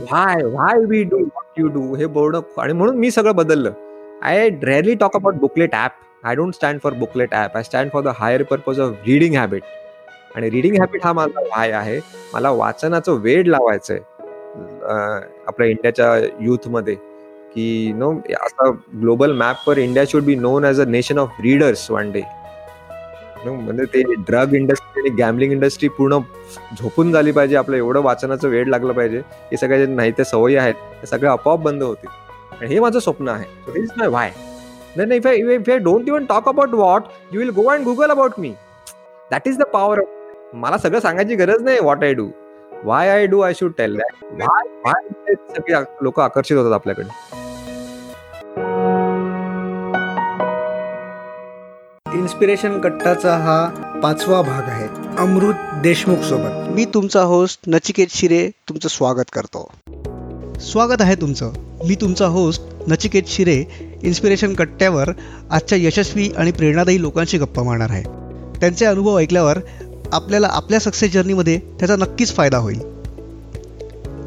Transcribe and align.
Why 0.00 0.42
why 0.44 0.84
we 0.88 1.02
do 1.04 1.18
what 1.18 1.60
you 1.60 1.68
do 1.74 1.94
हे 1.96 2.06
बोलणं 2.06 2.40
आणि 2.62 2.72
म्हणून 2.72 2.96
मी 2.98 3.10
सगळं 3.10 3.34
बदललं. 3.36 3.72
I 4.22 4.48
rarely 4.62 4.94
talk 4.94 5.16
about 5.16 5.34
Booklet 5.40 5.74
app 5.74 6.26
I 6.26 6.34
don't 6.34 6.54
stand 6.54 6.80
for 6.82 6.92
Booklet 6.94 7.34
app 7.34 7.56
I 7.56 7.62
stand 7.62 7.90
for 7.92 8.02
the 8.02 8.12
higher 8.18 8.42
purpose 8.42 8.80
of 8.80 8.94
reading 9.06 9.34
habit 9.36 9.62
आणि 10.36 10.50
reading 10.50 10.76
habit 10.78 11.04
हा 11.04 11.12
माझा 11.12 11.40
व्हाय 11.40 11.70
आहे. 11.72 11.98
मला 12.34 12.50
वाचनाचं 12.50 13.18
वेड 13.22 13.48
लावायचं 13.48 13.94
आहे 13.94 14.14
आपल्या 15.46 15.68
इंडियाच्या 15.68 16.14
यूथमध्ये 16.40 16.94
की 17.54 17.92
नो 17.96 18.12
असा 18.36 18.70
global 19.00 19.32
मॅपवर 19.32 19.78
India 19.78 20.04
should 20.08 20.22
be 20.24 20.34
known 20.34 20.64
as 20.64 20.80
a 20.80 20.84
nation 20.86 21.18
of 21.18 21.40
readers 21.42 21.90
one 21.90 22.10
day 22.12 22.22
म्हणजे 23.44 23.84
ते 23.84 24.02
ड्रग 24.18 24.54
इंडस्ट्री 24.54 25.00
आणि 25.00 25.10
गॅमलिंग 25.16 25.52
इंडस्ट्री 25.52 25.88
पूर्ण 25.88 26.18
झोपून 26.78 27.12
झाली 27.12 27.32
पाहिजे. 27.32 27.56
आपलं 27.56 27.76
एवढं 27.76 28.02
वाचनाचं 28.02 28.48
वेळ 28.48 28.68
लागलं 28.68 28.92
पाहिजे. 28.92 29.18
हे 29.50 29.56
सगळ्या 29.56 29.84
जे 29.84 29.92
नाही 29.92 30.12
ते 30.18 30.24
सवयी 30.24 30.56
आहेत 30.56 30.74
ते 31.02 31.06
सगळे 31.06 31.28
आपोआप 31.28 31.60
बंद 31.60 31.82
होतील. 31.82 32.08
आणि 32.52 32.74
हे 32.74 32.80
माझं 32.80 32.98
स्वप्न 32.98 33.28
आहे. 33.28 33.44
Is 33.76 33.90
my 33.96 34.08
why 34.08 34.30
then 34.96 35.12
if 35.12 35.26
I 35.26 35.36
if 35.54 35.70
I 35.70 35.78
don't 35.78 36.08
even 36.08 36.24
talk 36.24 36.48
about 36.48 36.74
what 36.74 37.02
you 37.32 37.40
will 37.40 37.50
go 37.56 37.68
and 37.70 37.84
Google 37.84 38.10
about 38.10 38.38
me 38.38 38.54
that 39.30 39.48
is 39.48 39.58
the 39.58 39.62
power 39.72 40.00
of 40.00 40.54
मला 40.54 40.78
सगळं 40.78 41.00
सांगायची 41.00 41.34
गरज 41.36 41.62
नाही 41.62 41.80
what 41.80 42.04
I 42.04 42.14
do 42.14 42.28
why 42.84 43.08
I 43.08 43.26
do 43.26 43.40
I 43.40 43.54
should 43.54 43.72
tell 43.78 43.96
that 43.96 44.24
why 44.32 44.68
why 44.84 45.34
सगळे 45.48 45.82
लोक 46.02 46.20
आकर्षित 46.20 46.56
होतात 46.56 46.72
आपल्याकडे? 46.72 47.08
इन्स्पिरेशन 52.26 52.80
कट्टाचा 52.80 53.36
हा 53.36 53.66
पाचवा 54.02 54.42
भाग 54.42 54.62
आहे 54.62 54.88
अमृत 55.18 55.54
देशमुख 55.82 56.16
सोबत. 56.16 56.68
मी 56.68 56.84
तुमचा 56.84 57.22
होस्ट 57.22 57.60
नचिकेत 57.66 58.06
शिरे 58.10 58.50
तुमचं 58.68 58.88
स्वागत 58.88 59.30
करतो. 59.32 59.70
स्वागत 60.60 61.00
आहे 61.00 61.14
तुमचं. 61.14 61.52
मी 61.84 61.94
तुमचा 61.94 62.26
होस्ट 62.26 62.62
नचिकेत 62.88 63.22
शिरे 63.26 63.64
इन्स्पिरेशन 64.02 64.54
कट्ट्यावर 64.54 65.08
आजच्या 65.50 65.78
यशस्वी 65.78 66.28
आणि 66.36 66.52
प्रेरणादायी 66.52 67.02
लोकांशी 67.02 67.38
गप्पा 67.38 67.62
मारणार 67.62 67.90
आहे. 67.90 68.02
त्यांचे 68.60 68.86
अनुभव 68.86 69.18
ऐकल्यावर 69.18 69.58
आपल्याला 70.12 70.48
आपल्या 70.50 70.80
सक्सेस 70.80 71.12
जर्नीमध्ये 71.12 71.58
त्याचा 71.58 71.96
नक्कीच 71.96 72.34
फायदा 72.34 72.58
होईल. 72.58 72.80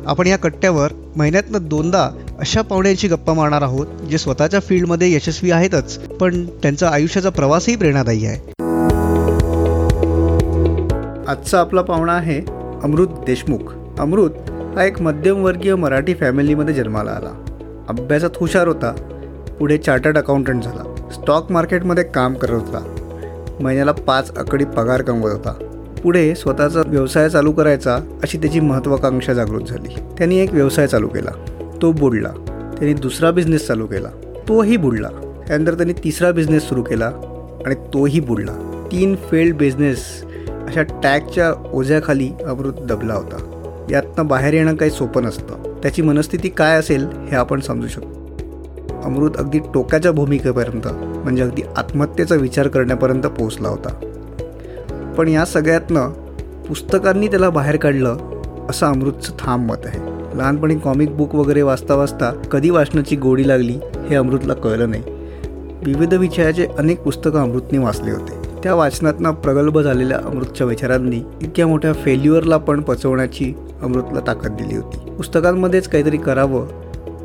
आपण 0.06 0.28
या 0.28 0.38
कट्ट्यावर 0.38 0.92
महिन्यातनं 1.16 1.60
दोनदा 1.62 2.10
अशा 2.40 2.62
पाहुण्यांची 2.62 3.08
गप्पा 3.08 3.34
मारणार 3.34 3.62
आहोत 3.62 3.88
जे 4.10 4.18
स्वतःच्या 4.18 4.60
फील्डमध्ये 4.60 5.14
यशस्वी 5.14 5.52
आहेतच 5.52 5.98
पण 5.98 6.46
त्यांचा 6.46 6.90
आयुष्याचा 6.90 7.30
प्रवासही 7.30 7.76
प्रेरणादायी 7.76 8.26
आहे. 8.26 8.52
आजचा 11.28 11.60
आपला 11.60 11.82
पाहुणा 11.82 12.14
आहे 12.14 12.40
अमृत 12.84 13.08
देशमुख. 13.28 13.74
अमृत 14.00 14.50
हा 14.76 14.86
एक 14.86 15.02
मध्यमवर्गीय 15.02 15.76
मराठी 15.76 16.14
फॅमिलीमध्ये 16.14 16.74
जन्माला 16.74 17.12
आला. 17.12 17.34
अभ्यासात 17.90 18.38
हुशार 18.38 18.68
होता 18.68 18.92
पुढे 19.60 19.78
चार्टर्ड 19.78 20.18
अकाउंटंट 20.18 20.64
झाला 20.64 20.84
स्टॉक 21.12 21.52
मार्केटमध्ये 21.52 22.04
काम 22.04 22.34
करत 22.34 22.52
होता 22.52 23.58
महिन्याला 23.62 23.92
पाच 23.92 24.32
आकडी 24.38 24.66
पगार 24.66 25.02
कमवत 25.02 25.32
होता 25.32 25.54
पुढे 26.04 26.36
स्वतःचा 26.36 26.82
व्यवसाय 26.88 27.30
चालू 27.30 27.52
करायचा 27.52 27.96
अशी 28.24 28.38
त्याची 28.38 28.60
महत्त्वाकांक्षा 28.60 29.34
जागृत 29.34 29.62
झाली. 29.62 29.96
त्यांनी 30.18 30.40
एक 30.40 30.54
व्यवसाय 30.54 30.88
चालू 30.88 31.08
केला. 31.08 31.32
तो 31.82 31.92
बुडला. 31.92 32.30
त्यांनी 32.78 32.94
दुसरा 32.94 33.32
बिझनेस 33.32 33.68
चालू 33.68 33.86
केला. 33.86 34.10
तोही 34.48 34.78
बुडला. 34.78 35.08
त्यानंतर 35.48 35.74
त्यांनी 35.74 35.94
तिसरा 35.94 36.32
बिझनेस 36.32 36.64
सुरू 36.64 36.84
केला 36.84 37.06
आणि 37.66 37.76
तोही 37.76 38.20
बुडला. 38.20 38.86
तीन 38.92 39.16
फेल्ड 39.16 39.56
बिझनेस 39.56 40.24
अशा 40.50 40.84
टॅगच्या 41.04 41.70
ओझ्याखाली 41.74 42.30
अमृत 42.46 42.74
दबला 42.74 43.14
होता. 43.14 43.56
यातनं 43.92 44.28
बाहेर 44.28 44.54
येणं 44.54 44.76
काही 44.76 44.92
सोपं 44.92 45.24
नसतं. 45.24 45.80
त्याची 45.84 46.02
मनस्थिती 46.02 46.50
काय 46.50 46.78
असेल 46.78 47.06
हे 47.06 47.36
आपण 47.36 47.60
समजू 47.60 47.88
शकतो. 47.88 48.20
अमृत 49.04 49.32
अगदी 49.38 49.60
टोक्याच्या 49.74 50.12
भूमिकेपर्यंत 50.12 50.88
म्हणजे 50.94 51.44
अगदी 51.44 51.62
आत्महत्येचा 51.78 52.36
विचार 52.36 52.68
करण्यापर्यंत 52.68 53.24
पोहोचला 53.24 53.70
होता. 53.70 53.94
पण 55.18 55.28
या 55.28 55.46
सगळ्यातनं 55.46 56.10
पुस्तकांनी 56.68 57.28
त्याला 57.28 57.50
बाहेर 57.50 57.76
काढलं 57.76 58.18
असं 58.70 58.86
अमृतचं 58.86 59.32
ठाम 59.40 59.66
मत 59.66 59.78
आहे. 59.86 60.09
लहानपणी 60.36 60.76
कॉमिक 60.76 61.18
बुक 61.18 61.36
वगैरे 61.36 61.62
वाचता 61.62 61.96
वाचता 61.96 62.32
कधी 62.52 62.70
वाचनाची 62.70 63.16
गोडी 63.16 63.48
लागली 63.48 63.80
हे 64.10 64.16
अमृतला 64.16 64.54
कळलं 64.54 64.90
नाही. 64.90 65.04
विविध 65.86 66.14
विषयाचे 66.14 66.66
अनेक 66.78 67.02
पुस्तकं 67.02 67.40
अमृतने 67.40 67.78
वाचले 67.78 68.12
होते. 68.12 68.50
त्या 68.64 68.76
वाचनातनं 68.76 69.32
प्रगल्भ 69.32 69.80
झालेल्या 69.80 70.18
अमृतच्या 70.18 70.68
विचारांनी 70.68 71.22
इतक्या 71.42 71.68
मोठ्या 71.68 71.94
फेल्युअरला 71.94 72.58
पण 72.58 72.82
पचवण्याची 72.82 73.54
अमृतला 73.82 74.20
ताकद 74.28 74.52
दिली 74.52 74.76
होती. 74.76 75.12
पुस्तकांमध्येच 75.12 75.88
काहीतरी 75.88 76.18
करावं 76.18 76.68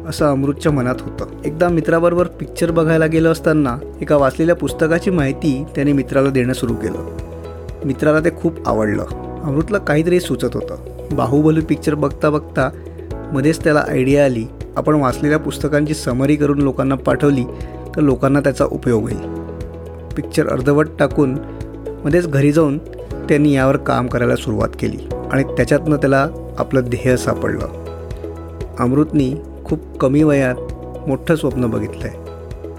असं 0.08 0.26
अमृतच्या 0.26 0.72
मनात 0.72 0.94
होतं. 1.00 1.26
एकदा 1.44 1.68
मित्राबरोबर 1.68 2.26
पिक्चर 2.26 2.70
बघायला 2.70 3.06
गेलं 3.06 3.32
असताना 3.32 3.78
एका 4.00 4.16
वाचलेल्या 4.16 4.56
पुस्तकाची 4.56 5.10
माहिती 5.10 5.64
त्याने 5.74 5.92
मित्राला 5.92 6.30
देणं 6.30 6.52
सुरू 6.52 6.74
केलं. 6.74 7.18
मित्राला 7.84 8.20
ते 8.20 8.30
खूप 8.30 8.68
आवडलं. 8.68 9.04
अमृतला 9.44 9.78
काहीतरी 9.78 10.20
सुचत 10.20 10.50
होतं. 10.54 10.76
बाहुबली 11.12 11.60
पिक्चर 11.60 11.94
बघता 11.94 12.30
बघता 12.30 12.70
मध्येच 13.34 13.64
त्याला 13.64 13.84
आयडिया 13.88 14.24
आली. 14.24 14.44
आपण 14.76 14.94
वाचलेल्या 14.94 15.38
पुस्तकांची 15.38 15.94
समरी 15.94 16.36
करून 16.36 16.58
लोकांना 16.58 16.94
पाठवली 16.94 17.44
तर 17.96 18.00
लोकांना 18.00 18.40
त्याचा 18.40 18.64
उपयोग 18.64 19.02
होईल. 19.02 19.16
पिक्चर 20.16 20.48
अर्धवट 20.48 20.88
टाकून 20.98 21.36
मध्येच 22.04 22.28
घरी 22.28 22.52
जाऊन 22.52 22.78
त्यांनी 23.28 23.52
यावर 23.52 23.76
काम 23.76 24.06
करायला 24.06 24.36
सुरुवात 24.36 24.68
केली 24.80 24.98
आणि 25.32 25.42
त्याच्यातनं 25.42 25.96
त्याला 25.96 26.28
आपलं 26.58 26.80
ध्येय 26.84 27.16
सापडलं. 27.16 27.66
अमृतनी 28.78 29.34
खूप 29.64 29.98
कमी 30.00 30.22
वयात 30.22 31.08
मोठं 31.08 31.36
स्वप्न 31.36 31.66
बघितलं 31.66 32.06
आहे 32.06 32.18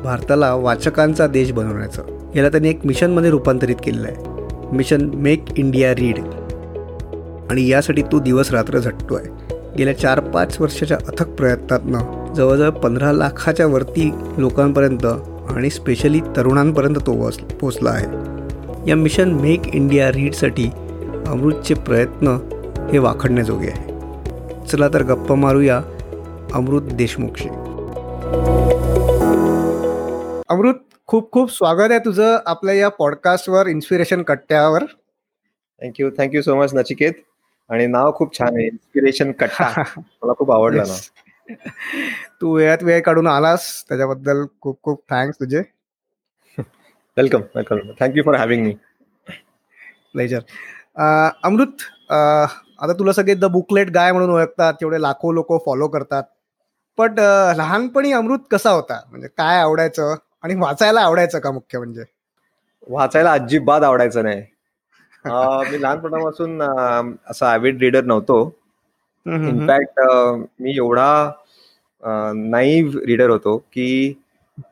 भारताला 0.04 0.54
वाचकांचा 0.54 1.28
देश 1.28 1.52
बनवण्याचं. 1.52 2.04
याला 2.36 2.50
त्यांनी 2.50 2.70
एक 2.70 2.86
मिशनमध्ये 2.86 3.30
रूपांतरित 3.30 3.76
केलेलं 3.84 4.08
आहे. 4.08 4.18
Mission 4.76 5.10
make 5.14 5.46
India 5.58 5.92
read. 5.92 6.18
आणि 7.50 7.68
यासाठी 7.68 8.02
तो 8.02 8.20
दिवस 8.20 8.52
रात्र 8.52 8.80
झटतो 8.80 9.16
आहे 9.16 9.55
गेल्या 9.78 9.98
चार 10.00 10.20
पाच 10.20 10.62
वर्षाच्या 10.62 10.98
अथक 11.08 11.30
प्रयत्नातनं 11.30 12.34
जवळजवळ 12.34 12.70
पंधरा 12.70 13.12
लाखाच्या 13.12 13.68
वरती 13.68 14.12
लोकांपर्यंत 14.38 15.06
आणि 15.50 15.70
स्पेशली 15.70 16.20
तरुणांपर्यंत 16.38 16.96
तो 16.96 17.14
वस 17.14 17.38
पोचला 17.38 17.90
आहे. 17.90 18.06
या 18.90 18.96
मिशन 18.96 19.32
मेक 19.32 19.68
इंडिया 19.68 20.10
रीडसाठी 20.10 20.70
अमृतचे 21.28 21.74
प्रयत्न 21.74 22.28
हे 22.92 22.98
वाखडण्याजोगे 22.98 23.68
आहे. 23.68 24.66
चला 24.68 24.88
तर 24.88 25.04
गप्पा 25.04 25.36
मारूया 25.36 25.82
अमृत 26.54 26.82
देशमुखशी. 26.82 27.50
अमृत 30.50 30.76
खूप 31.08 31.32
खूप 31.32 31.52
स्वागत 31.52 31.92
आहे 31.92 32.00
तुझं 32.00 32.38
आपल्या 32.46 32.76
या 32.76 32.90
पॉडकास्टवर 32.90 33.68
इन्स्पिरेशन 33.68 34.22
कट्ट्यावर. 34.22 34.84
Thank you 35.82 36.10
thank you 36.18 36.42
so 36.42 36.56
much 36.56 36.74
Nachiket. 36.74 37.14
आणि 37.70 37.86
नाव 37.88 38.12
खूप 38.16 38.38
छान 38.38 38.56
आहे. 38.56 38.66
इन्स्पिरेशन 38.68 39.32
कट्टा. 39.40 39.70
मला 39.98 40.34
खूप 40.38 40.52
आवडलं 40.52 40.84
ना 40.88 41.64
तू 42.42 42.56
वेळात 42.56 42.84
वेळ 42.84 43.02
काढून 43.02 43.28
आलास. 43.28 43.84
त्याच्याबद्दल 43.90 44.46
खूप 44.62 44.82
खूप 44.84 45.02
थँक्स 45.10 45.40
तुझे. 45.40 45.62
Welcome 47.18 47.42
welcome 47.56 47.92
thank you 48.00 48.24
for 48.24 48.36
having 48.36 48.64
me 48.66 48.74
pleasure 50.14 50.40
Amrut 51.44 51.82
आता 52.12 52.94
तुला 53.00 53.14
सगळे 53.14 53.34
द 53.34 53.46
बुकलेट 53.52 53.90
गाय 53.90 54.12
म्हणून 54.12 54.30
ओळखतात. 54.30 54.74
तेवढे 54.74 55.02
लाखो 55.02 55.32
लोक 55.32 55.54
फॉलो 55.66 55.88
करतात. 55.88 56.24
पण 56.98 57.16
लहानपणी 57.58 58.12
अमृत 58.14 58.40
कसा 58.52 58.72
होता? 58.72 59.00
म्हणजे 59.10 59.28
काय 59.28 59.60
आवडायचं? 59.60 60.16
आणि 60.44 60.56
वाचायला 60.56 61.02
आवडायचं 61.02 61.40
का 61.40 61.52
मुख्य 61.52 61.78
म्हणजे? 61.78 62.04
वाचायला 62.88 63.32
अजिबात 63.32 63.84
आवडायचं 63.84 64.24
नाही. 64.24 64.42
मी 65.26 65.82
लहानपणापासून 65.82 66.62
असा 66.62 67.52
ॲव्हिड 67.54 67.82
रीडर 67.82 68.04
नव्हतो. 68.06 68.38
इनफॅक्ट 69.26 70.00
मी 70.60 70.76
एवढा 70.78 71.32
नाईव्ह 72.34 73.00
रीडर 73.08 73.30
होतो 73.30 73.58
की 73.74 74.14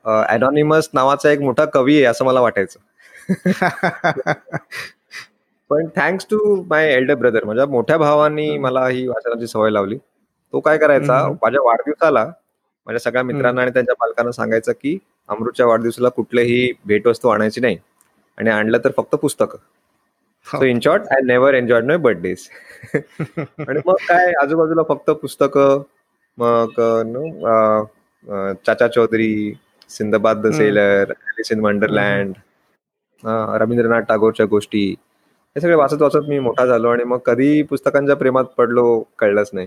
अनॉनिमस 0.06 0.88
नावाचा 0.94 1.30
एक 1.30 1.40
मोठा 1.40 1.64
कवी 1.64 1.96
आहे 1.96 2.04
असं 2.04 2.24
मला 2.24 2.40
वाटायचं. 2.40 2.80
पण 5.70 5.86
thanks 5.96 6.26
to 6.30 6.38
my 6.68 6.92
elder 6.92 7.14
brother 7.14 7.44
माझ्या 7.44 7.66
मोठ्या 7.66 7.96
भावानी 7.98 8.56
मला 8.58 8.86
ही 8.88 9.06
वाचनाची 9.08 9.46
सवय 9.46 9.70
लावली. 9.70 9.96
तो 10.52 10.60
काय 10.60 10.78
करायचा 10.78 11.26
माझ्या 11.42 11.62
वाढदिवसाला 11.62 12.24
माझ्या 12.86 13.00
सगळ्या 13.00 13.22
मित्रांना 13.22 13.62
आणि 13.62 13.70
त्यांच्या 13.70 13.94
पालकांना 13.94 14.32
सांगायचं 14.32 14.72
की 14.72 14.98
अमृतच्या 15.28 15.66
वाढदिवसाला 15.66 16.08
कुठलेही 16.08 16.72
भेटवस्तू 16.86 17.28
आणायची 17.28 17.60
नाही 17.60 17.78
आणि 18.38 18.50
आणलं 18.50 18.78
तर 18.84 18.90
फक्त 18.96 19.14
पुस्तकं. 19.14 19.58
So 20.46 20.64
in 20.64 20.80
short 20.80 21.02
I 21.12 21.20
never 21.24 21.54
enjoyed 21.54 21.84
my 21.84 21.96
birthdays 21.96 22.48
आणि 22.94 23.80
मग 23.86 23.94
काय 24.08 24.32
आजूबाजूला 24.42 24.82
फक्त 24.88 25.10
पुस्तकं 25.22 25.82
मग 26.38 26.80
Chacha 28.66 28.88
Chaudhary 28.88 29.32
Sindbad 29.90 30.46
the 30.46 30.50
sailor 30.52 31.12
in 31.52 31.60
Wonderland 31.60 32.34
Rabindranath 33.62 34.02
टागोरच्या 34.08 34.46
गोष्टी 34.46 34.84
हे 35.56 35.60
सगळे 35.60 35.74
वाचत 35.74 36.02
वाचत 36.02 36.28
मी 36.28 36.38
मोठा 36.38 36.66
झालो 36.66 36.90
आणि 36.90 37.04
मग 37.04 37.18
कधी 37.26 37.62
पुस्तकांच्या 37.70 38.16
प्रेमात 38.16 38.44
पडलो 38.58 39.02
कळलंच 39.18 39.50
नाही. 39.52 39.66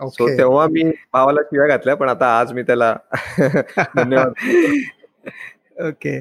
सो 0.00 0.26
तेव्हा 0.38 0.66
मी 0.70 0.82
भावाला 1.12 1.40
शिव्या 1.44 1.66
घातल्या 1.68 1.94
पण 1.96 2.08
आता 2.08 2.26
आज 2.38 2.52
मी 2.52 2.62
त्याला 2.62 2.94
धन्यवाद. 3.96 4.32
ओके 5.86 6.18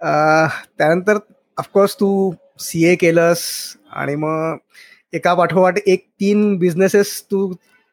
त्यानंतर 0.00 1.18
ऑफकोर्स 1.58 1.94
तू 2.00 2.08
सी 2.58 2.84
ए 2.84 2.94
केलंस 2.96 3.42
आणि 3.92 4.14
मग 4.16 4.56
एका 5.12 5.34
पाठोपाठ 5.34 5.78
एक 5.86 6.06
तीन 6.20 6.56
बिझनेसेस 6.58 7.20
तू 7.30 7.46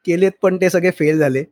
केलेत 0.05 0.31
पण 0.41 0.57
ते 0.61 0.69
सगळे 0.69 0.91
फेल 0.91 1.19
झाले. 1.19 1.43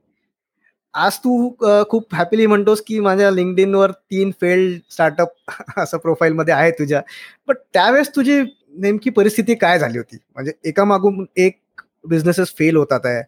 आज 0.94 1.18
तू 1.18 1.50
खूप 1.90 2.16
हॅपीली 2.16 2.46
म्हणतोस 2.48 2.82
की 2.88 3.00
माझ्या 3.00 3.30
लिंकडिनवर 3.32 3.92
तीन 3.92 4.32
फेल्ड 4.42 4.80
स्टार्टअप 4.92 5.34
असं 5.78 5.98
प्रोफाईलमध्ये 5.98 6.54
आहे 6.54 6.72
तुझ्या. 6.72 7.02
बट 7.48 7.58
त्यावेळेस 7.74 8.10
तुझी 8.16 8.42
नेमकी 8.78 9.10
परिस्थिती 9.10 9.56
काय 9.56 9.80
झाली 9.80 9.98
होती? 9.98 10.18
म्हणजे 10.34 10.52
एका 10.64 10.84
मागून 10.86 11.26
एक 11.38 11.60
बिझनेसेस 12.06 12.54
फेल 12.58 12.76
होतात 12.78 13.06
आहे. 13.06 13.22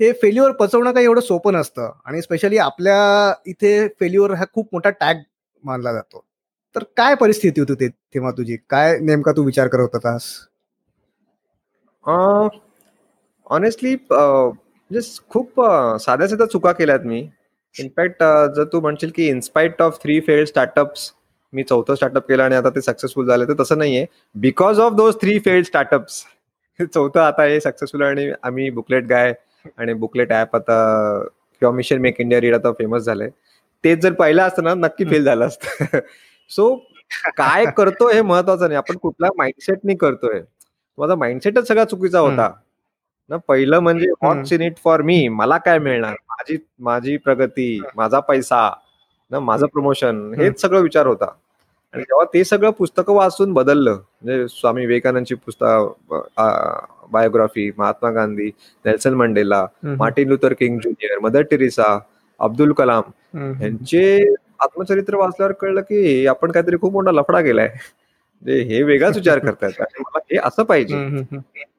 हे 0.00 0.12
फेल्युअर 0.12 0.52
पचवणं 0.52 0.92
काही 0.92 1.06
एवढं 1.06 1.20
सोपं 1.20 1.52
नसतं. 1.54 1.90
आणि 2.04 2.22
स्पेशली 2.22 2.58
आपल्या 2.58 3.32
इथे 3.46 3.86
फेल्युअर 4.00 4.32
हा 4.34 4.44
खूप 4.54 4.68
मोठा 4.72 4.90
टॅग 4.90 5.16
मानला 5.64 5.92
जातो. 5.92 6.24
तर 6.76 6.84
काय 6.96 7.14
परिस्थिती 7.20 7.60
होती 7.60 7.88
तेव्हा 7.88 8.30
तुझी? 8.30 8.56
काय 8.70 8.98
नेमका 9.00 9.32
तू 9.32 9.44
विचार 9.44 9.68
करत 9.68 9.94
होतास? 9.94 10.24
ऑनेस्टली 13.50 13.94
म्हणजे 14.10 15.00
खूप 15.30 15.60
साध्या 16.00 16.28
साध्या 16.28 16.46
चुका 16.46 16.72
केल्यात 16.72 17.00
मी. 17.04 17.28
इनफॅक्ट 17.74 18.22
जर 18.56 18.64
तू 18.72 18.80
म्हणशील 18.80 19.10
की 19.16 19.26
in spite 19.28 19.82
of 19.82 19.98
three 20.02 20.20
failed 20.20 20.48
startups 20.48 21.10
मी 21.52 21.62
चौथं 21.62 21.94
स्टार्टअप 21.94 22.28
केलं 22.28 22.42
आणि 22.42 22.54
आता 22.54 22.70
ते 22.70 22.80
सक्सेसफुल 22.80 23.26
झाले 23.26 23.44
तर 23.44 23.54
तसं 23.60 23.78
नाहीये. 23.78 24.04
Because 24.34 24.80
of 24.80 24.92
those 24.92 25.14
three 25.20 25.38
failed 25.38 25.66
startups 25.66 26.24
चौथं 26.94 27.20
आता 27.20 27.42
हे 27.42 27.60
सक्सेसफुल 27.60 28.02
आणि 28.02 28.30
आम्ही 28.42 28.68
बुकलेट 28.70 29.04
गाय 29.04 29.32
आणि 29.78 29.92
बुकलेट 29.94 30.32
ॲप 30.32 30.56
आता 30.56 30.76
किंवा 31.62 31.72
मिशन 31.74 31.98
मेक 32.00 32.20
इंडिया 32.20 32.40
रीड 32.40 32.54
आता 32.54 32.72
फेमस 32.72 33.02
झालंय. 33.02 33.28
तेच 33.84 33.98
जर 33.98 34.12
पाहिलं 34.12 34.42
असतं 34.42 34.64
ना 34.64 34.74
नक्की 34.74 35.04
फेल 35.04 35.24
झालं 35.24 35.46
असतं. 35.46 35.98
सो 36.50 36.74
काय 37.36 37.64
करतोय 37.76 38.14
हे 38.14 38.22
महत्वाचं 38.22 38.68
नाही. 38.68 38.76
आपण 38.76 38.96
कुठल्या 38.96 39.30
माइंडसेटनी 39.38 39.94
करतोय. 39.96 40.40
माझा 40.98 41.14
माइंडसेटच 41.14 41.68
सगळा 41.68 41.84
चुकीचा 41.84 42.18
होता. 42.20 42.50
ना 43.30 43.36
पहिलं 43.48 43.78
म्हणजे 43.80 44.06
what's 44.22 44.52
in 44.52 44.60
it 44.62 44.76
for 44.84 45.02
me 45.02 45.26
मला 45.28 45.56
काय 45.64 45.78
मिळणार? 45.78 46.14
माझी 46.28 46.56
माझी 46.80 47.16
प्रगती 47.16 47.80
माझा 47.96 48.20
पैसा 48.28 48.70
ना 49.30 49.40
माझं 49.40 49.66
प्रमोशन 49.66 50.32
हेच 50.38 50.60
सगळं 50.60 50.80
विचार 50.82 51.06
होता. 51.06 51.26
आणि 51.94 52.02
जेव्हा 52.02 52.24
ते 52.34 52.42
सगळं 52.44 52.70
पुस्तकं 52.70 53.14
वाचून 53.14 53.52
बदललं 53.52 53.92
म्हणजे 53.92 54.46
स्वामी 54.48 54.86
विवेकानंदची 54.86 55.34
पुस्तक 55.34 56.12
biography 57.12 57.70
Mahatma 57.78 58.10
Gandhi 58.10 58.50
Nelson 58.84 59.14
Mandela 59.14 59.66
Martin 59.84 60.28
Luther 60.28 60.52
King 60.58 60.78
junior 60.80 61.18
Mother 61.22 61.42
Teresa 61.50 61.98
Abdul 62.40 62.72
Kalam 62.72 63.10
यांचे 63.62 64.18
आत्मचरित्र 64.60 65.16
वाचल्यावर 65.16 65.52
कळलं 65.52 65.80
की 65.80 66.26
आपण 66.26 66.50
काहीतरी 66.52 66.76
खूप 66.80 66.92
मोठा 66.92 67.12
लफडा 67.12 67.40
केलाय. 67.42 67.68
म्हणजे 68.42 68.60
हे 68.62 68.82
वेगळाच 68.82 69.16
विचार 69.16 69.38
करतायत 69.38 69.80
आणि 69.80 70.00
मला 70.00 70.18
हे 70.32 70.38
असं 70.44 70.62
पाहिजे. 70.62 70.94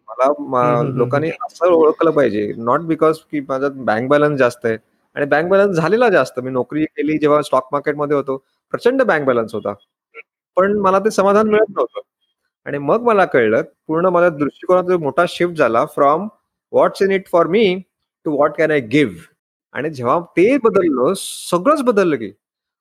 मला 0.09 0.81
लोकांनी 0.95 1.29
असं 1.45 1.67
ओळखलं 1.67 2.11
पाहिजे. 2.11 2.51
नॉट 2.57 2.81
बिकॉज 2.81 3.17
की 3.31 3.39
माझा 3.49 3.69
बँक 3.69 4.07
बॅलन्स 4.09 4.39
जास्त 4.39 4.65
आहे. 4.65 4.77
आणि 5.15 5.25
बँक 5.25 5.49
बॅलन्स 5.49 5.77
झालेला 5.77 6.09
जास्त. 6.09 6.39
मी 6.39 6.51
नोकरी 6.51 6.85
केली 6.85 7.17
जेव्हा 7.17 7.41
स्टॉक 7.41 7.67
मार्केटमध्ये 7.71 8.17
होतो. 8.17 8.37
प्रचंड 8.73 9.01
बँक 9.01 9.25
बॅलन्स 9.25 9.53
होता. 9.55 9.73
पण 10.57 10.77
मला 10.79 10.99
ते 10.99 11.11
समाधान 11.11 11.47
मिळत 11.47 11.69
नव्हतं. 11.69 11.99
आणि 12.65 12.77
मग 12.77 13.01
मला 13.01 13.25
कळलं 13.25 13.61
पूर्ण 13.87 14.05
माझ्या 14.05 14.29
दृष्टिकोनात 14.29 14.97
मोठा 14.99 15.25
शिफ्ट 15.29 15.57
झाला 15.57 15.85
from 15.85 16.27
what's 16.73 17.01
in 17.01 17.11
it 17.11 17.27
for 17.27 17.47
me 17.47 17.81
to 18.25 18.31
what 18.31 18.57
can 18.57 18.71
I 18.71 18.79
give 18.79 19.21
आणि 19.73 19.89
जेव्हा 19.89 20.19
ते 20.37 20.57
बदललं 20.57 21.13
सगळंच 21.17 21.81
बदललं 21.81 22.15
की. 22.15 22.31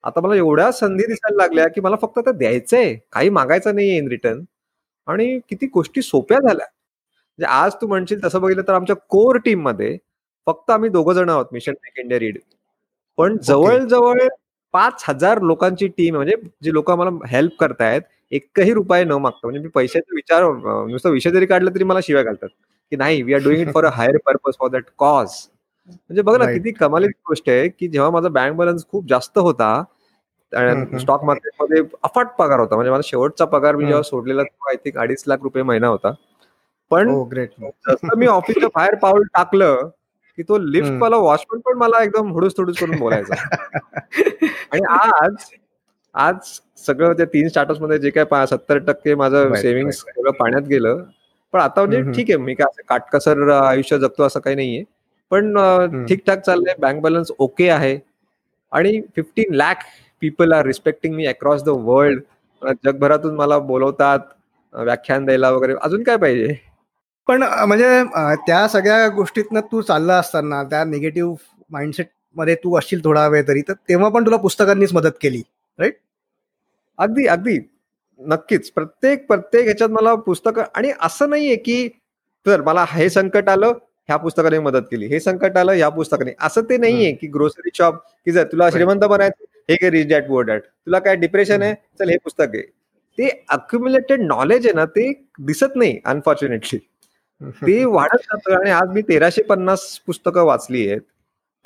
आता 0.05 0.21
मला 0.21 0.35
एवढ्या 0.35 0.71
संधी 0.73 1.05
दिसायला 1.07 1.37
लागल्या 1.37 1.67
की 1.69 1.81
मला 1.81 1.97
फक्त 2.03 2.19
ते 2.19 2.33
द्यायचंय. 2.33 2.95
काही 3.13 3.29
मागायचं 3.31 3.75
नाही 3.75 3.97
इन 3.97 4.09
रिटर्न 4.09 4.43
आणि 5.09 5.39
किती 5.49 5.67
गोष्टी 5.75 6.03
सोप्या 6.03 6.39
झाल्या. 6.39 6.67
म्हणजे 6.67 7.47
आज 7.55 7.75
तू 7.81 7.87
म्हणशील 7.87 8.25
तसं 8.25 8.41
बघितलं 8.41 8.63
तर 8.69 8.75
आमच्या 8.75 8.97
कोर 9.11 9.37
टीममध्ये 9.45 9.97
फक्त 10.47 10.71
आम्ही 10.71 10.91
दोघं 10.91 11.13
जण 11.15 11.29
आहोत 11.31 11.47
मिशन 11.53 11.73
मेक 11.75 11.99
इंडिया 12.01 12.19
रीड 12.21 12.39
पण 13.19 13.37
जवळजवळ 13.45 14.19
पाच 14.75 15.05
हजार 15.09 15.41
लोकांची 15.43 15.87
टीम 15.89 16.15
म्हणजे 16.17 16.35
जी 16.65 16.73
लोक 16.73 16.91
आम्हाला 16.91 17.27
हेल्प 17.29 17.57
करतायत 17.61 18.03
एकही 18.33 18.73
रुपये 18.75 19.05
न 19.05 19.13
मागता. 19.13 19.39
म्हणजे 19.45 19.61
मी 19.63 19.69
पैशाचा 19.75 20.15
विचार 20.17 20.43
नुसता 20.91 21.09
विषय 21.11 21.31
जरी 21.31 21.47
काढला 21.47 21.71
तरी 21.75 21.85
मला 21.85 22.01
शिव्या 22.03 22.23
घालतात. 22.23 22.49
की 22.93 22.97
नाही 22.97 23.23
we 23.23 23.35
are 23.35 23.41
doing 23.45 23.61
it 23.63 23.73
for 23.75 23.85
a 23.87 23.91
higher 23.95 24.17
purpose 24.27 24.55
for 24.61 24.71
that 24.71 24.85
cause 24.99 25.31
म्हणजे 25.91 26.23
बघ 26.23 26.37
ना. 26.37 26.53
किती 26.53 26.71
कमालीची 26.73 27.21
गोष्ट 27.29 27.49
आहे 27.49 27.69
की 27.69 27.89
जेव्हा 27.89 28.11
माझा 28.11 28.29
बँक 28.31 28.57
बॅलन्स 28.57 28.87
खूप 28.89 29.09
जास्त 29.09 29.39
होता. 29.39 29.83
स्टॉक 30.99 31.25
मार्केटमध्ये 31.25 31.83
अफाट 32.05 32.29
पगार 32.39 32.61
होता 32.61 32.75
म्हणजे 32.75 32.91
माझा 32.91 33.03
शेवटचा 33.05 33.45
पगार 33.47 33.77
मी. 33.77 33.85
जेव्हा 33.87 34.03
सोडलेला 34.03 34.43
तेव्हा 34.43 34.71
आय 34.71 34.77
थिंक 34.85 34.99
अडीच 34.99 35.23
लाख 35.27 35.43
रुपये 35.43 35.63
महिना 35.63 35.87
होता 35.87 36.13
पण 36.91 37.09
जसं 37.89 38.19
मी 38.19 38.27
ऑफिसच्या 38.27 38.69
बाहेर 38.75 38.95
पाऊल 38.95 39.23
टाकलं 39.35 39.89
की 40.39 40.43
तो 40.43 40.59
लिफ्ट. 40.61 40.93
वाला 41.01 41.17
वॉचमन 41.19 41.61
पण 41.61 41.77
मला 41.79 42.03
एकदम 42.03 42.31
हुडूस 42.33 42.57
थुडूस 42.57 42.79
करून 42.79 42.99
बोलायचा 42.99 43.35
आणि 44.73 44.81
आज 44.89 45.35
आज 46.15 46.59
सगळं 46.87 47.13
त्या 47.13 47.27
तीन 47.27 47.49
स्टार्टअप्समध्ये 47.49 47.99
जे 47.99 48.11
काय 48.11 48.47
सत्तर 48.47 48.79
टक्के 48.79 49.15
माझं 49.15 49.55
सेव्हिंग 49.55 49.91
सगळं 49.91 50.31
पाण्यात 50.31 50.63
गेलं 50.63 51.03
पण 51.55 51.61
आता 51.61 51.85
म्हणजे. 51.85 52.03
ठीक 52.13 52.31
आहे 52.31 52.37
मी 52.37 52.55
काय 52.55 52.83
काटकसर 52.89 53.49
आयुष्य 53.53 53.99
जगतो 53.99 54.23
असं 54.23 54.41
काही 54.41 54.57
नाहीये 54.57 54.83
पण 55.31 55.55
ठीकठाक 56.09 56.41
चाललंय. 56.41 56.75
बँक 56.81 57.01
बॅलन्स 57.03 57.31
ओके 57.39 57.69
आहे. 57.71 57.99
आणि 58.73 59.01
fifteen 59.17 59.55
lakh 59.55 59.79
people 60.23 60.53
are 60.53 60.67
respecting 60.67 61.15
me 61.15 61.27
across 61.27 61.63
the 61.65 61.69
world 61.85 62.23
जगभरातून 62.85 63.35
मला 63.37 63.59
बोलवतात 63.59 64.19
व्याख्यान 64.75 65.25
द्यायला 65.25 65.51
वगैरे. 65.51 65.75
अजून 65.83 66.03
काय 66.03 66.17
पाहिजे? 66.17 66.55
पण 67.29 67.43
म्हणजे 67.43 68.03
त्या 68.47 68.67
सगळ्या 68.69 69.09
गोष्टीतनं 69.17 69.61
तू 69.73 69.81
चालला 69.83 70.15
असताना 70.19 70.63
त्या 70.71 70.83
निगेटिव्ह 70.85 71.35
माइंडसेटमध्ये 71.71 72.55
तू 72.65 72.77
असशील 72.79 73.05
थोडा 73.05 73.27
वेळ 73.29 73.43
तरी 73.49 73.61
तर 73.69 73.73
तेव्हा 73.89 74.09
पण 74.11 74.27
तुला 74.27 74.37
पुस्तकांनीच 74.37 74.93
मदत 74.95 75.13
केली 75.23 75.43
अगदी 76.99 77.27
अगदी. 77.27 77.59
नक्कीच. 78.21 78.71
प्रत्येक 78.73 79.27
प्रत्येक 79.27 79.65
ह्याच्यात 79.65 79.91
मला 79.91 80.15
पुस्तकं 80.27 80.63
आणि 80.75 80.91
असं 81.03 81.31
नाहीये 81.31 81.57
की 81.57 81.89
तर 82.47 82.61
मला 82.63 82.85
हे 82.89 83.09
संकट 83.11 83.49
आलं 83.49 83.73
ह्या 84.11 84.17
पुस्तकाने 84.19 84.59
मदत 84.59 84.87
केली. 84.91 85.07
हे 85.07 85.19
संकट 85.21 85.57
आलं 85.57 85.73
ह्या 85.73 85.89
पुस्तकाने. 85.91 86.33
असं 86.41 86.63
ते 86.69 86.77
नाहीये 86.79 87.13
की 87.13 87.27
ग्रोसरी 87.35 87.71
शॉप 87.75 88.03
की 88.27 88.33
जर 88.33 88.45
तुला. 88.53 88.71
श्रीमंत 88.71 89.05
बनायचं 89.07 89.45
हे 89.69 89.77
काय 89.77 89.91
रिच 89.91 90.09
डॅट 90.09 90.27
पुअर 90.29 90.45
डॅट 90.45 90.63
तुला 90.63 90.99
काय 90.99 91.17
डिप्रेशन 91.17 91.63
आहे 91.63 91.75
चल 91.99 92.09
हे 92.11 92.17
पुस्तक 92.25 92.55
आहे 92.55 92.63
ते 93.19 93.29
अक्युम्युलेटेड 93.51 94.21
नॉलेज 94.23 94.67
आहे 94.67 94.75
ना 94.77 94.85
ते 94.97 95.13
दिसत 95.47 95.77
नाही 95.77 95.99
अनफॉर्च्युनेटली 96.07 96.79
ते 97.63 97.85
वाढत 97.87 98.23
जातं 98.23 98.55
आणि 98.55 98.71
आज 98.71 98.89
मी 98.95 99.03
तेराशे 99.09 99.43
पन्नास 99.43 99.87
पुस्तकं 100.07 100.45
वाचली 100.47 100.87
आहेत. 100.89 101.01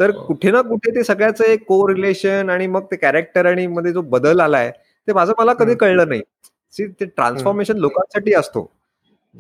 तर 0.01 0.11
हो. 0.11 0.25
कुठे 0.27 0.51
ना 0.51 0.61
कुठे 0.63 0.95
ते 0.95 1.03
सगळ्याचं 1.05 1.45
एक 1.45 1.65
को 1.67 1.87
रिलेशन 1.89 2.51
आणि 2.51 2.67
मग 2.67 2.85
ते 2.91 2.97
कॅरेक्टर 2.97 3.47
आणि 3.47 3.67
मध्ये 3.67 3.93
जो 3.93 4.03
बदल 4.15 4.41
आलाय 4.41 4.71
ते 5.09 5.13
माझं 5.13 5.33
मला 5.39 5.53
कधी. 5.55 5.75
कळलं 5.75 6.09
नाही. 6.09 6.23
ते 6.91 7.05
ट्रान्सफॉर्मेशन 7.07 7.79
लोकांसाठी 7.79 8.33
असतो. 8.35 8.71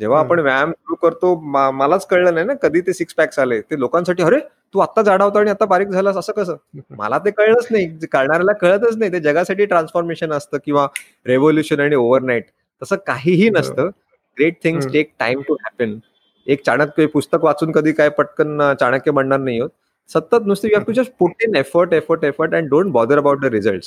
जेव्हा 0.00 0.18
आपण 0.20 0.40
व्यायाम 0.40 0.70
सुरू 0.70 0.94
करतो 1.02 1.34
मलाच 1.72 2.06
कळलं 2.06 2.34
नाही 2.34 2.46
ना 2.46 2.54
कधी 2.62 2.80
ते 2.80 2.92
सिक्स 2.92 3.14
पॅक्स 3.14 3.38
आले. 3.38 3.60
ते 3.60 3.78
लोकांसाठी 3.80 4.22
अरे 4.22 4.38
तू 4.74 4.78
आता 4.78 5.02
जाडा 5.02 5.24
होता 5.24 5.38
आणि 5.40 5.50
आता 5.50 5.64
बारीक 5.64 5.88
झालास 5.88 6.16
असं 6.16 6.32
कसं? 6.32 6.56
मला 6.90 7.18
ते 7.18 7.30
कळलंच 7.30 7.66
नाही. 7.70 7.86
जे 7.90 8.06
कळणाऱ्याला 8.06 8.52
कळतच 8.52 8.96
नाही. 8.96 9.12
ते 9.12 9.20
जगासाठी 9.20 9.64
ट्रान्सफॉर्मेशन 9.66 10.32
असतं 10.32 10.58
किंवा 10.64 10.86
रेव्होल्युशन 11.26 11.80
आणि 11.80 11.94
ओव्हरनाईट 11.94 12.46
तसं 12.82 12.96
काहीही 13.06 13.48
नसतं. 13.50 13.88
Great 14.36 14.56
things. 14.64 14.86
Take 14.92 15.12
time 15.20 15.40
to 15.48 15.54
happen 15.54 15.98
एक 16.46 16.64
चाणक्य 16.66 17.06
पुस्तक 17.06 17.44
वाचून 17.44 17.72
कधी 17.72 17.92
काय 17.92 18.08
पटकन 18.08 18.72
चाणक्य 18.80 19.10
बनणार 19.10 19.38
नाही 19.40 19.58
होत. 19.60 19.70
सतत 20.10 20.46
नुसते 20.46 20.68
you 20.68 20.74
have 20.76 20.84
to 20.84 20.92
just 20.92 21.12
put 21.18 21.42
in 21.42 21.54
effort 21.56 21.92
effort 21.94 22.24
effort 22.24 22.54
and 22.54 22.68
don't 22.70 22.90
bother 22.92 23.18
about 23.18 23.40
the 23.40 23.52
result 23.52 23.84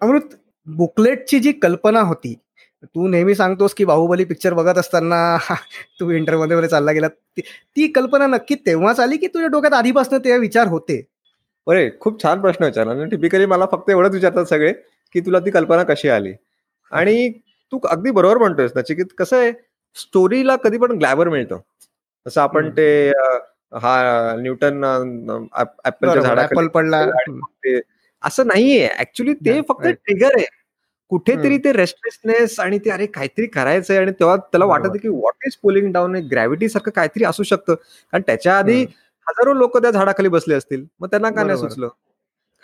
Amrut 0.00 0.34
बुकलेटची 0.66 1.38
जी 1.38 1.52
कल्पना 1.52 2.00
होती 2.00 2.34
तू 2.84 3.08
नेहमी 3.08 3.34
सांगतोस 3.34 3.74
की 3.74 3.84
बाहुबली 3.84 4.24
पिक्चर 4.24 4.54
बघत 4.54 4.78
असताना 4.78 5.36
तू 6.00 6.10
इंटरव्ह्यू 6.10 6.56
मध्ये 6.56 6.68
चालला 6.68 6.92
गेला. 6.92 7.08
ती- 7.08 7.92
कल्पना 7.94 8.26
नक्की 8.26 8.54
तेव्हाच 8.54 9.00
आली 9.00 9.16
की 9.16 9.26
तुझ्या 9.26 9.48
डोक्यात 9.48 9.72
आधीपासून 9.72 10.18
ते 10.18 10.38
विचार 10.38 10.66
होते? 10.66 11.06
अरे 11.68 11.90
खूप 12.00 12.22
छान 12.22 12.40
प्रश्न 12.40 12.64
विचारला. 12.64 12.92
आणि 12.92 13.10
टिपिकली 13.10 13.46
मला 13.46 13.64
फक्त 13.72 13.90
एवढंच 13.90 14.14
विचारतात 14.14 14.44
सगळे 14.44 14.72
की 15.12 15.20
तुला 15.20 15.38
ती 15.38 15.50
कल्पना 15.50 15.82
कशी 15.82 16.08
आली? 16.08 16.32
आणि 16.92 17.30
तू 17.72 17.78
अगदी 17.88 18.10
बरोबर 18.10 18.38
म्हणतोयस 18.38 18.70
नचिकित 18.76 19.06
कसं 19.18 19.38
आहे 19.38 19.52
स्टोरीला 19.94 20.56
कधी 20.56 20.78
पण 20.78 20.90
ग्लॅबर 20.90 21.28
मिळतं. 21.28 21.58
जसं 22.28 22.40
आपण. 22.40 22.70
ते 22.70 23.08
हा 23.72 24.34
न्यूटन 24.38 24.84
ऍपलच्या 25.84 26.42
ऍपल 26.42 26.66
पडला. 26.66 27.06
असं 28.22 28.46
नाहीये. 28.46 28.88
ऍक्च्युली 28.98 29.34
ते 29.34 29.60
फक्त. 29.68 29.86
ट्रिगर 29.86 30.30
आहे. 30.36 30.46
कुठेतरी 31.10 31.58
ते 31.58 31.72
रेस्टलेसनेस 31.72 32.60
आणि 32.60 32.78
ते 32.78 32.90
अरे 32.90 33.06
काहीतरी 33.06 33.46
करायचंय 33.46 33.98
आणि 33.98 34.12
तेव्हा 34.12 34.36
त्याला 34.36 34.64
वाटत 34.64 34.96
की 35.02 35.08
what 35.08 35.46
is 35.46 35.56
pulling 35.56 35.92
down 35.92 36.16
gravity 36.16 36.68
सारखं 36.68 36.90
काहीतरी 36.90 37.24
असू 37.24 37.42
शकतं. 37.42 37.74
कारण 37.74 38.22
त्याच्या 38.26 38.58
आधी 38.58 38.82
हजारो 39.26 39.54
लोक 39.54 39.78
त्या 39.78 39.90
झाडाखाली 39.90 40.28
बसले 40.28 40.54
असतील. 40.54 40.84
मग 41.00 41.06
त्यांना 41.06 41.30
का 41.30 41.44
नाही 41.44 41.58
सुचलं? 41.58 41.88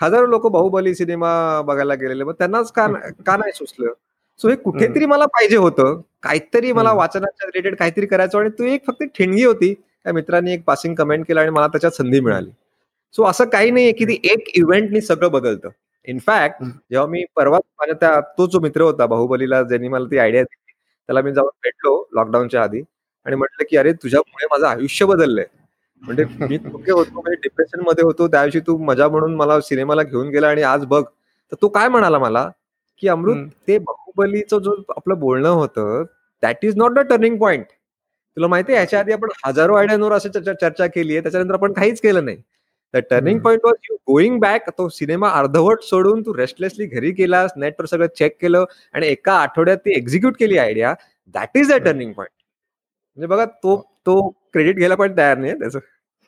हजारो 0.03 0.27
लोक 0.27 0.47
बाहुबली 0.47 0.95
सिनेमा 0.95 1.63
बघायला 1.63 1.95
गेलेले 1.95 2.25
मग 2.25 2.33
त्यांनाच 2.33 2.73
का 2.73 2.87
का 3.27 3.37
नाही 3.37 3.53
सुचलं? 3.53 3.93
सो 4.41 4.49
हे 4.49 4.57
कुठेतरी 4.57 5.07
मला 5.07 5.27
पाहिजे 5.27 5.57
होतं. 5.57 6.01
काहीतरी 6.23 6.73
मला 6.73 6.93
वाचनाच्या 6.93 7.47
रिलेटेड 7.47 7.77
काहीतरी 7.77 8.07
करायचं 8.07 8.39
आणि 8.39 8.51
तू 8.51 8.65
एक 8.65 8.87
फक्त 8.87 9.03
ठिणगी 9.19 9.45
होती. 9.45 9.75
त्या 9.75 10.13
मित्रांनी 10.13 10.53
एक 10.53 10.65
पासिंग 10.65 10.95
कमेंट 10.95 11.25
केला 11.29 11.41
आणि 11.41 11.51
मला 11.51 11.67
त्याच्यात 11.67 11.93
संधी 11.93 12.21
मिळाली. 12.21 12.51
सो 13.15 13.25
असं 13.25 13.45
काही 13.45 13.71
नाहीये 13.71 13.93
की 13.93 14.05
ती 14.05 14.19
एक 14.25 14.49
इव्हेंटनी 14.55 15.01
सगळं 15.01 15.31
बदलतं. 15.31 15.69
इनफॅक्ट 16.07 16.63
जेव्हा 16.63 17.07
मी 17.07 17.25
परवा 17.37 17.59
माझ्या 17.79 17.95
त्या 18.01 18.21
तो 18.39 18.47
जो 18.47 18.61
मित्र 18.61 18.83
होता 18.83 19.07
बाहुबलीला 19.07 19.63
ज्यांनी 19.63 19.89
मला 19.89 20.07
ती 20.11 20.19
आयडिया 20.19 20.43
दिली 20.43 20.73
त्याला 20.73 21.23
मी 21.23 21.33
जाऊन 21.33 21.49
भेटलो 21.65 21.95
लॉकडाऊनच्या 22.15 22.63
आधी 22.63 22.83
आणि 23.27 23.37
म्हटलं 23.37 23.65
की 23.71 23.77
अरे 23.77 23.93
तुझ्यामुळे 23.93 24.47
माझं 24.51 24.67
आयुष्य 24.67 25.07
बदललंय. 25.07 25.45
म्हणजे 26.03 26.25
मी 26.41 26.57
कुठे 26.61 26.93
होतो 26.93 27.13
म्हणजे 27.13 27.37
डिप्रेशनमध्ये 27.43 28.05
होतो 28.05 28.27
त्या 28.29 28.43
दिवशी 28.43 28.61
तू 28.61 28.77
मजा 28.79 29.09
म्हणून 29.09 29.35
मला 29.35 29.61
सिनेमाला 29.61 30.03
घेऊन 30.03 30.29
गेला 30.31 30.49
आणि 30.49 30.63
आज 30.65 30.85
बघ. 30.87 31.03
तर 31.53 31.57
तो 31.63 31.69
काय 31.69 31.89
म्हणाला 31.89 32.19
मला? 32.19 32.49
की 33.03 33.09
अमृत 33.09 33.47
ते 33.69 33.79
बाहुबलीचं 33.79 34.59
जो 34.59 34.75
आपलं 34.89 35.19
बोलणं 35.21 35.49
होतं 35.51 36.05
that 36.43 36.65
is 36.65 36.77
not 36.77 36.93
the 36.93 36.99
turning 37.11 37.37
point 37.39 37.65
तुला 37.67 38.47
माहिती 38.47 38.73
आहे 38.73 38.81
याच्या 38.81 39.01
आधी 39.01 39.13
आपण 39.13 39.29
हजारो 39.45 39.75
आयडियांवर 39.75 40.13
असं 40.13 40.31
चर्चा 40.53 40.87
केली 40.87 41.13
आहे 41.13 41.23
त्याच्यानंतर 41.23 41.55
आपण 41.55 41.73
काहीच 41.73 42.01
केलं 42.01 42.25
नाही. 42.25 42.37
Turning 43.01 43.39
point 43.41 43.61
was 43.65 43.75
you 43.91 43.97
going 44.07 44.39
back 44.41 44.69
तो 44.71 44.89
सिनेमा 44.89 45.31
अर्धवट 45.31 45.83
सोडून 45.83 46.23
तू 46.23 46.35
रेस्टलेसली 46.37 46.87
घरी 46.87 47.11
गेलास 47.11 47.51
नेटवर 47.57 47.87
सगळं 47.87 48.07
चेक 48.19 48.37
केलं 48.41 48.65
आणि 48.95 49.07
एका 49.07 49.33
आठवड्यात 49.33 49.77
ती 49.77 49.97
एक्झिक्यूट 49.97 50.37
केली 50.39 50.59
idea 50.59 50.95
that 51.35 51.57
is 51.59 51.73
the 51.73 51.77
turning 51.85 52.13
point 52.13 52.31
म्हणजे 53.19 53.27
बघा 53.27 53.45
तो 53.45 53.77
तो 54.07 54.29
क्रेडिट 54.53 54.77
घ्यायला 54.77 54.95
पण 54.95 55.17
तयार 55.17 55.39
नाही 55.39 55.53
त्याचं. 55.53 55.79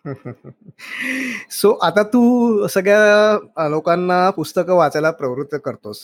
सो 1.51 1.73
आता 1.83 2.03
तू 2.03 2.67
सगळ्या 2.67 3.69
लोकांना 3.69 4.29
पुस्तकं 4.31 4.75
वाचायला 4.75 5.11
प्रवृत्त 5.11 5.57
करतोस. 5.65 6.01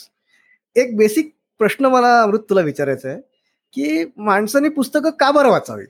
एक 0.75 0.95
बेसिक 0.97 1.33
प्रश्न 1.59 1.85
मला 1.85 2.21
अमृत 2.21 2.39
तुला 2.49 2.61
विचारायचा 2.61 3.09
आहे 3.09 3.19
की 3.73 4.05
माणसाने 4.17 4.69
पुस्तकं 4.69 5.09
का 5.09 5.31
बरं 5.31 5.49
वाचावी? 5.49 5.85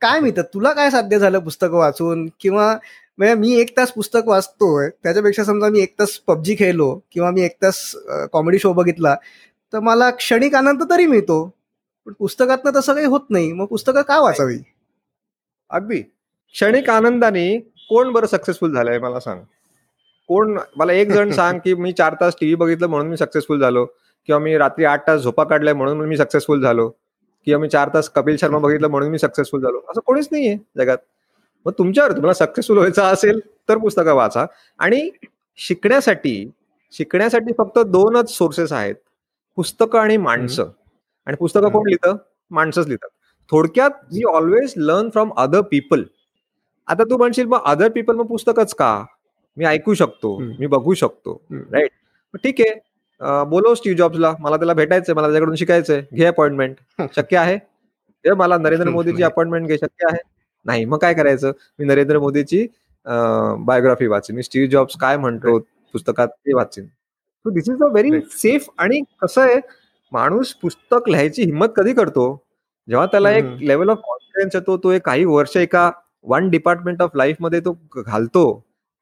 काय 0.00 0.20
मिळतं 0.20 0.42
तुला 0.54 0.72
काय 0.72 0.90
साध्य 0.90 1.18
झालं 1.18 1.38
पुस्तकं 1.38 1.76
वाचून? 1.78 2.28
किंवा 2.40 2.76
म्हणजे 3.18 3.34
मी 3.34 3.54
एक 3.54 3.76
तास 3.76 3.92
पुस्तक 3.92 4.20
वाचतोय 4.26 4.88
त्याच्यापेक्षा 5.02 5.44
समजा 5.44 5.68
मी 5.68 5.80
एक 5.80 5.94
तास 5.98 6.18
पबजी 6.18 6.56
खेळलो 6.58 7.00
किंवा 7.12 7.30
मी 7.30 7.42
एक 7.42 7.56
तास 7.62 7.96
कॉमेडी 8.32 8.58
शो 8.58 8.72
बघितला 8.72 9.14
तर 9.72 9.80
मला 9.80 10.10
क्षणिक 10.10 10.54
आनंद 10.54 10.82
तरी 10.90 11.06
मिळतो. 11.06 11.54
पण 12.06 12.12
पुस्तकातनं 12.12 12.70
तसं 12.76 12.94
काही 12.94 13.06
होत 13.06 13.20
नाही. 13.30 13.52
मग 13.52 13.66
पुस्तकं 13.66 14.02
का 14.02 14.20
वाचावी? 14.20 14.58
अगदी. 15.70 16.00
क्षणिक 16.52 16.90
आनंदाने 16.90 17.58
कोण 17.88 18.12
बरं 18.12 18.26
सक्सेसफुल 18.26 18.74
झालंय 18.74 18.98
मला 18.98 19.20
सांग. 19.20 19.40
कोण 20.28 20.58
मला 20.76 20.92
एक 20.92 21.10
जण 21.10 21.30
सांग 21.32 21.58
की 21.58 21.74
मी 21.74 21.92
चार 21.92 22.14
तास 22.20 22.34
टीव्ही 22.40 22.54
बघितलं 22.54 22.86
म्हणून 22.86 23.08
मी 23.08 23.16
सक्सेसफुल 23.16 23.60
झालो. 23.60 23.84
किंवा 24.26 24.38
मी 24.38 24.58
रात्री 24.58 24.84
आठ 24.84 25.06
तास 25.06 25.20
झोपा 25.20 25.44
काढलाय 25.44 25.74
म्हणून 25.74 26.08
मी 26.08 26.16
सक्सेसफुल 26.16 26.62
झालो. 26.62 26.88
किंवा 27.44 27.60
मी 27.60 27.68
चार 27.68 27.88
तास 27.94 28.08
कपिल 28.08 28.36
शर्मा 28.36 28.58
बघितलं 28.58 28.88
म्हणून 28.88 29.10
मी 29.10 29.18
सक्सेसफुल 29.18 29.62
झालो. 29.62 29.78
असं 29.78 30.00
कोणीच 30.00 30.28
नाहीये 30.30 30.56
जगात. 30.76 30.98
मग 31.66 31.72
तुमच्यावर 31.78 32.12
तुम्हाला 32.12 32.34
सक्सेसफुल 32.34 32.76
व्हायचं 32.76 33.02
असेल 33.02 33.40
तर 33.68 33.78
पुस्तकं 33.78 34.14
वाचा. 34.14 34.44
आणि 34.78 35.08
शिकण्यासाठी 35.58 36.50
शिकण्यासाठी 36.92 37.52
फक्त 37.58 37.78
दोनच 37.86 38.30
सोर्सेस 38.30 38.72
आहेत. 38.72 38.94
पुस्तकं 39.58 39.98
आणि 39.98 40.16
माणसं. 40.16 40.70
आणि 41.26 41.36
पुस्तकं 41.36 41.68
कोण 41.68 41.88
लिहितं? 41.88 42.16
माणसंच 42.50 42.86
लिहितात. 42.86 43.08
थोडक्यात 43.50 43.90
we 44.12 44.22
always 44.24 44.72
learn 44.76 45.08
from 45.08 45.30
other 45.36 45.60
people 45.60 46.02
आता 46.88 47.04
तू 47.10 47.16
म्हणशील 47.16 47.46
मग 47.46 47.62
अदर 47.66 47.88
पीपल 47.88 48.16
मग 48.16 48.26
पुस्तकच 48.26 48.74
का? 48.74 49.04
मी 49.56 49.64
ऐकू 49.64 49.94
शकतो. 49.94 50.38
मी 50.58 50.66
बघू 50.66 50.94
शकतो. 50.94 51.40
राईट 51.52 51.90
ठीक 52.44 52.60
आहे. 52.60 52.74
बोलो 53.48 53.74
स्टीव्ह 53.74 53.96
जॉब्सला 53.98 54.32
मला 54.40 54.56
त्याला 54.56 54.72
भेटायचंय. 54.74 55.14
मला 55.14 55.26
त्याच्याकडून 55.26 55.54
शिकायचंय. 55.56 56.02
घे 56.14 56.24
अपॉइंटमेंट 56.24 56.76
शक्य 57.16 57.36
आहे? 57.36 57.58
मला 58.24 58.56
नरेंद्र 58.58 58.90
मोदीची 58.90 59.22
अपॉइंटमेंट 59.22 59.66
घे. 59.68 59.76
शक्य 59.78 60.06
आहे? 60.06 60.18
नाही 60.66 60.84
मग 60.84 60.98
काय 60.98 61.14
करायचं? 61.14 61.52
मी 61.78 61.84
नरेंद्र 61.84 62.18
मोदीची 62.18 62.66
बायोग्राफी 63.06 64.06
वाचीन. 64.06 64.36
मी 64.36 64.42
स्टीव्ह 64.42 64.68
जॉब्स 64.70 64.96
काय 65.00 65.16
म्हणतो 65.16 65.58
पुस्तकात 65.94 66.28
ते 66.28 66.54
वाचीन. 66.54 66.86
So 66.86 67.50
this 67.50 67.68
is 67.68 67.82
a 67.82 67.86
very 67.92 68.20
safe 68.32 68.68
आणि 68.78 69.00
कसं 69.22 69.42
आहे 69.42 69.58
माणूस 70.12 70.52
पुस्तक 70.62 71.08
लिहायची 71.08 71.42
हिंमत 71.42 71.68
कधी 71.76 71.92
करतो? 71.94 72.26
जेव्हा 72.88 73.06
त्याला 73.06 73.30
एक 73.32 73.44
लेवल 73.60 73.90
ऑफ 73.90 73.98
कॉन्फिडन्स 74.06 74.54
येतो 74.54 74.76
तो 74.82 74.90
एक 74.92 75.02
काही 75.06 75.24
वर्ष 75.24 75.56
एका 75.56 75.90
वन 76.24 76.48
डिपार्टमेंट 76.50 77.02
ऑफ 77.02 77.16
लाईफमध्ये 77.16 77.60
तो 77.60 77.76
घालतो 77.96 78.44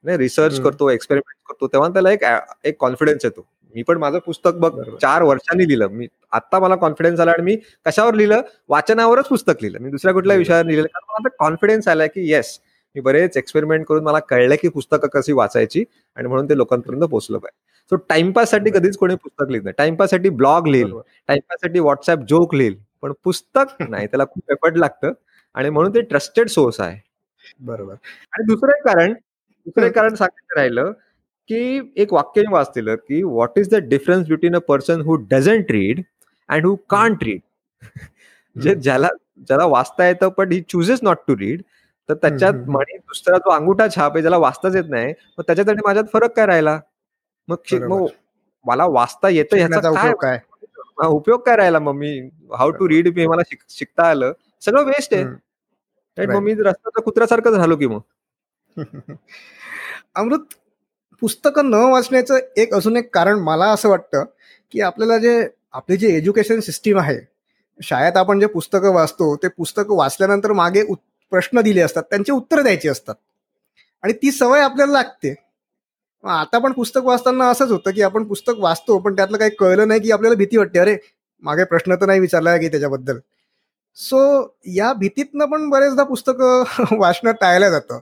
रिसर्च 0.05 0.61
करतो 0.61 0.89
एक्सपेरिमेंट 0.91 1.49
करतो 1.49 1.67
तेव्हा 1.73 1.89
त्याला 1.89 2.11
एक 2.11 2.25
एक 2.65 2.77
कॉन्फिडन्स 2.81 3.25
येतो. 3.25 3.47
मी 3.75 3.83
पण 3.83 3.99
माझं 3.99 4.19
पुस्तक 4.19 4.55
बघ 4.55 4.71
चार 4.97 5.23
वर्षांनी 5.23 5.67
लिहिलं. 5.69 5.89
मी 5.89 6.07
आता 6.33 6.59
मला 6.59 6.75
कॉन्फिडन्स 6.77 7.21
आला 7.21 7.31
आणि 7.31 7.43
मी 7.43 7.57
कशावर 7.87 8.15
लिहिलं? 8.15 8.41
वाचनावरच 8.69 9.27
पुस्तक 9.27 9.63
लिहिलं. 9.63 9.79
मी 9.81 9.91
दुसऱ्या 9.91 10.13
कुठल्या 10.15 10.37
विषयावर 10.37 10.65
लिहिलं. 10.65 10.87
कारण 10.87 11.05
मला 11.09 11.29
आता 11.29 11.45
कॉन्फिडन्स 11.45 11.89
आलाय 11.89 12.09
की 12.09 12.29
येस 12.31 12.59
मी 12.97 13.01
बरेच 13.01 13.37
एक्सपेरिमेंट 13.37 13.85
करून 13.87 14.05
मला 14.05 14.19
कळलं 14.19 14.55
की 14.63 14.69
पुस्तकं 14.69 15.09
कशी 15.13 15.33
वाचायची 15.33 15.85
आणि 16.17 16.29
म्हणून 16.29 16.49
ते 16.49 16.57
लोकांपर्यंत 16.57 17.03
पोहोचलं 17.03 17.39
पाहिजे. 17.39 17.61
सो 17.91 17.97
टाइमपाससाठी 18.09 18.71
कधीच 18.71 18.97
कोणी 18.97 19.15
पुस्तक 19.15 19.51
लिहित 19.51 19.65
नाही. 19.65 19.75
टाइमपाससाठी 19.79 20.29
ब्लॉग 20.29 20.67
लिहिल. 20.67 20.93
टाइमपाससाठी 21.29 21.79
व्हॉट्सअप 21.81 22.19
जोक 22.29 22.55
लिहिल. 22.55 22.77
पण 23.03 23.13
पुस्तक 23.25 23.83
नाही 23.89 24.07
त्याला 24.07 24.25
खूप 24.25 24.51
एफर्ट 24.51 24.77
लागतं 24.77 25.13
आणि 25.55 25.71
म्हणून 25.71 25.95
ते 25.95 26.01
ट्रस्टेड 26.01 26.49
सोर्स 26.49 26.81
आहे. 26.81 27.01
बरोबर. 27.61 27.93
आणि 28.33 28.45
दुसरं 28.47 28.81
कारण 28.85 29.13
दुसरं 29.67 29.91
कारण 29.91 30.15
सांगायचं 30.15 30.57
राहिलं 30.57 30.93
की 31.53 31.93
एक 31.97 32.13
वाक्य 32.13 32.41
मी 32.41 32.53
वाचलेलं 32.53 32.95
की 32.97 33.23
what 33.23 33.59
is 33.59 33.69
the 33.69 33.75
difference 33.75 34.29
between 34.29 34.57
a 34.57 34.59
person 34.59 35.01
who 35.01 35.15
doesn't 35.15 35.71
read 35.71 36.03
and 36.49 36.67
who 36.67 36.77
can't 36.77 37.25
read 37.25 37.41
जे 38.57 38.75
ज्याला 38.75 39.09
ज्याला 39.37 39.65
वाचता 39.65 40.07
येतं 40.07 40.29
पण 40.29 40.53
he 40.53 40.61
chooses 40.61 40.99
not 41.03 41.17
to 41.29 41.37
read 41.37 41.63
तर 42.09 42.15
त्याच्यात 42.15 42.55
म्हणे 42.55 42.97
दुसरा 42.97 43.37
जो 43.37 43.51
अंगुठा 43.51 43.87
छाप 43.97 44.13
आहे 44.13 44.21
ज्याला 44.21 44.37
वाचताच 44.37 44.77
येत 44.77 44.85
नाही 44.89 45.15
मग 45.39 45.45
त्याच्यात 45.47 45.69
आणि 45.69 45.81
माझ्यात 45.85 46.05
फरक 46.13 46.33
काय 46.33 46.47
राहिला? 46.47 46.81
मग 47.49 47.57
मग 47.73 48.07
मला 48.67 48.87
वाचता 48.87 49.29
येतं 49.29 49.57
ह्याचा 49.57 50.13
काय 50.15 50.39
उपयोग 51.09 51.41
काय? 51.41 51.57
राहिला? 51.57 51.79
मग 51.79 51.93
मी 51.93 52.31
हाऊ 52.59 52.71
टू 52.71 52.89
रीड 52.89 53.17
मी 53.17 53.27
मला 53.27 53.43
शिकता 53.69 54.03
आलं. 54.03 54.33
सगळं 54.61 54.85
वेस्ट 54.85 55.15
आहे. 55.15 55.25
मग 56.27 56.39
मी 56.39 56.53
रस्त्याचा 56.53 57.01
कुत्र्यासारखं 57.01 57.51
झालो 57.51 57.77
की 57.77 57.87
मग? 57.87 58.01
अमृत 60.15 60.55
पुस्तकं 61.23 61.71
न 61.71 61.75
वाचण्याचं 61.85 62.39
एक 62.57 62.75
अजून 62.75 62.97
एक 62.97 63.15
कारण 63.15 63.39
मला 63.41 63.67
असं 63.73 63.89
वाटतं 63.89 64.25
की 64.73 64.81
आपल्याला 64.81 65.19
जे 65.19 65.35
आपली 65.73 65.97
जी 65.97 66.07
एज्युकेशन 66.17 66.61
सिस्टीम 66.61 66.99
आहे 66.99 67.19
शाळेत 67.81 68.17
आपण 68.17 68.41
जे 68.41 68.47
पुस्तकं 68.47 68.93
वाचतो 68.95 69.35
ते 69.37 69.49
पुस्तकं 69.49 69.97
वाचल्यानंतर 69.97 70.53
मागे 70.53 70.83
प्रश्न 71.33 71.61
दिले 71.61 71.81
असतात 71.81 72.03
त्यांचे 72.03 72.33
उत्तर 72.33 72.63
द्यायचे 72.63 72.89
असतात. 72.89 73.15
आणि 74.05 74.13
ती 74.13 74.31
सवय 74.33 74.61
आपल्याला 74.61 74.93
लागते. 74.93 75.35
आता 76.25 76.59
पण 76.59 76.73
पुस्तक 76.73 77.05
वाचताना 77.05 77.49
असंच 77.51 77.71
होतं 77.71 77.91
की 77.91 78.03
आपण 78.03 78.25
पुस्तक 78.25 78.59
वाचतो 78.59 78.99
पण 78.99 79.17
त्यातलं 79.17 79.39
काही 79.39 79.51
कळलं 79.51 79.89
नाही 79.89 80.01
की 80.01 80.11
आपल्याला 80.13 80.37
भीती 80.37 80.57
वाटते. 80.57 80.79
अरे 80.79 80.97
मागे 81.43 81.65
प्रश्न 81.65 81.95
तर 81.95 82.07
नाही 82.07 82.21
विचारला 82.21 82.57
की 82.57 82.69
त्याच्याबद्दल. 82.69 83.19
सो 83.97 84.21
या 84.75 84.93
भीतीतनं 84.95 85.47
पण 85.47 85.69
बरेचदा 85.71 86.05
पुस्तकं 86.05 86.65
वाचणं 87.01 87.33
टाळलं 87.41 87.71
जातं. 87.71 87.99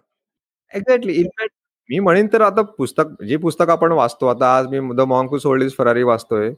एक्झॅक्टली 0.72 1.12
इनफॅक्ट 1.14 1.54
मी 1.90 1.98
म्हणेन 1.98 2.26
तर 2.32 2.40
आता 2.40 2.62
पुस्तक 2.62 3.22
जे 3.24 3.36
पुस्तक 3.36 3.70
आपण 3.70 3.92
वाचतो 3.92 4.26
आता 4.26 4.56
आज 4.56 4.66
मी 4.66 4.78
द 4.96 5.00
मॉंकू 5.00 5.38
सोल्डीज 5.38 5.72
फरारी 5.78 6.02
वाचतोय 6.02 6.52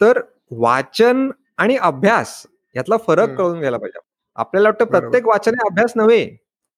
तर 0.00 0.20
वाचन 0.50 1.30
आणि 1.58 1.76
अभ्यास 1.76 2.46
यातला 2.74 2.96
फरक 2.96 3.36
कळून 3.38 3.58
घ्यायला 3.58 3.76
पाहिजे. 3.76 3.98
आपल्याला 4.36 4.68
वाटतं 4.68 4.84
प्रत्येक 4.84 5.26
वाचन 5.26 5.54
अभ्यास 5.64 5.92
नव्हे. 5.96 6.36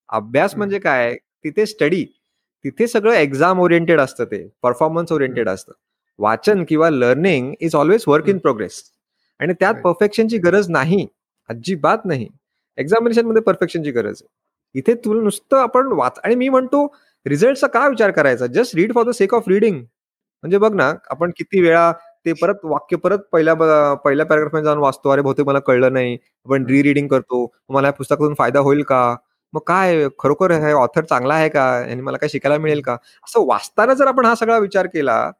अभ्यास 0.08 0.56
म्हणजे 0.56 0.78
काय? 0.78 1.14
तिथे 1.44 1.66
स्टडी 1.66 2.04
तिथे 2.64 2.86
सगळं 2.86 3.14
एक्झाम 3.14 3.60
ओरिएंटेड 3.60 4.00
असतं 4.00 4.24
ते. 4.24 4.46
परफॉर्मन्स 4.62 5.12
ओरिएंटेड 5.12 5.48
असतं. 5.48 5.72
वाचन 6.18 6.64
किंवा 6.68 6.90
learning 6.90 7.52
is 7.60 7.74
always 7.76 8.04
work 8.08 8.28
in 8.28 8.38
progress 8.38 8.82
आणि 9.40 9.52
त्यात 9.60 9.74
परफेक्शनची 9.84 10.38
गरज 10.38 10.70
नाही. 10.70 11.06
अजिबात 11.48 12.04
नाही. 12.04 12.28
एक्झामिनेशनमध्ये 12.78 13.42
परफेक्शनची 13.42 13.90
गरज 13.90 14.22
आहे. 14.22 14.28
इथे 14.74 14.94
तुला 14.94 15.22
नुसतं 15.22 15.56
आपण 15.56 15.92
वाच 15.92 16.18
आणि 16.24 16.34
मी 16.34 16.48
म्हणतो 16.48 16.86
रिझल्टचा 17.26 17.66
का 17.66 17.86
विचार 17.88 18.10
करायचा? 18.10 18.46
Just 18.46 18.74
read 18.76 18.92
for 18.94 19.04
the 19.04 19.10
sake 19.14 19.34
of 19.34 19.48
reading 19.48 19.76
म्हणजे 19.76 20.58
बघ 20.58 20.72
ना 20.74 20.92
आपण 21.10 21.30
किती 21.36 21.60
वेळा 21.60 21.90
ते 22.26 22.32
परत 22.40 22.64
वाक्य 22.64 22.96
परत 22.96 23.18
पहिल्या 23.32 23.54
पहिल्या 24.04 24.26
पॅराग्राफ 24.26 24.62
जाऊन 24.64 24.78
वाचतो. 24.78 25.10
अरे 25.10 25.22
बहुतेक 25.22 25.46
मला 25.46 25.58
कळलं 25.66 25.92
नाही. 25.92 26.16
आपण 26.46 26.66
री 26.66 26.82
रिडिंग 26.82 27.08
करतो. 27.08 27.46
मला 27.70 27.88
या 27.88 27.92
पुस्तकातून 27.92 28.34
फायदा 28.38 28.60
होईल 28.60 28.82
का? 28.82 29.16
मग 29.52 29.60
काय? 29.66 30.06
खरोखर 30.20 30.50
हे 30.64 30.72
ऑथर 30.72 31.04
चांगला 31.04 31.34
आहे 31.34 31.48
का? 31.48 31.64
आणि 31.82 32.00
मला 32.00 32.16
काय 32.18 32.28
शिकायला 32.28 32.58
मिळेल 32.58 32.80
का? 32.82 32.94
असं 33.26 33.46
वाचताना 33.46 33.94
जर 33.94 34.06
आपण 34.06 34.24
हा 34.26 34.34
सगळा 34.34 34.58
विचार 34.58 34.86
केला 34.86 35.30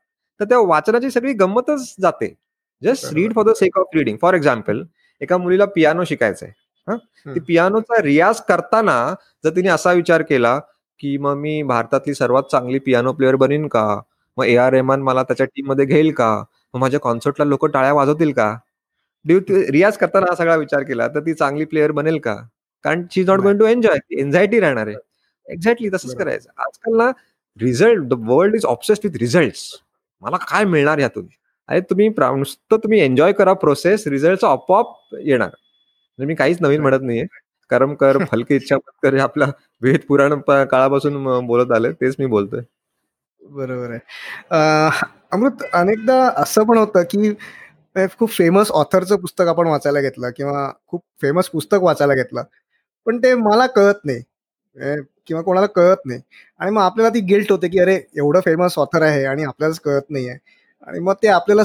तर 0.41 0.45
त्या 0.45 0.59
वाचनाची 0.69 1.11
सगळी 1.11 1.33
गंमतच 1.35 1.95
जाते. 2.01 2.35
Just 2.83 3.13
read 3.15 3.35
for 3.35 3.45
the 3.45 3.53
sake 3.57 3.79
of 3.79 3.97
reading 3.97 4.17
for 4.23 4.35
example 4.35 4.83
एका 5.21 5.37
मुलीला 5.39 5.65
पियानो 5.67 6.05
शिकायचा 6.05 6.47
आहे 6.47 7.35
ती 7.35 7.41
पियानोचा 7.41 8.01
रियाज 8.03 8.41
करताना 8.49 8.95
जर 9.45 9.51
तिने 9.57 9.69
असा 9.69 9.93
विचार 9.93 10.23
केला 10.23 10.59
की 11.01 11.17
मग 11.19 11.37
मी 11.37 11.63
भारतातली 11.63 12.15
सर्वात 12.15 12.43
चांगली 12.53 12.79
पियानो 12.79 13.13
प्लेअर 13.13 13.37
बनीन 13.37 13.67
का? 13.69 13.85
मग 14.37 14.45
ए 14.45 14.57
आर 14.57 14.73
रेहमान 14.73 15.03
मला 15.03 15.23
त्याच्या 15.23 15.47
टीममध्ये 15.47 15.85
घेईल 15.87 16.11
का? 16.13 16.31
मग 16.75 16.81
माझ्या 16.81 17.01
कॉन्सर्टला 17.01 17.45
लोक 17.45 17.67
टाळ्या 17.67 17.93
वाजवतील 17.93 18.33
का? 18.33 18.55
ड्यू 19.25 19.41
रियाज 19.73 19.97
करताना 19.99 20.27
हा 20.31 20.35
सगळा 20.37 20.57
विचार 20.57 20.83
केला 20.83 21.09
तर 21.09 21.21
ती 21.21 21.35
चांगली 21.35 21.65
प्लेअर 21.65 21.93
बनेल 21.93 22.19
का? 22.19 22.35
कारण 22.85 23.05
she 23.13 23.21
is 23.21 23.29
not 23.31 23.41
going 23.41 23.59
to 23.59 23.67
enjoy 23.67 23.99
anxiety 24.21 24.61
राहणार 24.61 24.87
आहे. 24.87 24.97
एक्झॅक्टली 25.47 25.89
तसंच 25.89 26.15
करायचं. 26.17 26.51
आजकाल 26.59 26.97
ना 26.97 27.11
result 27.59 28.05
the 28.09 28.15
world 28.29 28.55
is 28.55 28.65
obsessed 28.67 29.07
with 29.07 29.19
result 29.21 29.55
मला 30.23 30.37
काय 30.37 30.65
मिळणार 30.65 30.99
यातून? 30.99 31.27
अरे 31.69 31.81
तुम्ही 31.81 32.09
नुसतं 32.09 32.77
तुम्ही 32.77 33.01
एन्जॉय 33.01 33.33
करा 33.33 33.53
प्रोसेस 33.53 34.07
रिझल्ट 34.07 34.45
आपोआप 34.45 35.15
येणार. 35.23 35.49
म्हणजे 35.49 36.27
मी 36.27 36.35
काहीच 36.35 36.63
नवीन 36.63 36.81
म्हणत 36.81 37.03
नाहीये. 37.03 37.25
करम 37.71 37.95
कर 37.95 38.19
फलके 38.33 38.57
इच्छा 38.57 38.77
कर 39.03 39.19
आपल्या 39.21 39.49
वेद 39.83 40.01
पुराण 40.09 40.35
काळापासून 40.41 41.47
बोलत 41.47 41.73
आले 41.73 41.93
तेच 41.93 42.15
मी 42.19 42.27
बोलतोय. 42.27 42.61
बरोबर 43.43 43.91
आहे. 43.91 44.01
अमृत 45.33 45.63
अनेकदा 45.75 46.17
असं 46.37 46.65
पण 46.65 46.79
होतं 46.79 47.03
की 47.11 47.33
खूप 48.19 48.31
फेमस 48.31 48.71
ऑथरचं 48.73 49.17
पुस्तक 49.17 49.47
आपण 49.49 49.67
वाचायला 49.69 50.01
घेतलं 50.01 50.31
किंवा 50.37 50.71
खूप 50.87 51.03
फेमस 51.23 51.49
पुस्तक 51.49 51.83
वाचायला 51.83 52.15
घेतलं. 52.15 52.43
पण 53.07 53.19
ते 53.19 53.35
मला 53.37 53.67
कळत 53.69 54.05
नाही. 54.05 54.23
किंवा 55.27 55.43
कोणाला 55.43 55.67
कळत 55.67 56.07
नाही. 56.07 56.21
आणि 56.61 56.71
मग 56.71 56.83
आपल्याला 56.83 57.15
ती 57.15 57.21
गिल्ट 57.27 57.53
होते 57.53 57.69
की 57.69 57.79
अरे 57.81 57.95
एवढं 58.17 58.41
फेमस 58.41 58.79
ऑथर 58.79 59.03
आहे 59.03 59.25
आणि 59.25 59.45
आपल्यालाच 59.45 59.81
कळत 59.81 60.11
नाही 60.11 60.29
आहे 60.29 60.39
आणि 60.87 61.01
मग 61.01 61.15
ते 61.23 61.29
आपल्याला 61.29 61.63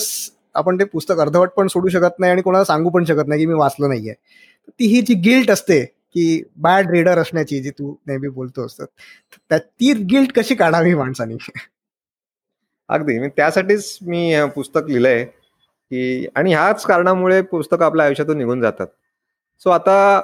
आपण 0.55 0.79
ते 0.79 0.83
पुस्तक 0.85 1.19
अर्धवट 1.19 1.49
पण 1.49 1.67
सोडू 1.67 1.89
शकत 1.89 2.19
नाही 2.19 2.31
आणि 2.31 2.41
कोणाला 2.41 2.63
सांगू 2.65 2.89
पण 2.89 3.03
शकत 3.05 3.27
नाही 3.27 3.41
की 3.41 3.45
मी 3.45 3.53
वाचलं 3.53 3.89
नाहीये. 3.89 4.13
ती 4.69 4.85
ही 4.85 5.01
जी 5.01 5.13
गिल्ट 5.21 5.51
असते 5.51 5.83
की 5.85 6.43
बॅड 6.55 6.89
रीडर 6.91 7.17
असण्याची 7.17 7.59
जी 7.59 7.69
तू 7.69 7.93
नेहमी 8.07 8.27
बोलतो 8.29 8.65
असत 8.65 9.53
ती 9.53 9.93
गिल्ट 10.11 10.31
कशी 10.35 10.55
काढावी 10.55 10.93
माणसाने? 10.95 11.35
अगदी. 12.89 13.19
मी 13.19 13.27
त्यासाठीच 13.27 13.97
मी 14.01 14.35
पुस्तक 14.55 14.87
लिहिलंय 14.87 15.23
की 15.25 16.27
आणि 16.35 16.53
ह्याच 16.53 16.85
कारणामुळे 16.85 17.41
पुस्तक 17.41 17.81
आपल्या 17.81 18.05
आयुष्यातून 18.05 18.37
निघून 18.37 18.61
जातात. 18.61 18.87
सो 19.61 19.69
आता 19.69 20.21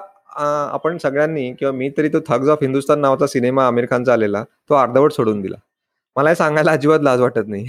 आपण 0.73 0.97
सगळ्यांनी 0.97 1.51
किंवा 1.53 1.71
मी 1.73 1.89
तरी 1.97 2.09
तो 2.09 2.19
थग्स 2.27 2.49
ऑफ 2.49 2.57
हिंदुस्तान 2.61 2.99
नावाचा 2.99 3.27
सिनेमा 3.27 3.65
आमिर 3.67 3.85
खानचा 3.89 4.13
आलेला 4.13 4.43
तो 4.69 4.75
अर्धवट 4.75 5.11
सोडून 5.11 5.41
दिला. 5.41 5.57
मला 6.15 6.29
हे 6.29 6.35
सांगायला 6.35 6.71
अजिबात 6.71 6.99
लाज 7.01 7.21
वाटत 7.21 7.47
नाही. 7.47 7.65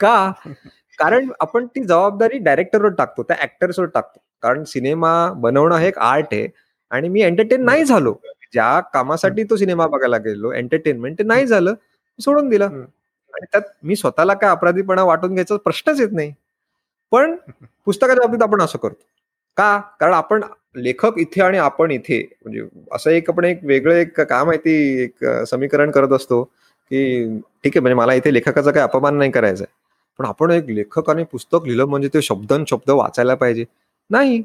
का? 0.00 0.32
कारण 0.98 1.28
आपण 1.40 1.66
ती 1.66 1.82
जबाबदारी 1.84 2.38
डायरेक्टरवर 2.38 2.90
टाकतो 2.90 3.22
त्या 3.22 3.36
ऍक्टर्सवर 3.42 3.86
टाकतो. 3.86 4.20
कारण 4.42 4.64
सिनेमा 4.64 5.12
बनवणं 5.36 5.76
हे 5.76 5.88
एक 5.88 5.98
आर्ट 5.98 6.26
आहे. 6.32 6.48
आणि 6.90 7.08
मी 7.08 7.22
एंटरटेन 7.22 7.64
नाही 7.64 7.84
झालो. 7.84 8.14
ज्या 8.52 8.78
कामासाठी 8.94 9.44
तो 9.44 9.56
सिनेमा 9.56 9.86
बघायला 9.86 10.16
गेलो 10.18 10.52
एंटरटेनमेंट 10.52 11.18
ते 11.18 11.24
नाही 11.24 11.46
झालं 11.46 11.74
सोडून 12.18 12.48
दिलं. 12.48 12.64
आणि 13.34 13.46
त्यात 13.52 13.62
मी 13.82 13.96
स्वतःला 13.96 14.34
काय 14.34 14.50
अपराधीपणा 14.50 15.02
वाटून 15.04 15.34
घ्यायचा 15.34 15.56
प्रश्नच 15.56 16.00
येत 16.00 16.12
नाही. 16.12 16.32
पण 17.12 17.34
पुस्तकाच्या 17.86 18.26
बाबतीत 18.26 18.42
आपण 18.42 18.60
असं 18.62 18.78
करतो. 18.78 19.02
का? 19.56 19.78
कारण 20.00 20.12
आपण 20.14 20.42
लेखक 20.76 21.18
इथे 21.18 21.42
आणि 21.42 21.58
आपण 21.58 21.90
इथे 21.90 22.20
म्हणजे 22.44 22.62
असं 22.92 23.10
एक 23.10 23.30
आपण 23.30 23.44
एक 23.44 23.60
वेगळं 23.64 23.94
एक 23.94 24.20
काय 24.20 24.44
माहिती 24.44 24.72
एक 25.04 25.24
समीकरण 25.48 25.90
करत 25.90 26.12
असतो 26.12 26.42
की 26.44 27.24
ठीक 27.64 27.72
आहे 27.76 27.80
म्हणजे 27.80 27.94
मला 27.94 28.14
इथे 28.14 28.32
लेखकाचा 28.34 28.70
काही 28.70 28.84
अपमान 28.84 29.16
नाही 29.18 29.30
करायचा 29.30 29.64
पण 30.18 30.24
आपण 30.26 30.50
एक 30.50 30.68
लेखक 30.70 31.10
आणि 31.10 31.24
पुस्तक 31.32 31.66
लिहिलं 31.66 31.84
म्हणजे 31.86 32.08
ते 32.14 32.22
शब्दन 32.22 32.64
शब्द 32.68 32.90
वाचायला 32.90 33.34
पाहिजे. 33.34 33.64
नाही. 34.10 34.42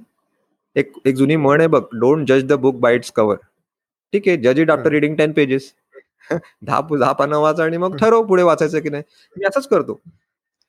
एक 0.76 0.92
एक 1.06 1.16
जुनी 1.16 1.36
म्हण 1.36 1.60
आहे 1.60 1.68
बघ 1.68 1.82
डोंट 1.94 2.28
जज 2.28 2.44
द 2.48 2.54
बुक 2.62 2.76
बाईट्स 2.80 3.12
कव्हर 3.12 3.36
ठीक 4.14 4.28
आहे 4.28 4.38
जज 4.38 4.60
it 4.60 4.72
after 4.72 4.90
reading 4.92 5.16
ten 5.18 5.32
pages 5.34 5.72
दहा 6.32 6.80
दहा 6.92 7.12
पानं 7.14 7.38
वाचा 7.40 7.64
आणि 7.64 7.78
मग 7.78 7.96
ठरव 7.98 8.24
पुढे 8.24 8.44
वाचायचं 8.44 8.80
की 8.80 8.90
नाही. 8.90 9.04
मी 9.36 9.46
असंच 9.46 9.68
करतो. 9.68 9.94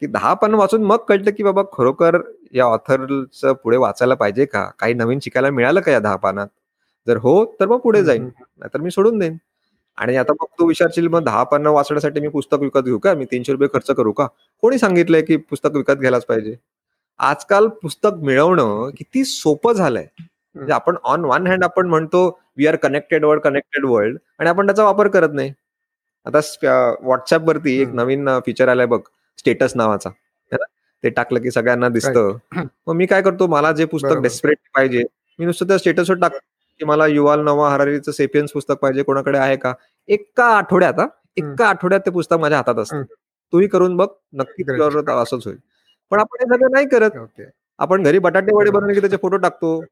की 0.03 0.07
दहा 0.07 0.33
पानं 0.35 0.57
वाचून 0.57 0.85
मग 0.85 1.05
कळतं 1.09 1.31
की 1.37 1.43
बाबा 1.43 1.63
खरोखर 1.73 2.19
या 2.55 2.65
ऑथरचं 2.65 3.53
पुढे 3.63 3.77
वाचायला 3.77 4.15
पाहिजे 4.15 4.45
का? 4.45 4.65
काही 4.79 4.95
नवीन 4.95 5.19
शिकायला 5.23 5.51
मिळालं 5.51 5.81
का 5.81 5.93
या 5.93 5.99
दहा 6.01 6.17
पानात? 6.17 6.47
जर 7.07 7.17
हो 7.17 7.45
तर 7.61 7.67
मग 7.69 7.79
पुढे 7.81 8.03
जाईन. 8.05 8.25
नाहीतर 8.59 8.81
मी 8.81 8.91
सोडून 8.91 9.19
देईन. 9.19 9.37
आणि 9.99 10.17
आता 10.17 10.33
मग 10.33 10.47
तू 10.59 10.67
विचारशील 10.69 11.09
मग 11.09 11.25
दहा 11.25 11.43
पानं 11.45 11.71
वाचण्यासाठी 11.71 12.21
मी 12.21 12.29
पुस्तक 12.29 12.61
विकत 12.61 12.85
घेऊ 12.85 12.99
का? 12.99 13.15
मी 13.15 13.25
तीनशे 13.25 13.53
रुपये 13.53 13.69
खर्च 13.75 13.91
करू 13.97 14.13
का? 14.13 14.27
कोणी 14.63 14.79
सांगितलंय 14.79 15.23
की 15.23 15.37
पुस्तक 15.37 15.77
विकत 15.77 15.93
घ्यायलाच 15.93 16.25
पाहिजे. 16.27 16.57
आजकाल 17.23 17.67
पुस्तक 17.83 18.15
मिळवणं 18.23 18.91
किती 18.99 19.25
सोपं 19.25 19.73
झालंय. 19.73 20.07
म्हणजे 20.57 20.73
आपण 20.73 20.97
ऑन 21.05 21.25
वन 21.25 21.47
हँड 21.47 21.65
आपण 21.65 21.87
म्हणतो 21.89 22.27
we 22.57 22.67
are 22.67 22.77
connected 22.77 23.25
world 23.25 23.43
connected 23.43 23.85
world 23.85 24.19
आणि 24.39 24.49
आपण 24.49 24.67
त्याचा 24.67 24.85
वापर 24.85 25.09
करत 25.09 25.33
नाही. 25.35 25.53
आता 26.27 26.39
व्हॉट्सअप 27.03 27.49
वरती 27.49 27.81
एक 27.83 27.89
नवीन 27.95 28.29
फीचर 28.47 28.69
आलाय 28.69 28.87
बघ 28.87 29.01
स्टेटस 29.39 29.73
नावाचा. 29.77 30.11
ते 31.05 31.11
टाकलं 31.11 31.41
की 31.43 31.51
सगळ्यांना 31.51 31.89
दिसतं. 31.89 32.37
मग 32.87 32.95
मी 32.95 33.07
काय 33.07 33.23
करतो 33.23 33.47
मला 33.47 33.73
जे 33.73 33.85
पुस्तक 33.85 34.19
डेस्परेट 34.23 34.59
पाहिजे 34.75 35.03
मी 35.39 35.47
नुसतं 35.47 35.69
त्या 35.69 35.79
स्टेटसवर 35.79 36.17
टाक 36.17 36.33
की 36.81 36.85
मला 36.85 37.07
युवाल 37.07 37.41
नवा 37.41 37.71
हरारीचं 37.71 38.13
सेपियन्स 38.13 38.53
पुस्तक 38.53 38.75
पाहिजे 38.75 39.03
कोणाकडे 39.03 39.39
आहे 39.39 39.57
का? 39.57 39.73
एका 40.09 40.45
आठवड्यात 40.57 41.01
एका 41.37 41.67
आठवड्यात 41.69 42.01
ते 42.07 42.11
पुस्तक 42.11 42.37
माझ्या 42.37 42.59
हातात 42.59 42.79
असतं. 42.79 43.03
तूही 43.53 43.67
करून 43.69 43.97
बघ 43.97 44.07
नक्की 44.33 44.63
असंच 45.13 45.47
होईल. 45.47 45.57
पण 46.13 46.21
आपण 46.21 46.37
हे 46.41 46.55
सगळं 46.55 46.71
नाही 46.73 46.89
करत. 46.89 47.41
आपण 47.79 48.03
घरी 48.03 48.19
बटाटे 48.19 48.55
वडे 48.55 48.71
बनवले 48.71 48.95
की 48.95 49.01
त्याचे 49.01 49.17
फोटो 49.17 49.37
टाकतो. 49.37 49.85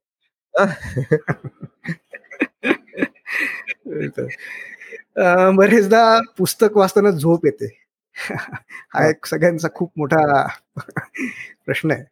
बरेचदा 5.57 6.21
पुस्तक 6.39 6.77
वाचताना 6.77 7.11
झोप 7.11 7.47
येते. 7.47 7.69
हा 8.95 9.09
एक 9.09 9.27
सगळ्यांचा 9.27 9.69
खूप 9.75 9.93
मोठा 9.97 10.47
प्रश्न 11.67 11.91
आहे. 11.91 12.05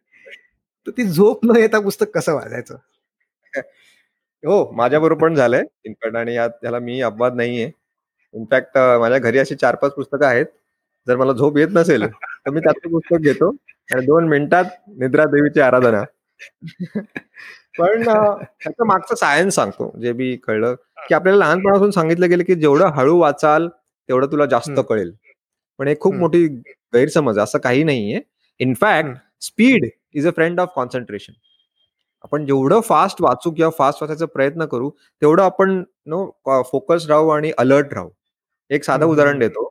तर 0.87 0.91
ती 0.91 1.03
झोप 1.03 1.45
न 1.45 1.57
येता 1.57 1.79
पुस्तक 1.79 2.11
कसं 2.15 2.33
वाचायचं? 2.33 2.75
हो 4.43 4.71
माझ्या 4.71 4.99
बरोबर 4.99 5.21
पण 5.21 5.35
झालंय. 5.35 5.63
इनफॅक्ट 5.85 6.17
आणि 6.17 6.35
यात 6.35 6.49
त्याला 6.61 6.79
मी 6.79 7.01
अपवाद 7.01 7.35
नाहीये. 7.35 7.71
इनफॅक्ट 8.33 8.77
माझ्या 8.99 9.19
घरी 9.19 9.39
अशी 9.39 9.55
चार 9.55 9.75
पाच 9.75 9.93
पुस्तकं 9.93 10.25
आहेत. 10.25 10.45
जर 11.07 11.17
मला 11.17 11.33
झोप 11.33 11.57
येत 11.57 11.67
नसेल 11.71 12.07
तर 12.07 12.51
मी 12.51 12.59
त्यातलं 12.59 12.91
पुस्तक 12.91 13.21
घेतो. 13.21 13.55
दोन 13.91 14.27
मिनिटात 14.29 14.65
निद्रा 14.99 15.25
देवीची 15.25 15.59
आराधना. 15.61 16.03
पण 17.77 18.03
त्याचं 18.03 18.85
मागचं 18.87 19.15
सायन्स 19.15 19.55
सांगतो 19.55 19.91
जे 20.01 20.11
बी 20.13 20.35
कळलं 20.43 20.75
की 21.07 21.13
आपल्याला 21.15 21.39
लहानपणापासून 21.39 21.91
सांगितलं 21.91 22.29
गेलं 22.29 22.43
की 22.43 22.55
जेवढं 22.55 22.91
हळू 22.95 23.17
वाचाल 23.19 23.67
तेवढं 23.67 24.31
तुला 24.31 24.45
जास्त 24.45 24.79
कळेल. 24.89 25.11
पण 25.79 25.87
एक 25.87 25.99
खूप 26.01 26.13
मोठी 26.15 26.45
गैरसमज 26.93 27.39
असं 27.39 27.59
काही 27.59 27.83
नाहीये. 27.83 28.19
In fact 28.59 29.17
speed 29.41 29.89
is 30.13 30.27
a 30.27 30.31
friend 30.35 30.59
of 30.59 30.71
concentration 30.75 31.33
आपण 32.23 32.45
जेवढं 32.45 32.79
फास्ट 32.81 33.21
वाचू 33.21 33.51
किंवा 33.51 33.69
फास्ट 33.77 34.01
वाचायचा 34.03 34.25
प्रयत्न 34.25 34.65
करू 34.65 34.89
तेवढं 35.21 35.43
आपण 35.43 35.83
नो 36.07 36.25
फोकस 36.71 37.05
राहू 37.09 37.29
आणि 37.29 37.51
अलर्ट 37.57 37.93
राहू. 37.93 38.09
एक 38.71 38.83
साधं 38.83 39.05
उदाहरण 39.05 39.39
देतो. 39.39 39.69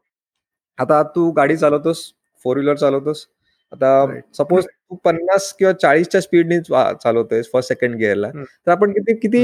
आता 0.78 1.02
तू 1.14 1.30
गाडी 1.32 1.56
चालवतोस 1.56 2.02
फोर 2.44 2.56
व्हीलर 2.56 2.76
चालवतोस 2.76 3.26
आता 3.72 4.20
सपोज 4.36 4.64
तू 4.64 4.96
पन्नास 5.04 5.52
किंवा 5.58 5.72
चाळीसच्या 5.72 6.20
स्पीडने 6.20 6.60
चालवतोयस 6.60 7.50
फर्स्ट 7.52 7.68
सेकंड 7.68 7.96
गिअरला 7.96 8.28
तर 8.30 8.70
आपण 8.70 8.92
किती 8.92 9.14
किती 9.20 9.42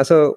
असं 0.00 0.32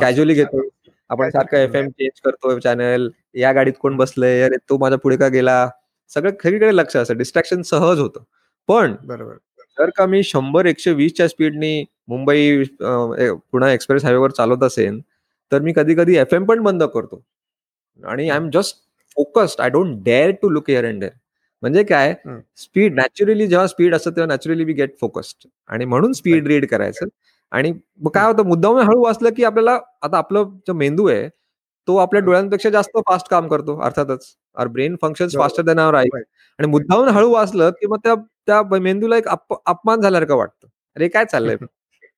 कॅज्युअली 0.00 0.34
घेतो? 0.34 0.68
आपण 1.10 1.30
सारखं 1.30 1.56
एफ 1.56 1.74
एम 1.74 1.88
चेंज 1.88 2.20
करतो 2.24 2.58
चॅनल 2.58 3.08
या 3.34 3.52
गाडीत 3.52 3.72
कोण 3.80 3.96
बसलंय? 3.96 4.42
अरे 4.42 4.56
तो 4.68 4.78
माझ्या 4.78 4.98
पुढे 4.98 5.16
का 5.16 5.28
गेला? 5.28 5.68
सगळं 6.10 6.30
सगळीकडे 6.42 6.74
लक्ष 6.76 6.96
असतं. 6.96 7.16
डिस्ट्रॅक्शन 7.18 7.62
सहज 7.62 7.98
होतं. 8.00 8.22
पण 8.68 8.94
बरोबर. 9.06 9.34
जर 9.78 9.90
का 9.96 10.06
मी 10.06 10.22
शंभर 10.24 10.66
एकशे 10.66 10.92
वीसच्या 10.92 11.28
स्पीडनी 11.28 11.84
मुंबई 12.08 12.62
पुणे 12.72 13.72
एक्सप्रेस 13.72 14.04
हायवेवर 14.04 14.30
चालवत 14.30 14.62
असेल 14.64 15.00
तर 15.52 15.60
मी 15.62 15.72
कधी 15.76 15.94
कधी 15.94 16.16
एफ 16.18 16.34
एम 16.34 16.44
पण 16.44 16.62
बंद 16.62 16.82
करतो. 16.84 17.22
आणि 18.02 18.28
I 18.30 18.36
am 18.36 18.48
just 18.54 18.76
focused 19.16 19.60
I 19.60 19.70
don't 19.70 20.02
dare 20.04 20.30
to 20.42 20.48
look 20.50 20.70
here 20.70 20.84
and 20.84 21.00
there 21.00 21.12
म्हणजे 21.62 21.82
काय? 21.84 22.14
स्पीड 22.56 22.94
नॅचरली 22.94 23.46
जेव्हा 23.46 23.66
स्पीड 23.66 23.94
असतं 23.94 24.10
तेव्हा 24.10 24.26
नॅचरली 24.28 24.64
वी 24.64 24.72
गेट 24.72 24.94
फोकस्ड. 25.00 25.46
आणि 25.68 25.84
म्हणून 25.84 26.12
स्पीड 26.12 26.46
रीड 26.46 26.66
करायचं. 26.68 27.06
आणि 27.52 27.72
काय 28.14 28.26
होतं 28.26 28.46
मुद्दाम 28.48 28.76
हळू 28.78 29.02
वाचलं 29.04 29.30
की 29.36 29.44
आपल्याला 29.44 29.78
आता 30.02 30.18
आपलं 30.18 30.50
जो 30.68 30.72
मेंदू 30.74 31.06
आहे 31.08 31.28
तो 31.88 31.96
आपल्या 31.96 32.22
डोळ्यांपेक्षा 32.22 32.70
जास्त 32.70 32.98
फास्ट 33.08 33.28
काम 33.30 33.48
करतो 33.48 33.78
अर्थातच. 33.80 34.34
Our 34.56 34.66
brain 34.68 34.96
function 35.02 35.28
faster 35.34 35.62
than 35.64 35.78
our 35.78 35.94
आणि 35.94 36.66
मुद्दाहून 36.68 37.08
हळू 37.08 37.30
वाचलं 37.32 37.70
की 37.70 37.86
मग 37.86 37.98
त्या 38.04 38.14
त्या 38.46 38.62
मेंदूला 38.78 39.16
एक 39.16 39.28
अपमान 39.28 40.00
झाल्यासारखं 40.00 40.36
वाटतं. 40.36 40.66
अरे 40.96 41.08
काय 41.08 41.24
चाललंय? 41.24 41.56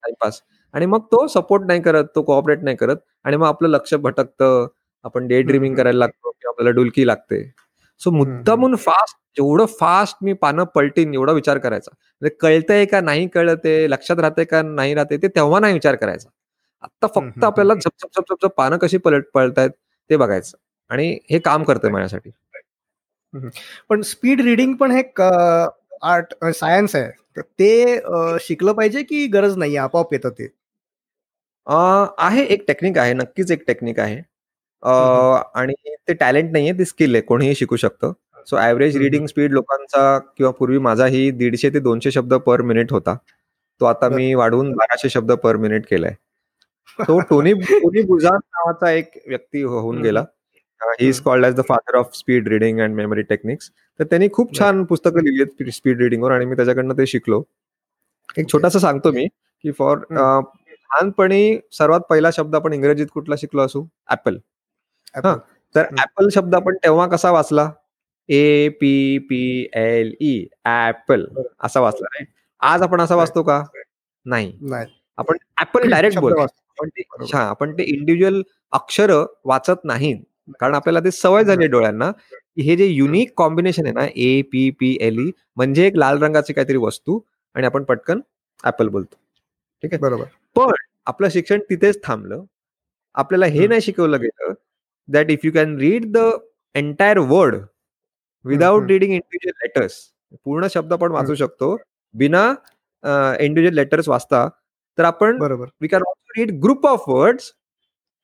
टाइमपास 0.04 0.40
आणि 0.74 0.86
मग 0.86 1.00
तो 1.06 1.26
सपोर्ट 1.28 1.62
नाही 1.66 1.80
करत 1.82 2.04
तो 2.14 2.22
कोऑपरेट 2.22 2.62
नाही 2.62 2.76
करत. 2.76 2.96
आणि 3.24 3.36
मग 3.36 3.46
आपलं 3.46 3.68
लक्ष 3.68 3.94
भटकतं. 3.96 4.66
आपण 5.04 5.26
डे 5.28 5.40
ड्रीमिंग 5.42 5.74
करायला 5.76 5.98
लागतो 5.98 6.30
किंवा 6.30 6.50
आपल्याला 6.52 6.74
डुलकी 6.76 7.06
लागते. 7.06 7.42
सो 8.02 8.10
मुद्दामून 8.10 8.74
फास्ट 8.76 9.16
जेवढं 9.36 9.66
फास्ट 9.80 10.16
मी 10.24 10.32
पानं 10.42 10.64
पलटीन 10.74 11.14
एवढा 11.14 11.32
विचार 11.32 11.58
करायचा. 11.58 11.90
म्हणजे 12.22 12.34
कळतंय 12.40 12.84
का 12.86 13.00
नाही 13.00 13.26
कळतंय 13.34 13.86
लक्षात 13.88 14.18
राहते 14.20 14.44
का 14.44 14.62
नाही 14.62 14.94
राहते 14.94 15.16
ते 15.22 15.28
तेव्हा 15.36 15.60
नाही 15.60 15.74
विचार 15.74 15.94
करायचा. 15.96 16.28
आता 16.82 17.06
फक्त 17.14 17.44
आपल्याला 17.44 17.74
झप 17.74 17.90
झप 18.00 18.08
झप 18.18 18.32
झप 18.32 18.44
झप 18.44 18.54
पानं 18.56 18.76
कशी 18.78 18.98
पलट 18.98 19.24
पळतायत 19.34 19.70
ते 20.10 20.16
बघायचं. 20.16 20.56
आणि 20.90 21.18
हे 21.30 21.38
काम 21.38 21.62
करतंय 21.64 21.90
माझ्यासाठी. 21.90 22.30
पण 23.90 24.00
स्पीड 24.02 24.40
रिडिंग 24.40 24.74
पण 24.76 24.90
हे 24.90 25.02
आर्ट 26.04 26.34
सायन्स 26.54 26.96
आहे. 26.96 27.10
तर 27.36 27.40
ते 27.58 28.00
शिकलं 28.46 28.72
पाहिजे 28.72 29.02
की 29.02 29.26
गरज 29.34 29.56
नाही 29.58 29.76
आपोआप 29.76 30.12
येतं 30.12 30.30
ते. 30.38 30.48
आहे 31.66 32.44
एक 32.44 32.64
टेक्निक 32.68 32.98
आहे 32.98 33.12
नक्कीच 33.14 33.50
एक 33.52 33.64
टेक्निक 33.66 34.00
आहे. 34.00 34.20
आणि 35.54 35.72
ते 36.08 36.14
टॅलेंट 36.14 36.52
नाहीये 36.52 36.72
ते 36.72 36.84
स्किल 36.84 37.14
आहे 37.14 37.22
कोणीही 37.22 37.54
शिकू 37.54 37.76
शकतं. 37.76 38.12
So 38.46 38.58
average. 38.58 38.96
रिडिंग 38.96 39.26
स्पीड 39.26 39.52
लोकांचा 39.52 40.18
किंवा 40.18 40.52
पूर्वी 40.52 40.78
माझाही 40.78 41.30
दीडशे 41.30 41.70
ते 41.70 41.80
दोनशे 41.80 42.10
शब्द 42.10 42.34
पर 42.34 42.62
मिनिट 42.62 42.92
होता. 42.92 43.14
तो 43.80 43.84
आता 43.84 44.08
मी 44.08 44.34
वाढवून 44.34 44.72
बाराशे 44.72 45.08
शब्द 45.08 45.32
पर 45.32 45.56
मिनिट 45.56 45.86
केलाय. 45.86 46.14
तो 47.00 47.20
टोनी 47.20 47.52
टोनी 47.52 48.02
बुझान 48.02 48.34
नावाचा 48.34 48.90
एक 48.90 49.10
व्यक्ती 49.28 49.62
हो- 49.62 49.80
होऊन. 49.80 50.02
गेला. 50.02 50.24
He 50.84 51.08
is 51.08 51.20
called 51.20 51.44
as 51.44 51.54
the 51.54 51.60
father 51.68 51.96
of 51.96 52.10
speed 52.14 52.48
reading 52.48 52.80
and 52.80 52.94
memory 52.94 53.22
techniques 53.22 53.70
तर 53.98 54.04
त्यांनी 54.04 54.28
खूप 54.32 54.58
छान 54.58 54.84
पुस्तकं 54.84 55.20
लिहिली 55.20 55.42
आहेत 55.42 55.72
स्पीड 55.72 56.00
रिडिंगवर 56.00 56.32
आणि 56.32 56.44
मी 56.44 56.56
त्याच्याकडनं 56.56 56.94
ते 56.94 57.06
शिकलो. 57.06 57.42
एक 58.38 58.52
छोटासा 58.52 58.78
सांगतो 58.78 59.12
मी 59.12 59.26
की 59.62 59.72
फॉर 59.72 59.98
लहानपणी 60.10 61.58
सर्वात 61.72 62.00
पहिला 62.00 62.30
शब्द 62.30 62.54
आपण 62.54 62.72
इंग्रजीत 62.72 63.06
कुठला 63.14 63.36
शिकलो 63.36 63.60
असू? 63.62 63.84
ऍपल 64.10 64.38
हा. 65.14 65.34
तर. 65.74 65.86
ऍपल 66.00 66.28
शब्द 66.34 66.54
आपण 66.54 66.74
तेव्हा 66.84 67.06
कसा 67.06 67.30
वाचला? 67.30 67.70
A 68.28 68.68
P 68.80 69.18
P 69.28 69.40
L 69.74 70.12
E 70.20 70.34
apple 70.66 71.24
असा 71.60 71.80
वाचला 71.80 72.08
right? 72.16 72.26
आज 72.60 72.82
आपण 72.82 73.00
असा 73.00 73.16
वाचतो 73.16 73.42
का? 73.42 73.62
नाही. 74.26 74.52
नाही. 74.60 74.86
आपण 75.18 75.36
ऍपल 75.62 75.88
डायरेक्ट 75.90 76.18
बोलतो. 76.18 76.46
ते. 76.86 77.02
हा 77.34 77.40
आपण 77.42 77.72
ते 77.78 77.82
इंडिव्हिज्युअल 77.82 78.42
अक्षर 78.72 79.10
वाचत 79.44 79.84
नाही 79.84 80.14
कारण 80.60 80.74
आपल्याला 80.74 81.00
ते 81.00 81.10
सवय 81.10 81.44
झाली 81.44 81.66
डोळ्यांना. 81.66 82.10
की 82.56 82.62
हे 82.62 82.76
जे 82.76 82.86
युनिक 82.86 83.32
कॉम्बिनेशन 83.36 83.86
आहे 83.86 83.92
ना 83.94 84.06
A 84.16 84.40
P 84.52 84.68
P 84.70 84.96
L 85.00 85.18
E 85.18 85.30
म्हणजे 85.56 85.86
एक 85.86 85.96
लाल 85.96 86.22
रंगाची 86.22 86.52
काहीतरी 86.52 86.76
वस्तू 86.76 87.18
आणि 87.54 87.66
आपण 87.66 87.84
पटकन 87.84 88.20
ऍपल 88.64 88.88
बोलतो. 88.88 89.16
ठीक 89.82 89.92
आहे? 89.94 90.00
बरोबर. 90.00 90.74
आपलं 91.06 91.28
शिक्षण 91.28 91.60
तिथेच 91.70 92.02
थांबलं. 92.04 92.44
आपल्याला 93.14 93.46
हे. 93.46 93.66
नाही 93.66 93.80
शिकवलं 93.80 94.20
गेलं 94.20 94.52
that 95.08 95.30
if 95.30 95.44
you 95.44 95.52
can 95.52 95.76
read 95.78 96.10
the 96.12 96.30
entire 96.74 97.18
word 97.20 97.54
without 98.44 98.78
hmm. 98.78 98.90
Reading 98.90 99.12
individual 99.12 99.66
letters 99.66 99.94
पूर्ण 100.44 100.66
शब्द 100.70 100.92
आपण 100.92 101.12
वाचू 101.12 101.34
शकतो 101.34 101.76
बिना 102.14 102.42
इंडिव्हिज्युअल 103.04 103.74
लेटर्स 103.74 104.08
वाचता 104.08 104.48
तर 104.98 105.04
आपण 105.04 105.38
बरोबर 105.38 105.66
we 105.80 105.88
can 105.88 106.02
also 106.08 106.40
read 106.40 106.50
group 106.62 106.86
of 106.86 107.08
words 107.08 107.52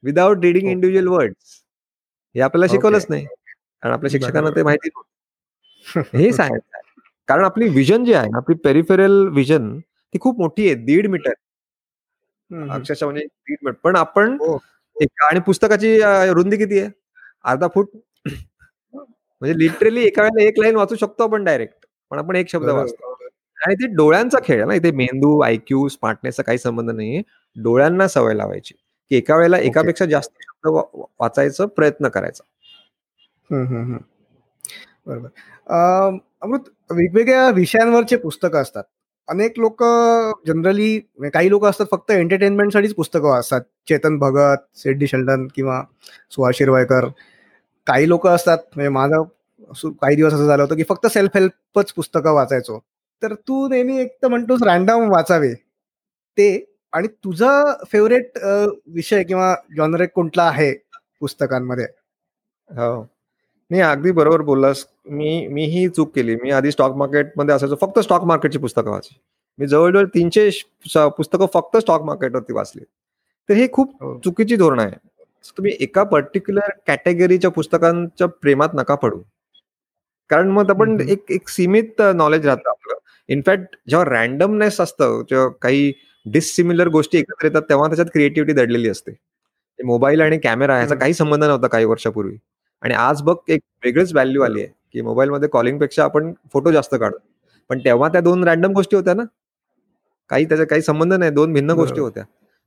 without 0.05 0.45
reading. 0.45 0.69
Individual 0.69 1.09
words 1.09 1.63
हे 2.35 2.41
आपल्याला. 2.41 2.67
शिकवलंच 2.73 3.07
नाही 3.11 3.25
कारण 3.25 3.93
आपल्या 3.95 4.11
शिक्षकांना. 4.11 4.51
ते 4.57 4.63
माहिती 4.63 4.89
नव्हतं 4.89 6.17
हे 6.19 6.33
सायन्स 6.33 6.63
आहे 6.75 6.87
कारण 7.29 7.45
आपली 7.45 7.69
विजन 7.69 8.05
जी 8.05 8.13
आहे 8.15 8.31
आपली 8.37 8.55
पेरिफेरल 8.65 9.27
विजन 9.35 9.79
ती 9.79 10.19
खूप 10.21 10.39
मोठी 10.41 10.67
आहे 10.67 10.75
दीड 10.85 11.07
मीटर. 11.11 11.33
अक्षरशः 12.51 13.07
म्हणजे 13.07 13.25
दीड 13.25 13.57
मीटर 13.63 13.77
पण 13.85 13.97
आपण 13.97 14.37
हो. 14.41 14.57
आणि 15.01 15.41
पुस्तकाची 15.47 15.99
रुंदी 16.35 16.57
किती 16.57 16.79
आहे? 16.81 16.91
अर्धा 17.45 17.69
फूट? 17.75 17.89
म्हणजे 18.95 19.59
लिटरली 19.59 20.05
एका 20.05 20.23
वेळेला 20.23 20.49
एक 20.49 20.59
लाईन 20.59 20.77
वाचू 20.77 20.97
शकतो 20.97 21.25
आपण 21.25 21.45
डायरेक्ट 21.45 21.87
पण 22.11 22.19
आपण 22.19 22.37
एक 22.37 22.49
शब्द. 22.51 22.69
वाचतो. 22.69 23.13
आणि 23.57 23.75
ते 23.75 23.87
डोळ्यांचा 23.95 24.39
खेळ 24.45 24.59
आहे 24.59 24.67
ना 24.69 24.75
इथे 24.75 24.91
मेंदू 24.97 25.39
आयक्यू 25.41 25.87
स्मार्टनेसचा 25.89 26.43
काही 26.43 26.59
संबंध 26.59 26.91
नाहीये. 26.91 27.23
डोळ्यांना 27.57 28.09
सवय 28.09 28.35
लावायची. 28.35 28.75
की 29.11 29.17
एका 29.17 29.37
वेळेला 29.37 29.59
एकापेक्षा 29.59 30.05
जास्त 30.05 30.31
शब्द 30.43 30.69
वाचायचा 31.21 31.67
प्रयत्न 31.67 32.09
करायचा. 32.09 32.45
बरोबर. 35.07 35.29
अमृत 36.43 36.69
वेगवेगळ्या 36.91 37.49
विषयांवरचे 37.51 38.17
पुस्तकं 38.17 38.63
असतात. 38.63 38.85
अनेक 39.29 39.59
लोक 39.59 39.83
जनरली 40.47 40.97
म्हणजे 40.99 41.31
काही 41.31 41.51
लोक 41.51 41.65
असतात 41.67 41.87
फक्त 41.91 42.11
एंटरटेनमेंटसाठीच 42.11 42.95
पुस्तकं 42.95 43.29
वाचतात. 43.29 43.61
चेतन 43.89 44.19
भगत 44.19 44.65
सेड्डी 44.79 45.07
शेल्डन 45.07 45.47
किंवा 45.55 45.83
सुहास 46.31 46.57
शिरवायकर. 46.59 47.09
काही 47.87 48.09
लोक 48.09 48.27
असतात 48.29 48.59
म्हणजे 48.77 48.89
माझं 48.91 49.23
काही 50.03 50.17
दिवस 50.17 50.33
असं 50.35 50.47
झालं 50.47 50.63
होतं 50.63 50.77
की 50.77 50.83
फक्त 50.89 51.07
सेल्फ 51.07 51.37
हेल्पच 51.37 51.93
पुस्तकं 51.93 52.33
वाचायचो. 52.35 52.79
तर 53.23 53.35
तू 53.49 53.67
नेहमी 53.69 53.99
एक 54.01 54.17
तर 54.23 54.29
म्हणतोस 54.29 54.63
रॅन्डम 54.63 55.11
वाचावे. 55.11 55.53
ते 56.39 56.65
आणि 56.93 57.09
तुझा 57.25 57.51
फेवरेट 57.93 58.39
विषय 58.95 59.23
किंवा 59.25 59.55
जॉनर 59.77 60.05
कोणता 60.15 60.43
आहे 60.49 60.73
पुस्तकांमध्ये? 61.21 61.87
हो. 62.69 63.07
नाही 63.71 63.83
अगदी 63.83 64.11
बरोबर 64.13 64.43
बोललास. 64.43 64.85
मी 65.11 65.47
मी 65.49 65.65
ही 65.65 65.89
चूक 65.89 66.15
केली. 66.15 66.37
मी 66.37 66.51
आधी 66.51 66.71
स्टॉक 66.71 66.95
मार्केटमध्ये 66.97 67.55
असायचो 67.55 67.77
फक्त 67.81 67.99
स्टॉक 67.99 68.25
मार्केटची 68.25 68.59
पुस्तकं 68.59 68.91
वाचली. 68.91 69.19
मी 69.59 69.67
जवळजवळ 69.67 70.05
तीनशे 70.05 70.49
पुस्तकं 70.97 71.47
फक्त 71.55 71.77
स्टॉक 71.77 72.03
मार्केटवरती 72.03 72.53
वाचली. 72.53 72.85
तर 73.49 73.55
हे 73.55 73.67
खूप 73.73 73.95
हो. 74.03 74.19
चुकीची 74.25 74.57
धोरण 74.57 74.79
आहे. 74.81 74.97
तुम्ही 75.57 75.77
एका 75.81 76.03
पर्टिक्युलर 76.03 76.71
कॅटेगरीच्या 76.87 77.51
पुस्तकांच्या 77.51 78.27
प्रेमात 78.43 78.69
नका 78.75 78.95
पडू. 78.95 79.19
कारण 80.31 80.49
मग 80.49 80.71
आपण. 80.71 81.01
एक 81.01 81.25
एक 81.31 81.49
सीमित 81.49 82.03
नॉलेज 82.15 82.47
राहतं 82.47 82.71
आपलं. 82.71 82.95
इनफॅक्ट 83.29 83.77
जेव्हा 83.89 84.05
रॅन्डमनेस 84.11 84.81
असतं 84.81 85.23
जेव्हा 85.31 85.49
काही 85.63 85.93
डिसिमिलर 86.27 86.89
गोष्टी 86.89 87.19
एकत्र 87.19 87.47
येतात 87.47 87.63
तेव्हा 87.63 87.87
त्याच्यात 87.87 88.07
क्रिएटिव्हिटी 88.13 88.53
दडलेली 88.61 88.89
असते. 88.89 89.13
मोबाईल 89.79 90.21
आणि 90.21 90.39
कॅमेरा 90.39 90.77
ह्याचा. 90.77 90.95
काही 90.95 91.15
संबंध 91.15 91.45
नव्हता 91.45 91.67
काही 91.67 91.85
वर्षापूर्वी. 91.85 92.37
आणि 92.83 92.95
आज 92.95 93.23
बघ 93.23 93.37
एक 93.49 93.61
वेगळीच 93.85 94.13
व्हॅल्यू 94.13 94.43
आली 94.43 94.61
आहे 94.63 94.73
की 94.93 95.01
मोबाईलमध्ये 95.01 95.49
कॉलिंगपेक्षा 95.49 96.05
आपण 96.05 96.33
फोटो 96.53 96.71
जास्त 96.73 96.95
काढतो 96.95 97.19
पण 97.71 97.79
तेव्हा 97.79 98.09
त्या 98.09 98.21
दोन 98.21 98.45
रॅन्डम 98.45 98.73
गोष्टी 98.73 98.97
होत्या 98.97 99.15
ना. 99.15 99.23
काही 100.31 100.45
त्याचा 100.45 100.65
काही 100.65 100.83
संबंध 100.83 101.13
नाही 101.15 101.31
दोन 101.31 101.53
भिन्न 101.53 101.71
गोष्टी. 101.71 102.01
होत्या. 102.01 102.23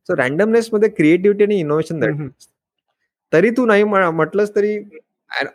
सो 0.10 0.16
रॅन्डमनेस 0.16 0.70
मध्ये 0.74 0.90
क्रिएटिव्हिटी 0.90 1.44
आणि 1.44 1.60
इनोव्हेशन. 1.60 2.28
तरी 3.34 3.50
तू 3.50 3.66
नाही 3.66 3.84
म्ह- 3.84 4.12
म्हटलंस 4.12 4.56
तरी 4.56 4.78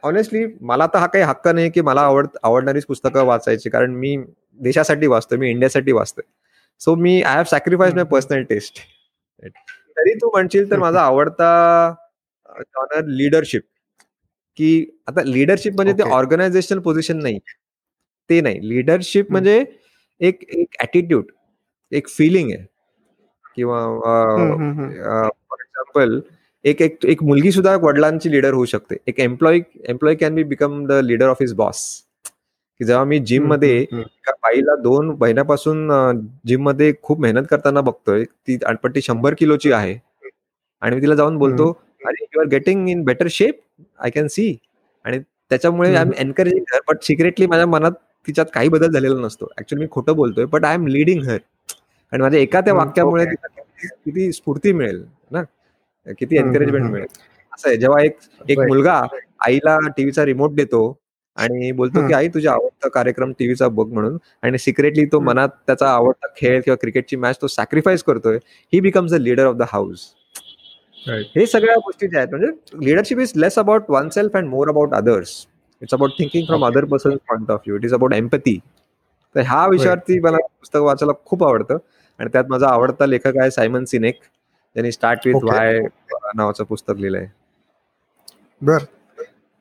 ऑनेस्टली 0.03 0.45
मला 0.61 0.87
तर 0.87 0.99
हा 0.99 1.07
काही 1.07 1.25
हक्क 1.25 1.49
नाही 1.49 1.71
की 1.71 1.81
मला 1.81 2.01
आवड 2.01 2.27
आवडणारीच 2.43 2.85
पुस्तकं 2.87 3.25
वाचायची 3.25 3.71
कारण 3.71 3.95
मी 3.95 4.17
देशासाठी 4.61 5.07
वाचतोय 5.07 5.39
मी 5.39 5.51
इंडियासाठी 5.51 5.93
वाचतोय. 5.93 6.23
So 6.81 6.95
me 6.95 7.21
I 7.23 7.35
have 7.35 7.45
sacrifice 7.51 7.95
my. 7.95 8.05
Personal 8.05 8.43
taste 8.43 8.79
तरी 9.97 10.15
तू 10.15 10.31
म्हणशील 10.31 10.71
तर 10.71 10.79
माझा 10.81 11.01
आवडता 11.01 11.95
लिडरशिप 13.07 13.63
की 14.59 14.69
आता 15.09 15.23
लिडरशिप 15.25 15.75
म्हणजे 15.77 15.93
ते. 15.95 16.09
ऑर्गनायझेशनल 16.11 16.79
पोझिशन 16.81 17.19
नाही. 17.23 17.39
ते 18.31 18.41
नाही. 18.41 18.69
लिडरशिप. 18.69 19.31
म्हणजे 19.31 19.65
एक 20.21 20.45
एक 20.51 20.77
ऍटिट्यूड 20.83 21.25
एक 21.93 22.09
फिलिंग 22.09 22.51
आहे. 22.53 22.65
किंवा. 23.57 23.81
फॉर 25.49 25.61
एक्झाम्पल 25.61 26.21
एक 26.65 26.81
एक 26.83 27.05
एक 27.07 27.23
मुलगी 27.25 27.53
सुद्धा 27.53 27.75
वडिलांची 27.83 28.31
लीडर 28.31 28.53
होऊ 28.55 28.65
शकते. 28.65 28.97
एक 29.07 29.21
employee 29.21 29.61
employee 29.89 30.15
can 30.17 30.35
be 30.35 30.43
become 30.45 30.85
the 30.87 30.93
leader 31.05 31.29
of 31.29 31.37
his 31.41 31.53
boss 31.55 31.85
की 32.81 32.85
जेव्हा 32.85 33.05
मी 33.05 33.19
जिममध्ये 33.27 33.77
एका 33.93 34.33
बाईला 34.33 34.75
दोन 34.83 35.15
महिन्यापासून 35.21 35.89
जिममध्ये 36.47 36.93
खूप 37.03 37.21
मेहनत 37.21 37.47
करताना 37.51 37.81
बघतोय 37.81 38.25
ती 38.25 38.57
ती 38.57 39.01
शंभर 39.03 39.35
किलोची 39.39 39.73
आहे. 39.73 39.95
आणि 40.83 40.97
मी 40.97 41.03
तिला 41.03 41.15
जाऊन 41.15 41.37
बोलतो 41.39 41.73
अरे 42.07 42.25
you 42.27 42.41
are 42.41 42.47
getting 42.49 42.89
in 42.89 43.03
better 43.05 43.27
shape 43.31 43.61
I 43.99 44.11
can 44.11 44.27
see 44.29 44.55
आणि 45.05 45.19
त्याच्यामुळे 45.51 45.95
I 45.95 46.03
am. 46.03 46.11
Encouraging 46.19 46.65
her 46.73 46.81
but 46.89 47.03
secretly 47.05 47.47
माझ्या 47.47 47.67
मनात 47.67 47.93
तिच्यात 48.29 48.47
काही 48.55 48.69
बदल 48.69 48.91
झालेला 48.91 49.21
नसतो 49.21 49.49
ऍक्च्युअली 49.59 49.85
मी 49.85 49.89
खोटं 49.93 50.17
बोलतोय 50.17 50.45
but 50.53 50.65
I 50.65 50.75
am 50.75 50.87
leading 50.87 51.23
her 51.25 51.39
आणि 52.13 52.23
माझ्या 52.23 52.41
एका 52.41 52.61
त्या 52.61 52.75
वाक्यामुळे 52.75 53.25
किती 53.27 54.31
स्फूर्ती 54.33 54.73
मिळेल 54.73 55.03
ना 55.31 55.43
किती 56.13 56.37
एनकरेजमेंट. 56.37 56.85
मिळेल 56.85 57.07
असं 57.53 57.69
आहे 57.69 57.77
जेव्हा 57.77 58.03
एक 58.05 58.17
एक. 58.49 58.59
मुलगा 58.61 59.01
आईला 59.47 59.79
टीव्हीचा 59.89 60.25
रिमोट 60.25 60.55
देतो 60.55 60.81
आणि 61.39 61.71
बोलतो 61.73 62.07
की. 62.07 62.13
आई 62.15 62.29
तुझा 62.29 62.53
आवडता 62.53 62.89
कार्यक्रम 62.89 63.33
टीव्हीचा 63.39 63.69
बघ 63.69 63.87
म्हणून 63.89 64.17
आणि 64.43 64.59
सिक्रेटली 64.59 65.05
तो. 65.07 65.21
मनात 65.21 65.49
त्याचा 65.67 65.89
आवडता 65.89 66.27
खेळ 66.37 66.61
किंवा 66.61 66.77
क्रिकेटची 66.81 67.17
मॅच 67.17 67.39
तो 67.43 67.47
सॅक्रिफाईस 67.49 68.03
करतोय 68.05 68.39
he 68.73 68.81
becomes 68.81 69.13
the 69.13 69.21
leader 69.21 69.47
of 69.47 69.57
the 69.57 69.63
house 69.69 70.07
हे 71.09 71.47
सगळ्या 71.47 71.75
गोष्टी 71.77 72.09
ज्या 72.09 72.21
आहेत. 72.21 72.35
म्हणजे 72.35 72.47
leadership 72.87 73.19
is 73.19 73.33
less 73.37 73.59
about 73.59 73.91
one 73.91 74.09
self 74.09 74.37
and 74.37 74.49
more 74.49 74.69
about 74.69 74.95
others 74.95 75.47
it's 75.83 75.95
about 75.95 76.11
thinking 76.19 76.47
from. 76.47 76.67
Other 76.67 76.85
person 76.85 77.11
point 77.11 77.51
of 77.51 77.61
view 77.61 77.77
it 77.77 77.85
is 77.85 77.95
about 77.95 78.15
empathy 78.15 78.59
तर 79.35 79.41
ह्या 79.41 79.67
विषयावरती 79.67 80.21
मला 80.21 80.37
पुस्तक 80.37 80.77
वाचायला 80.77 81.13
खूप 81.25 81.45
आवडतं. 81.45 81.77
आणि 82.19 82.31
त्यात 82.33 82.45
माझा 82.49 82.69
आवडता 82.69 83.07
लेखक 83.07 83.33
आहे 83.41 83.51
सायमन 83.51 83.85
सिनेक. 83.85 84.19
त्यांनी 84.75 84.93
स्टार्ट 84.93 85.27
विथ. 85.27 85.35
वाय 85.35 85.81
नावाचं 86.35 86.65
पुस्तक 86.65 86.95
लिहिलंय. 86.97 87.27
बर. 88.63 88.79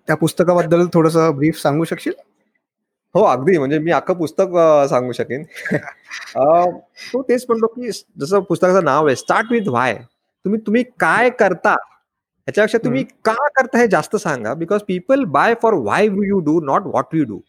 त्या 0.08 0.15
पुस्तकाबद्दल 0.15 0.88
थोडस 0.93 1.17
ब्रीफ 1.17 1.62
सांगू 1.62 1.84
शकशील? 1.84 2.13
हो 3.13 3.23
अगदी. 3.23 3.58
म्हणजे 3.58 3.79
मी 3.79 3.91
अख्खं 3.91 4.13
पुस्तक 4.13 4.45
सांगू 4.89 5.12
शकेन. 5.12 5.43
अ, 6.36 6.65
तो 7.13 7.21
तेच 7.21 7.45
म्हणतो 7.49 7.67
की 7.67 7.91
जसं 8.19 8.39
पुस्तकाचं 8.39 8.84
नाव 8.84 9.08
आहे 9.08 9.15
स्टार्ट 9.15 9.45
विथ 9.51 9.67
व्हाय 9.67 9.99
तुम्ही 10.45 10.60
तुम्ही 10.65 10.84
काय 10.99 11.29
करता? 11.39 11.71
ह्याच्यापेक्षा 11.71 12.77
तुम्ही 12.86 13.03
का 13.25 13.34
करता 13.55 13.77
हे 13.79 13.88
जास्त 13.88 14.15
सांगा. 14.15 14.53
Because 14.53 14.81
people 14.88 15.23
buy 15.36 15.53
for 15.62 15.73
why 15.75 16.05
you 16.05 16.39
do 16.45 16.60
not 16.65 16.86
what 16.88 17.15
you 17.15 17.23
do. 17.25 17.39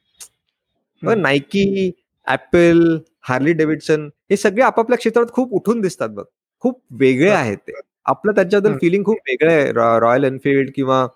Nike 1.02 1.90
Apple 2.26 2.98
Harley 3.28 3.52
Davidson 3.52 4.08
हे 4.30 4.36
सगळे 4.36 4.62
आपापल्या 4.62 4.98
क्षेत्रात 4.98 5.26
खूप 5.32 5.52
उठून 5.54 5.80
दिसतात 5.80 6.08
बघ. 6.08 6.24
खूप 6.64 6.80
वेगळे. 7.00 7.30
आहेत 7.30 7.56
ते. 7.58 7.72
आपलं 8.06 8.32
त्याच्याबद्दल. 8.34 8.76
फिलिंग 8.80 9.04
खूप 9.04 9.16
वेगळं 9.28 9.52
आहे. 9.52 9.72
रॉयल 10.00 10.24
एनफिल्ड 10.24 10.70
किंवा 10.76 11.06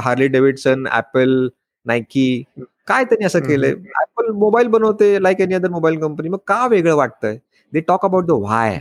हार्ली 0.00 0.26
डेव्हिडसन 0.28 0.86
ऍपल 0.92 1.48
नायकी 1.86 2.42
काय 2.88 3.04
त्यांनी 3.04 3.24
असं. 3.24 3.40
केलंय? 3.40 3.70
ऍपल 4.02 4.30
मोबाईल 4.38 4.66
बनवते 4.68 5.22
like 5.22 5.40
any 5.40 5.54
other 5.54 5.68
mobile 5.70 5.98
company 6.00 6.28
मग 6.28 6.38
का 6.46 6.66
वेगळं 6.66 6.94
वाटतंय? 6.96 7.36
They 7.72 7.80
talk 7.80 8.04
about 8.04 8.26
the 8.26 8.30
why 8.32 8.78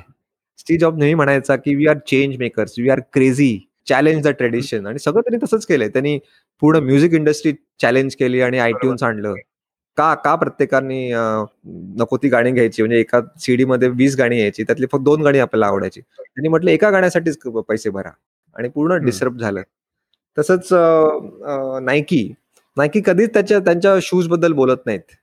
Steve 0.59 0.77
Jobs 0.77 0.97
नेहमी 0.97 1.13
म्हणायचा 1.13 1.55
की 1.55 1.75
we 1.75 1.87
are 1.87 1.97
change 2.07 2.35
makers 2.39 2.73
we 2.79 2.89
are 2.89 2.99
crazy 3.13 3.57
challenge 3.89 4.27
the 4.27 4.31
tradition 4.37 4.85
आणि 4.87 4.99
सगळं 4.99 5.21
त्यांनी 5.21 5.45
तसंच 5.45 5.65
केलंय. 5.65 5.87
त्यांनी 5.89 6.17
पूर्ण 6.61 6.79
म्युझिक 6.83 7.13
इंडस्ट्री 7.13 7.53
चॅलेंज 7.81 8.15
केली 8.15 8.41
आणि 8.41 8.59
आयट्यून्स 8.59 9.03
आणलं. 9.03 9.33
का 9.97 10.13
का 10.23 10.35
प्रत्येकाने 10.35 11.09
नको 11.99 12.17
ती 12.17 12.27
गाणी 12.29 12.51
घ्यायची? 12.51 12.81
म्हणजे 12.81 12.99
एका 12.99 13.19
सीडी 13.41 13.65
मध्ये 13.65 13.89
वीस 13.95 14.15
गाणी 14.17 14.39
यायची 14.39 14.63
त्यातली 14.63 14.85
फक्त 14.91 15.03
दोन 15.03 15.21
गाणी 15.23 15.39
आपल्याला 15.39 15.67
आवडायची. 15.67 16.01
त्यांनी 16.01 16.49
म्हटलं 16.49 16.71
एका 16.71 16.89
गाण्यासाठीच 16.91 17.37
पैसे 17.67 17.89
भरा. 17.89 18.09
आणि 18.55 18.69
पूर्ण. 18.69 19.03
डिस्टर्ब 19.05 19.37
झालं. 19.39 19.61
तसंच 20.37 20.69
नायकी 21.83 22.27
नायकी 22.77 23.01
कधीच 23.05 23.33
त्याच्या 23.33 23.59
त्यांच्या 23.59 23.95
शूजबद्दल 24.01 24.53
बोलत 24.53 24.85
नाहीत. 24.85 25.15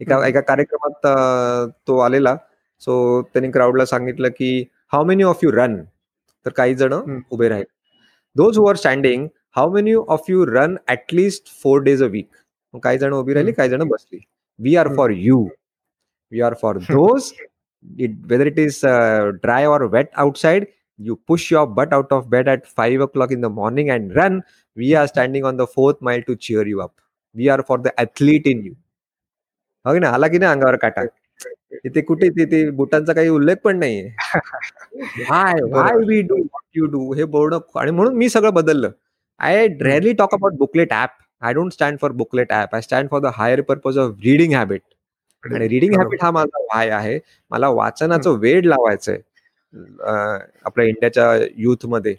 एका. 0.00 0.26
एका 0.26 0.40
कार्यक्रमात 0.40 1.06
तो 1.88 1.98
आलेला. 1.98 2.36
सो 2.81 3.21
त्यांनी 3.33 3.51
क्राऊडला 3.51 3.85
सांगितलं 3.85 4.29
की 4.37 4.49
how 4.93 5.03
many 5.05 5.23
of 5.23 5.43
you 5.43 5.51
run 5.51 5.81
तर 6.45 6.51
काही 6.55 6.75
जण 6.75 6.93
हम्म. 6.93 7.19
उभे 7.31 7.49
राहील 7.49 7.65
those 8.35 8.57
who 8.57 8.67
are 8.69 8.75
standing 8.75 9.27
how 9.55 9.71
many 9.73 9.93
of 9.95 10.29
you 10.29 10.45
run 10.45 10.75
at least 10.87 11.47
four 11.63 11.81
days 11.83 12.03
a 12.03 12.07
week 12.07 12.29
काही 12.83 12.97
जण 12.97 13.13
उभी 13.13 13.33
राहिली 13.33 13.51
हम्म. 13.51 13.57
काही 13.57 13.69
जण 13.69 13.87
बसली 13.89 14.19
वी 14.59 14.75
आर 14.75 14.85
हम्म. 14.85 14.97
For 14.97 15.11
you 15.11 15.43
we 16.31 16.41
are 16.41 16.53
for 16.61 16.77
those 16.89 17.31
it 18.03 18.13
whether 18.29 18.45
it 18.49 18.55
is 18.61 18.77
uh, 18.91 19.31
dry 19.41 19.63
or 19.71 19.87
wet 19.95 20.07
outside 20.21 20.63
you 20.99 21.15
push 21.31 21.43
your 21.51 21.65
butt 21.79 21.91
out 21.93 22.13
of 22.17 22.23
bed 22.29 22.47
at 22.53 22.63
5 22.79 23.03
o'clock 23.05 23.33
in 23.35 23.43
the 23.45 23.51
morning 23.57 23.91
and 23.95 24.15
run 24.15 24.39
we 24.77 24.87
are 25.01 25.03
standing 25.11 25.45
on 25.49 25.59
the 25.59 25.67
fourth 25.73 26.01
mile 26.07 26.23
to 26.29 26.35
cheer 26.47 26.63
you 26.71 26.81
up 26.85 26.93
we 27.35 27.49
are 27.55 27.59
for 27.67 27.77
the 27.83 27.93
athlete 28.03 28.49
in 28.53 28.63
you 28.69 28.73
हो 29.85 29.93
की 29.93 29.99
ना 29.99 30.09
आला 30.09 30.27
की 30.27 30.39
नाही 30.39 31.07
तिथे 31.44 32.00
कुठे 32.00 32.28
तिथे 32.28 32.68
बुटांचा 32.70 33.12
काही 33.12 33.28
उल्लेख 33.28 33.56
पण 33.64 33.78
नाहीये. 33.78 34.08
वाय 35.30 35.54
बरोबर. 35.62 36.04
We 36.06 36.20
do 36.22 36.36
what 36.36 36.62
you 36.74 36.86
do 36.86 37.12
हे 37.14 37.24
बोर्ड 37.24 37.54
आणि 37.76 37.90
म्हणून 37.90 38.16
मी 38.16 38.28
सगळं 38.28 38.54
बदललं. 38.54 38.90
I 39.40 39.66
rarely 39.80 40.12
talk 40.12 40.34
about 40.34 40.54
booklet 40.54 40.92
app 40.92 41.10
I 41.42 41.52
don't 41.52 41.72
stand 41.72 41.98
for 41.98 42.12
booklet 42.12 42.52
app 42.52 42.74
I 42.74 42.80
stand 42.80 43.08
for 43.10 43.20
the 43.20 43.30
higher 43.34 43.60
purpose 43.60 43.98
of 43.98 44.14
reading 44.24 44.54
habit 44.54 44.82
आणि 45.44 45.68
रिडिंग. 45.68 45.94
हॅबिट 45.94 46.24
हा 46.24 46.30
माझा 46.30 46.62
वाय 46.74 46.90
आहे. 46.90 47.18
मला 47.50 47.68
वाचनाचं 47.68 48.38
वेड 48.38 48.66
लावायचंय. 48.66 49.18
आपल्या 50.64 50.86
इंडियाच्या 50.86 51.34
युथमध्ये. 51.56 52.14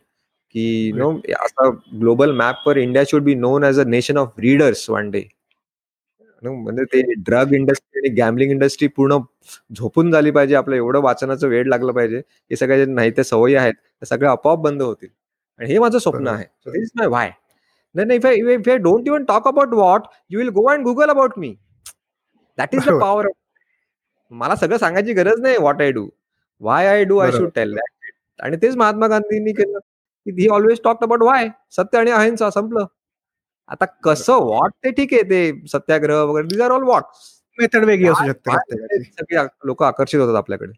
की 0.56 0.92
नो 0.96 1.12
असं 1.40 1.76
global 2.00 2.32
मॅपवर 2.32 2.78
India 2.78 3.04
should 3.08 3.24
be 3.24 3.36
known 3.36 3.64
as 3.64 3.80
a 3.80 3.84
nation 3.84 4.18
of 4.18 4.40
readers 4.40 4.90
one 4.90 5.10
day 5.12 5.22
म्हणजे 6.44 6.84
ते 6.94 7.02
ड्रग 7.26 7.54
इंडस्ट्री 7.54 8.00
आणि 8.00 8.10
गॅमलिंग 8.16 8.52
इंडस्ट्री 8.52 8.88
पूर्ण 8.88 9.18
झोपून 9.78 10.12
झाली 10.12 10.32
पाहिजे. 10.32 10.56
आपलं 10.56 10.76
एवढं 10.76 11.02
वाचनाचं 11.04 11.48
वेळ 11.48 11.68
लागलं 11.70 11.92
पाहिजे. 11.94 12.18
हे 12.18 12.56
सगळ्या 12.56 12.78
जे 12.86 12.92
नाही 12.92 13.12
त्या 13.12 13.24
सवयी 13.24 13.56
आहेत 13.56 13.74
त्या 13.74 14.08
सगळ्या 14.08 14.32
आपोआप 14.32 14.60
बंद 14.60 14.82
होतील. 14.82 15.10
आणि 15.60 15.72
हे 15.72 15.80
माझं 15.80 15.98
स्वप्न. 16.00 16.28
आहे. 16.28 16.46
This 16.72 16.90
my 16.96 17.08
why 17.08 17.30
don't 18.78 19.08
even 19.08 19.24
talk 19.26 19.48
about 19.48 19.74
what 19.74 20.02
you 20.30 20.40
will 20.40 20.50
go 20.54 20.68
and 20.72 20.84
Google 20.84 21.10
about 21.10 21.38
me 21.40 21.56
that 22.58 22.76
is 22.76 22.88
the. 22.88 23.00
Power 23.02 23.28
मला 24.32 24.56
सगळं 24.56 24.78
सांगायची 24.78 25.14
गरज 25.14 25.40
नाही 25.42 25.58
what 25.58 25.82
I 25.82 25.92
do 25.92 26.08
why 26.62 26.88
I 26.88 27.04
do 27.04 27.18
I. 27.18 27.32
Should 27.32 27.50
tell 27.56 27.74
that 27.76 28.44
आणि 28.44 28.58
तेच 28.62 28.76
महात्मा 28.78 29.08
गांधींनी 29.08 29.52
केलं. 29.54 29.80
की 30.26 30.32
he 30.42 30.48
always 30.54 30.80
talk 30.84 31.04
about 31.04 31.24
why 31.24 31.48
सत्य 31.78 31.98
आणि 32.00 32.12
अहिंसा 32.12 32.50
संपलं. 32.50 32.86
आता 33.72 33.86
कसं 34.04 34.40
वॉट 34.46 34.72
ते 34.84 34.92
ठीक 34.92 35.14
आहे 35.14 35.24
ते 35.24 35.68
सत्याग्रह 35.68 36.22
वगैरे 36.24 36.48
these 36.48 36.62
are 36.62 36.72
all 36.72 36.84
what 36.84 37.04
method 37.58 37.84
वेगळी 37.86 38.08
असू 38.10 38.28
शकते 38.28 39.04
सगळे 39.04 39.46
लोक 39.66 39.84
आकर्षित 39.84 40.20
होतात 40.20 40.36
आपल्याकडे. 40.36 40.72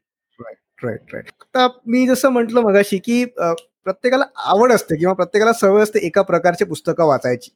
राईट 0.80 1.14
राईट 1.14 1.30
आता 1.42 1.68
मी 1.88 2.06
जसं 2.08 2.30
म्हटलं 2.30 2.62
मगाशी 2.62 2.98
की 2.98 3.24
प्रत्येकाला 3.36 4.26
आवड 4.46 4.72
असते 4.74 4.96
किंवा 4.98 5.14
प्रत्येकाला 5.14 5.54
सवय 5.54 5.82
असते 5.84 6.00
एका 6.08 6.22
प्रकारची 6.22 6.66
पुस्तकं 6.66 7.06
वाचायची. 7.08 7.50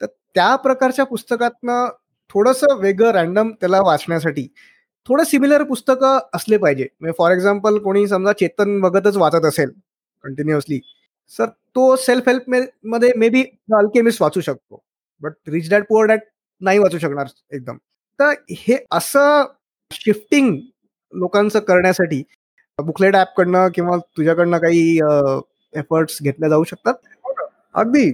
तर 0.00 0.06
त्या 0.06 0.54
प्रकारच्या 0.56 1.04
पुस्तकातनं 1.04 1.88
थोडंसं 2.30 2.76
वेगळं 2.80 3.10
रॅन्डम 3.12 3.50
त्याला 3.60 3.80
वाचण्यासाठी 3.82 4.46
थोडं 5.08 5.24
सिमिलर 5.24 5.62
पुस्तकं 5.64 6.18
असले 6.34 6.56
पाहिजे. 6.56 6.86
म्हणजे 7.00 7.14
फॉर 7.18 7.32
एक्झाम्पल 7.32 7.78
कोणी 7.82 8.06
समजा 8.08 8.32
चेतन 8.40 8.80
बघतच 8.80 9.16
वाचत 9.16 9.44
असेल 9.46 9.70
कंटिन्युअसली 10.24 10.80
सर 11.30 11.46
तो 11.76 11.94
सेल्फ 11.96 12.28
हेल्पमध्ये 12.28 13.12
मे 13.16 13.28
बी 13.28 13.42
अल्केमिस्ट 13.76 14.22
वाचू 14.22 14.40
शकतो. 14.40 14.82
But 15.22 15.32
rich 15.48 15.70
dad 15.70 15.84
poor 15.88 16.06
dad 16.06 16.20
नाही 16.60 16.78
वाचू 16.78 16.98
शकणार 16.98 17.26
एकदम. 17.52 17.76
तर 18.18 18.32
हे 18.58 18.76
असं 18.90 19.44
शिफ्टिंग 19.90 20.56
लोकांचं 21.12 21.58
करण्यासाठी 21.58 22.22
बुकलेट 22.78 23.16
ऍप 23.16 23.34
कडनं 23.36 23.68
किंवा 23.74 23.96
तुझ्याकडनं 24.16 24.58
काही 24.58 24.98
एफर्ट्स 25.72 26.18
घेतल्या 26.22 26.48
जाऊ 26.48 26.64
शकतात. 26.64 26.94
अगदी. 27.74 28.10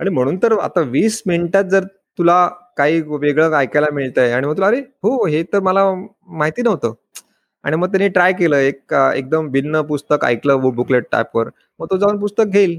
आणि 0.00 0.10
म्हणून 0.10 0.36
तर 0.42 0.58
आता 0.60 0.80
वीस 0.80 1.22
मिनिटात 1.26 1.64
जर 1.64 1.84
तुला 2.18 2.46
काही 2.76 3.00
वेगळं 3.10 3.54
ऐकायला 3.56 3.86
मिळतंय 3.94 4.32
आणि 4.32 4.46
मग 4.46 4.56
तुला 4.56 4.66
अरे 4.66 4.80
हो 5.02 5.26
हे 5.26 5.42
तर 5.52 5.60
मला 5.60 5.84
माहिती 6.28 6.62
नव्हतं. 6.62 6.92
आणि 7.64 7.76
मग 7.76 7.88
त्यांनी 7.92 8.08
ट्राय 8.08 8.32
केलं 8.32 8.56
एक 8.56 8.94
एकदम 8.94 9.48
भिन्न 9.50 9.80
पुस्तक 9.82 10.24
ऐकलं 10.24 10.60
बुकलेट 10.74 11.04
टाईपवर 11.12 11.48
मग 11.80 11.86
तो 11.90 11.96
जाऊन 11.96 12.18
पुस्तक 12.20 12.44
घेईल. 12.44 12.78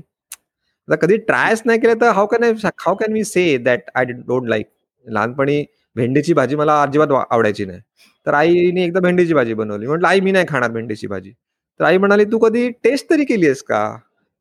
कधी 0.95 1.17
ट्रायच 1.17 1.61
नाही 1.65 1.79
केलं 1.79 2.01
तर 2.01 2.09
how 2.09 2.27
can 2.27 2.43
I 2.43 2.51
how 2.65 2.95
can 2.95 3.13
we 3.13 3.23
say 3.23 3.57
that 3.57 3.89
I 3.95 4.05
don't 4.05 4.47
like 4.49 4.65
लहानपणी 5.07 5.65
भेंडीची 5.95 6.33
भाजी 6.33 6.55
मला 6.55 6.81
अजिबात 6.81 7.07
आवडायची 7.31 7.65
नाही. 7.65 7.79
तर 8.27 8.33
आईने 8.33 8.83
एकदा 8.83 8.99
भेंडीची 8.99 9.33
भाजी 9.33 9.53
बनवली. 9.53 9.87
म्हटलं 9.87 10.07
आई 10.07 10.19
मी 10.19 10.31
नाही 10.31 10.45
खाणार 10.49 10.71
भेंडीची 10.71 11.07
भाजी. 11.07 11.31
तर 11.79 11.83
आई 11.85 11.97
म्हणाली 11.97 12.25
तू 12.25 12.37
कधी 12.37 12.69
टेस्ट 12.83 13.09
तरी 13.09 13.25
केली 13.25 13.45
आहेस 13.45 13.61
का? 13.63 13.97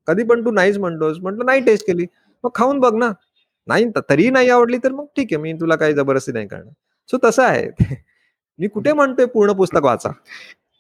कधी 0.09 0.23
पण 0.25 0.45
तू 0.45 0.51
नाहीच 0.51 0.79
म्हणतोस. 0.79 1.19
म्हटलं 1.23 1.47
नाही 1.47 1.61
टेस्ट 1.61 1.87
केली. 1.87 2.07
मग 2.45 2.51
खाऊन 2.55 2.81
बघ 2.81 2.95
ना. 2.95 3.11
नाही 3.69 3.85
तरी 4.11 4.31
नाही 4.31 4.51
आवडली 4.51 4.79
तर 4.85 4.93
मग 4.93 5.07
ठीक 5.17 5.29
आहे 5.33 5.43
मी 5.43 5.53
तुला 5.53 5.77
काही 5.77 5.95
जबरदस्ती 5.95 6.33
नाही 6.33 6.47
करणार. 6.49 6.73
सो 7.11 7.19
तसं 7.25 7.43
आहे. 7.43 7.69
मी 8.59 8.69
कुठे 8.69 8.93
म्हणतोय 8.93 9.27
पूर्ण 9.27 9.53
पुस्तक 9.53 9.85
वाचा. 9.85 10.11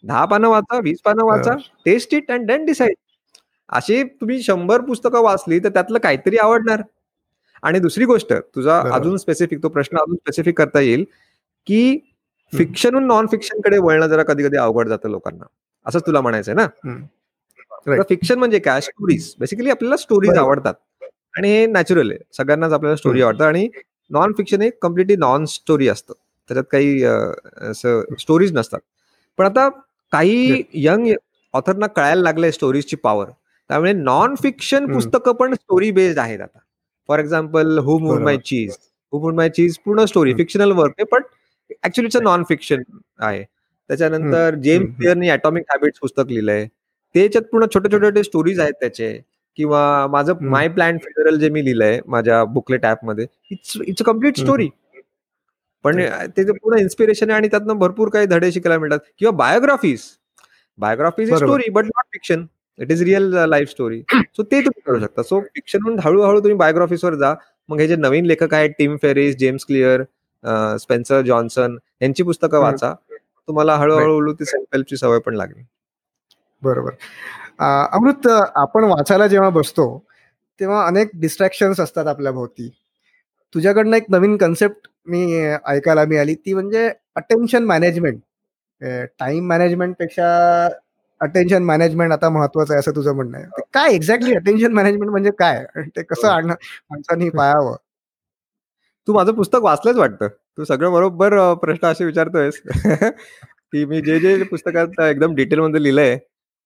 दहा 0.04 0.24
पानं 0.24 0.48
वाचा 0.48 0.78
वीस 0.84 1.00
पानं 1.04 1.24
वाचा 1.24 1.54
test 1.84 2.14
it 2.14 2.30
and 2.32 2.46
then 2.46 2.64
decide 2.64 2.94
अशी 3.68 4.02
तुम्ही 4.20 4.42
शंभर 4.42 4.80
पुस्तकं 4.80 5.22
वाचली 5.22 5.58
तर 5.58 5.68
त्यातलं 5.68 5.98
काहीतरी 5.98 6.36
आवडणार. 6.36 6.82
आणि 7.62 7.78
दुसरी 7.78 8.04
गोष्ट 8.04 8.32
तुझा. 8.56 8.80
अजून 8.92 9.16
स्पेसिफिक 9.16 9.62
तो 9.62 9.68
प्रश्न 9.68 9.96
अजून 9.96 10.16
स्पेसिफिक 10.16 10.58
करता 10.58 10.80
येईल 10.80 11.04
की 11.66 11.98
फिक्शनहून 12.52 13.06
नॉन 13.06 13.26
फिक्शनकडे 13.26 13.78
वळणं 13.78 14.06
जरा 14.06 14.22
कधी 14.22 14.42
कधी 14.42 14.56
अवघड 14.56 14.88
जातं 14.88 15.08
लोकांना. 15.10 15.44
असंच 15.86 16.02
तुला 16.06 16.20
म्हणायचंय 16.20 16.54
ना. 16.54 16.66
फिक्शन 18.02 18.38
म्हणजे 18.38 18.58
काय? 18.58 18.80
स्टोरीज 18.80 19.34
बेसिकली 19.40 19.70
आपल्याला 19.70 19.96
स्टोरीज. 19.96 20.36
आवडतात. 20.38 20.74
आणि 21.36 21.48
हे 21.48 21.66
नॅचरल 21.66 22.10
आहे. 22.10 22.18
सगळ्यांनाच 22.32 22.72
आपल्याला 22.72 22.96
स्टोरी 22.96 23.20
हम्म. 23.20 23.26
आवडतं. 23.26 23.44
आणि 23.44 23.68
नॉन 24.10 24.32
फिक्शन 24.32 24.62
हे 24.62 24.70
कम्प्लिटली 24.82 25.16
नॉन 25.16 25.44
स्टोरी 25.44 25.88
असतं. 25.88 26.14
त्याच्यात 26.48 26.64
काही 26.72 27.02
असं 27.70 28.14
स्टोरीज 28.18 28.52
नसतात. 28.52 28.80
पण 29.38 29.44
आता 29.44 29.68
काही 30.12 30.62
यंग 30.74 31.06
ऑथरना 31.52 31.86
कळायला 31.86 32.22
लागलंय 32.22 32.50
स्टोरीजची 32.50 32.96
पॉवर 32.96 33.26
त्यामुळे 33.70 33.92
नॉन 33.92 34.34
फिक्शन. 34.42 34.92
पुस्तकं 34.92 35.32
पण 35.34 35.54
स्टोरी 35.54 35.90
बेस्ड 35.90 36.18
आहेत 36.18 36.40
आता 36.40 36.58
for 37.08 37.18
example 37.18 37.78
who 37.78 37.98
moved 37.98 38.22
my. 38.22 38.36
Cheese 38.38 38.76
who 39.12 39.20
moved 39.20 39.34
my 39.34 39.48
cheese 39.50 39.78
पूर्ण 39.84 40.04
स्टोरी. 40.04 40.34
फिक्शनल 40.34 40.72
वर्क 40.72 40.94
आहे 40.98 41.04
पण 41.12 41.22
अ 42.16 42.20
नॉन 42.22 42.42
फिक्शन 42.48 42.82
आहे 43.18 43.42
त्याच्यानंतर 43.42 44.54
जेम्स. 44.54 44.96
क्लिअरनी 44.96 45.28
अटॉमिक 45.28 45.64
हॅबिट्स 45.70 46.00
पुस्तक 46.00 46.26
लिहिलंय 46.28 46.66
त्याच्यात 47.14 47.44
पूर्ण 47.52 47.66
छोटे 47.74 47.88
छोटे 47.92 48.22
स्टोरीज 48.22 48.60
आहेत 48.60 48.74
त्याचे 48.80 49.12
किंवा 49.58 50.06
माझं. 50.10 50.32
माय 50.42 50.68
प्लॅन 50.68 50.98
फ्युनरल 50.98 51.38
जे 51.38 51.48
मी 51.50 51.64
लिहिलंय 51.64 52.00
माझ्या 52.06 52.42
बुकलेटमध्ये 52.46 53.26
it's 53.50 53.76
it's 53.86 54.02
a 54.02 54.04
complete. 54.06 54.38
Story 54.38 54.68
पण 55.84 55.98
त्याचं 55.98 56.52
पूर्ण 56.52 56.78
इन्स्पिरेशन 56.78 57.30
आहे 57.30 57.36
आणि 57.36 57.48
त्यातनं 57.48 57.78
भरपूर 57.78 58.08
काही 58.10 58.26
धडे 58.26 58.50
शिकायला 58.52 58.78
मिळतात 58.78 58.98
किंवा 59.18 59.32
biographies 59.36 60.02
biographies. 60.78 61.34
Story 61.34 61.70
but 61.70 61.84
not 61.84 62.04
fiction 62.12 62.44
it 62.78 62.90
is 62.92 63.02
real 63.02 63.34
life 63.48 63.68
story 63.68 64.02
so 64.10 64.42
ते 64.42 64.60
तुम्ही 64.60 64.80
करू 64.86 64.98
शकता. 65.00 65.22
सो 65.22 65.40
फिक्शन 65.40 65.98
हळूहळू 66.04 66.40
तुम्ही 66.40 66.56
बायोग्राफीजवर 66.58 67.14
जा. 67.14 67.34
मग 67.68 67.80
हे 67.80 67.86
जे 67.88 67.96
नवीन 67.96 68.26
लेखक 68.26 68.54
आहेत 68.54 68.70
Tim 68.78 68.96
Ferriss 69.02 69.36
James 69.36 69.64
Clear 69.66 70.02
Spencer 70.80 71.22
Johnson 71.22 71.76
यांची 72.02 72.22
पुस्तकं 72.22 72.60
वाचा. 72.60 72.92
तुम्हाला 73.48 73.74
हळूहळू 73.76 74.32
ती 74.32 74.44
सेल्फ 74.44 74.74
हेल्पची 74.74 74.96
सवय 74.96 75.18
पण 75.26 75.34
लागली. 75.36 75.62
बरोबर. 76.62 76.90
अमृत 77.60 78.26
आपण 78.26 78.84
वाचायला 78.84 79.26
जेव्हा 79.26 79.48
बसतो 79.50 79.86
तेव्हा 80.60 80.86
अनेक 80.86 81.10
डिस्ट्रॅक्शन्स 81.20 81.80
असतात 81.80 82.06
आपल्या 82.06 82.32
भोवती. 82.32 82.68
तुझ्याकडनं 83.54 83.96
एक 83.96 84.04
नवीन 84.10 84.36
कन्सेप्ट 84.36 84.88
मी 85.06 85.44
ऐकायला 85.66 86.04
मिळाली. 86.04 86.34
ती 86.34 86.54
म्हणजे 86.54 86.88
अटेन्शन 87.16 87.64
मॅनेजमेंट 87.64 88.20
टाइम 89.20 89.46
मॅनेजमेंटपेक्षा 89.48 90.68
अटेन्शन 91.20 91.62
मॅनेजमेंट 91.64 92.12
आता 92.12 92.28
महत्वाचं 92.28 92.72
आहे 92.74 92.78
असं 92.80 92.94
तुझं 92.96 93.14
म्हणणं 93.14 93.36
आहे. 93.38 93.62
काय 93.74 93.94
एक्झॅक्टली 93.94 94.34
अटेन्शन 94.34 94.72
मॅनेजमेंट 94.72 95.10
म्हणजे 95.10 95.30
काय? 95.38 95.64
ते 95.96 96.02
कसं 96.02 96.28
आणणं? 96.28 96.54
माणसांनी 96.90 97.30
पाहावं 97.30 97.76
तू 99.08 99.12
माझं 99.12 99.32
पुस्तक 99.32 99.62
वाचलंच 99.62 99.96
वाटतं. 99.96 100.28
तू 100.58 100.64
सगळं 100.64 100.92
बरोबर 100.92 101.54
प्रश्न 101.62 101.86
असे 101.86 102.04
विचारतोयस. 102.04 102.60
की 103.72 103.84
मी 103.84 104.00
जे 104.02 104.18
जे 104.20 104.42
पुस्तकात 104.44 105.00
एकदम 105.02 105.34
डिटेलमध्ये 105.34 105.82
लिहिलंय 105.82 106.16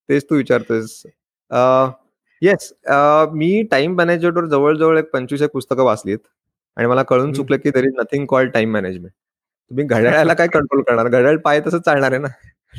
तेच 0.09 0.25
तू 0.31 0.37
विचारतोयस. 0.37 1.03
येस 2.43 2.73
मी 3.33 3.63
टाइम 3.71 3.95
मॅनेजमेंटवर 3.97 4.47
जवळजवळ 4.47 4.99
एक 4.99 5.11
पंचवीस 5.13 5.43
एक 5.43 5.51
पुस्तकं 5.53 5.85
वाचलीत. 5.85 6.19
आणि 6.77 6.87
मला 6.89 7.03
कळून 7.03 7.33
चुकलं 7.33 7.57
की 7.57 7.71
there 7.71 7.85
is 7.85 7.93
nothing 7.97 8.27
called 8.27 8.51
time 8.53 8.73
management 8.73 9.11
तुम्ही 9.11 9.85
घड्याळाला 9.87 10.35
काय 10.35 10.47
कंट्रोल 10.55 10.83
करणार? 10.83 11.09
घड्याळ 11.09 11.37
पाय 11.45 11.61
तसंच 11.61 11.85
चालणार 11.85 12.13
आहे 12.13 12.21
ना? 12.21 12.29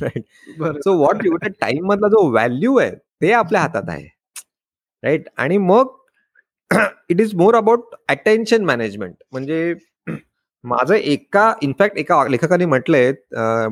Right 0.02 0.80
so 0.84 0.98
what 0.98 1.26
you 1.26 1.38
time 1.38 1.86
मधला 1.86 2.08
जो 2.08 2.28
व्हॅल्यू 2.32 2.78
आहे 2.78 2.92
ते 3.22 3.32
आपल्या 3.34 3.62
हातात 3.62 3.90
आहे. 3.90 4.08
राईट 5.04 5.28
आणि 5.38 5.58
मग 5.58 5.96
it 7.10 7.22
is 7.22 7.34
more 7.36 7.56
about 7.56 7.96
attention 8.10 8.66
management 8.66 9.16
म्हणजे 9.32 9.74
माझं 10.64 10.94
एका 10.96 11.54
इनफॅक्ट 11.62 11.98
एका 11.98 12.24
लेखकाने 12.28 12.66
म्हटलंय 12.66 13.12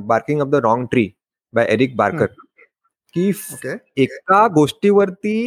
barking 0.08 0.42
of 0.42 0.48
the 0.48 0.56
wrong 0.64 0.86
tree 0.92 1.10
by 1.54 1.66
Eric 1.70 1.96
Barker 1.96 2.26
की 3.16 3.32
एका 3.98 4.48
गोष्टीवरती 4.48 5.38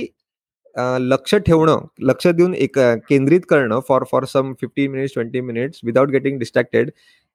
लक्ष 1.00 1.34
ठेवणं 1.36 1.86
लक्ष 2.00 2.26
देऊन 2.28 2.54
एक 2.54 2.78
केंद्रित 3.08 3.40
करणं 3.48 3.80
for 3.88 4.04
for 4.12 4.24
some 4.24 4.52
fifty 4.60 4.86
minutes 4.88 5.14
twenty 5.14 5.40
minutes 5.40 5.80
without 5.84 6.08
getting 6.08 6.38
distracted 6.38 6.90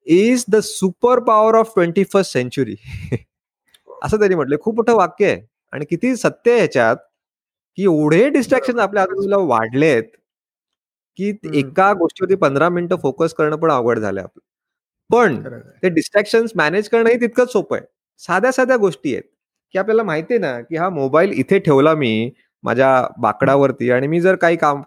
is 0.10 0.46
the 0.50 0.60
super 0.64 1.20
power 1.24 1.56
of 1.56 1.72
twenty 1.76 2.04
first 2.14 2.34
century 2.34 2.76
असं 4.04 4.18
त्यांनी 4.20 4.36
म्हटलं 4.36 4.58
खूप 4.62 4.76
मोठं 4.76 4.96
वाक्य 4.96 5.26
आहे. 5.28 5.42
आणि 5.74 5.86
किती 5.86 6.16
सत्य 6.16 6.52
आहे 6.52 6.60
ह्याच्यात 6.60 6.98
की 7.78 7.84
एवढे 7.84 8.28
डिस्ट्रॅक्शन 8.30 8.80
आपल्या 8.80 9.04
आजूबाजूला 9.04 9.38
वाढलेत 9.48 10.04
की 11.20 11.30
एका 11.54 11.92
गोष्टीवरती 11.94 12.36
पंधरा 12.36 12.70
मिनिटं 12.70 12.96
फोकस 13.02 13.34
करणं 13.34 13.56
पण 13.58 13.72
अवघड 13.72 14.00
झालं 14.00 14.22
आपलं. 14.22 14.42
पण 15.10 15.42
ते 15.84 15.90
डिस्ट्रॅक्शन 15.90 16.46
मॅनेज 16.56 16.90
करणंही 16.90 17.20
तितकंच 17.22 17.52
सोपं 17.52 17.76
आहे. 17.78 17.86
साध्या 18.22 18.52
साध्या 18.52 18.78
गोष्टी 18.78 19.14
आहेत 19.14 19.24
की 19.76 19.80
आपल्याला 19.80 20.04
माहिती 20.04 20.34
आहे 20.34 20.40
ना 20.42 20.60
की 20.62 20.78
हा 20.78 20.90
मोबाईल 20.90 21.32
इथे 21.36 21.60
ठेवला 21.60 21.94
मी 21.96 22.32
माझ्या 22.64 22.90
बाकडावरती. 23.22 23.90
आणि 23.92 24.08
मी 24.08 24.20
जर 24.22 24.36
काही 24.38 24.56
काम 24.58 24.82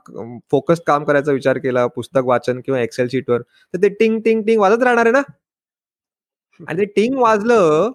फोकस 0.53 0.81
काम 0.87 1.05
करायचा 1.05 1.33
विचार 1.33 1.59
केला 1.59 1.87
पुस्तक 1.89 2.25
वाचन 2.27 2.61
किंवा 2.61 2.81
एक्सेल 2.81 3.09
शीटवर 3.13 3.43
तर 3.43 3.83
ते 3.83 3.89
टिंग 4.01 4.21
टिंग 4.25 4.43
टिंग 4.47 4.61
वाजत 4.61 4.83
राहणार 4.83 5.07
आहे 5.07 5.13
ना? 5.13 5.23
आणि 6.61 6.79
ते 6.81 6.85
टिंग 6.97 7.19
वाजलं 7.21 7.91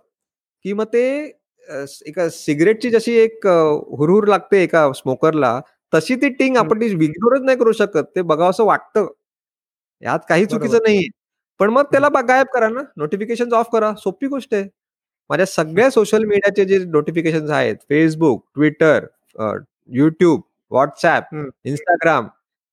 की 0.65 0.73
मग 0.73 0.85
ते 0.93 1.03
एका 2.07 2.27
सिगरेटची 2.31 2.89
जशी 2.91 3.13
एक 3.19 3.47
हुरहुर 3.47 4.27
लागते 4.27 4.61
एका 4.63 4.91
स्मोकरला 4.95 5.59
तशी 5.93 6.15
ती 6.21 6.29
टिंग 6.35 6.57
आपण 6.57 6.79
ती 6.81 6.85
इग्नोरच 6.87 7.41
नाही 7.43 7.57
करू 7.57 7.71
शकत. 7.73 8.03
ते 8.15 8.21
बघावं 8.23 8.49
असं 8.49 8.65
वाटतं. 8.65 9.07
यात 10.03 10.19
काही 10.29 10.45
चुकीचं 10.47 10.77
नाही 10.85 11.07
पण 11.59 11.69
मग 11.71 11.83
त्याला 11.91 12.09
गायब 12.21 12.47
करा 12.53 12.69
ना. 12.69 12.81
नोटिफिकेशन 12.97 13.53
ऑफ 13.55 13.69
करा. 13.73 13.93
सोपी 13.97 14.27
गोष्ट 14.27 14.53
आहे. 14.53 14.63
माझ्या 15.29 15.45
सगळ्या 15.47 15.89
सोशल 15.91 16.23
मीडियाचे 16.25 16.65
जे 16.65 16.79
नोटिफिकेशन 16.87 17.51
आहेत 17.51 17.75
Facebook 17.89 18.45
Twitter 18.55 19.05
YouTube 19.37 20.41
WhatsApp 20.71 21.33
Instagram 21.65 22.27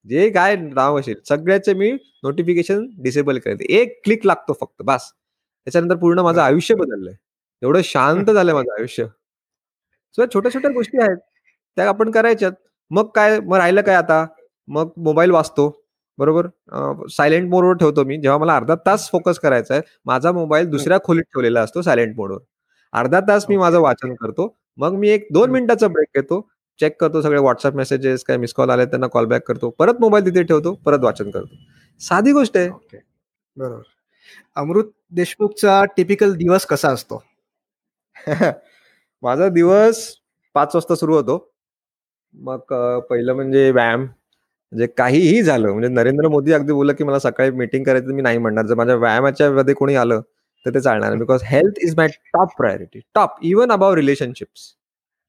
जे 0.06 0.28
काय 0.30 0.56
नाव 0.56 0.98
असेल 1.00 1.16
सगळ्याचे 1.28 1.74
मी 1.74 1.90
नोटिफिकेशन 2.24 2.86
डिसेबल 3.02 3.38
करते 3.38 3.64
एक 3.76 4.00
क्लिक 4.04 4.26
लागतो 4.26 4.52
फक्त 4.60 4.82
बस. 4.84 5.10
त्याच्यानंतर 5.66 5.96
पूर्ण 5.96 6.20
माझं 6.20 6.40
आयुष्य 6.42 6.74
बदललंय. 6.74 7.14
एवढं 7.62 7.80
शांत 7.84 8.30
झालंय 8.30 8.54
माझं 8.54 8.72
आयुष्य. 8.78 9.06
सो 10.18 10.26
छोट्या 10.34 10.52
छोट्या 10.54 10.70
गोष्टी 10.72 10.98
आहेत. 11.02 11.16
त्या 11.76 11.88
आपण 11.88 12.10
करायच्यात. 12.10 12.52
मग 12.90 13.06
काय 13.14 13.38
मग 13.40 13.56
राहिलं 13.56 13.82
काय 13.82 13.94
आता? 13.96 14.24
मग 14.68 14.90
मोबाईल 14.98 15.30
वाचतो. 15.30 15.70
बरोबर? 16.18 16.46
सायलेंट 17.10 17.48
मोडवर 17.50 17.76
ठेवतो 17.76 18.04
मी. 18.04 18.16
जेव्हा 18.20 18.38
मला 18.38 18.56
अर्धा 18.56 18.74
तास 18.86 19.08
फोकस 19.12 19.38
करायचा 19.40 19.74
आहे 19.74 19.82
माझा 20.06 20.32
मोबाईल 20.32 20.68
दुसऱ्या 20.70 20.98
खोलीत 21.04 21.24
ठेवलेला 21.24 21.60
असतो 21.62 21.82
सायलेंट 21.82 22.16
मोडवर 22.16 22.38
अर्धा 22.92 23.20
तास 23.28 23.46
मी 23.48 23.56
माझं 23.56 23.80
वाचन 23.80 24.14
करतो. 24.14 24.54
मग 24.78 24.94
मी 24.98 25.08
एक 25.10 25.26
दोन 25.32 25.50
मिनिटाचा 25.50 25.88
ब्रेक 25.88 26.08
घेतो. 26.16 26.40
चेक 26.80 26.96
करतो 27.00 27.20
सगळे 27.22 27.40
व्हॉट्सअप 27.40 27.74
मेसेजेस 27.74 28.24
काय 28.24 28.36
मिस 28.36 28.52
कॉल 28.54 28.70
आले 28.70 28.84
त्यांना 28.86 29.06
कॉल 29.06 29.26
बॅक 29.26 29.42
करतो. 29.48 29.70
परत 29.70 30.00
मोबाईल 30.00 30.24
तिथे 30.26 30.42
ठेवतो 30.42 30.72
परत 30.84 31.04
वाचन 31.04 31.30
करतो. 31.30 31.56
साधी 32.00 32.32
गोष्ट 32.32 32.56
आहे. 32.56 32.68
बरोबर. 33.56 33.82
अमृत 34.56 34.90
देशमुखचा 35.12 35.84
टिपिकल 35.96 36.34
दिवस 36.34 36.66
कसा 36.66 36.88
असतो? 36.90 37.22
माझा 39.22 39.48
दिवस 39.48 40.06
पाच 40.54 40.74
वाजता 40.74 40.94
सुरू 40.94 41.14
होतो. 41.16 41.38
मग 42.34 42.72
पहिलं 43.10 43.34
म्हणजे 43.34 43.70
व्यायाम. 43.70 44.02
म्हणजे 44.02 44.86
काहीही 44.98 45.42
झालं 45.42 45.72
म्हणजे 45.72 45.88
नरेंद्र 45.88 46.28
मोदी 46.28 46.52
अगदी 46.52 46.72
बोललं 46.72 46.92
की 46.94 47.04
मला 47.04 47.18
सकाळी 47.18 47.50
मीटिंग 47.52 47.84
करायचं 47.84 48.14
मी 48.14 48.22
नाही 48.22 48.38
म्हणणार. 48.38 48.66
जर 48.66 48.74
माझ्या 48.74 48.96
व्यायामाच्या 48.96 49.50
मध्ये 49.52 49.74
कोणी 49.74 49.94
आलं 49.96 50.20
तर 50.66 50.74
ते 50.74 50.80
चालणार. 50.80 51.14
Because 51.16 51.42
health 51.44 51.78
is 51.84 51.94
my 51.96 52.08
top 52.34 52.56
priority 52.58 53.00
top 53.14 53.36
even 53.44 53.72
about 53.72 53.96
relationships 53.96 54.72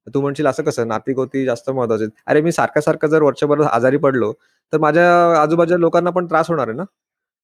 तू 0.08 0.22
म्हणशील 0.22 0.48
असं 0.48 0.64
कसं? 0.64 0.88
नाती 0.88 1.46
जास्त 1.46 1.70
महत्त्वाचे. 1.70 2.06
अरे 2.28 2.42
मी 2.42 2.52
सारखं 2.52 2.82
सारखं 2.82 3.08
जर 3.08 3.22
वर्षभर 3.24 3.62
आजारी 3.72 3.98
पडलो 3.98 4.32
तर 4.74 4.78
माझ्या 4.80 5.08
आजूबाजूच्या 5.42 5.78
लोकांना 5.80 6.10
पण 6.10 6.26
त्रास 6.28 6.50
होणार 6.50 6.68
आहे 6.68 6.78
ना? 6.78 6.84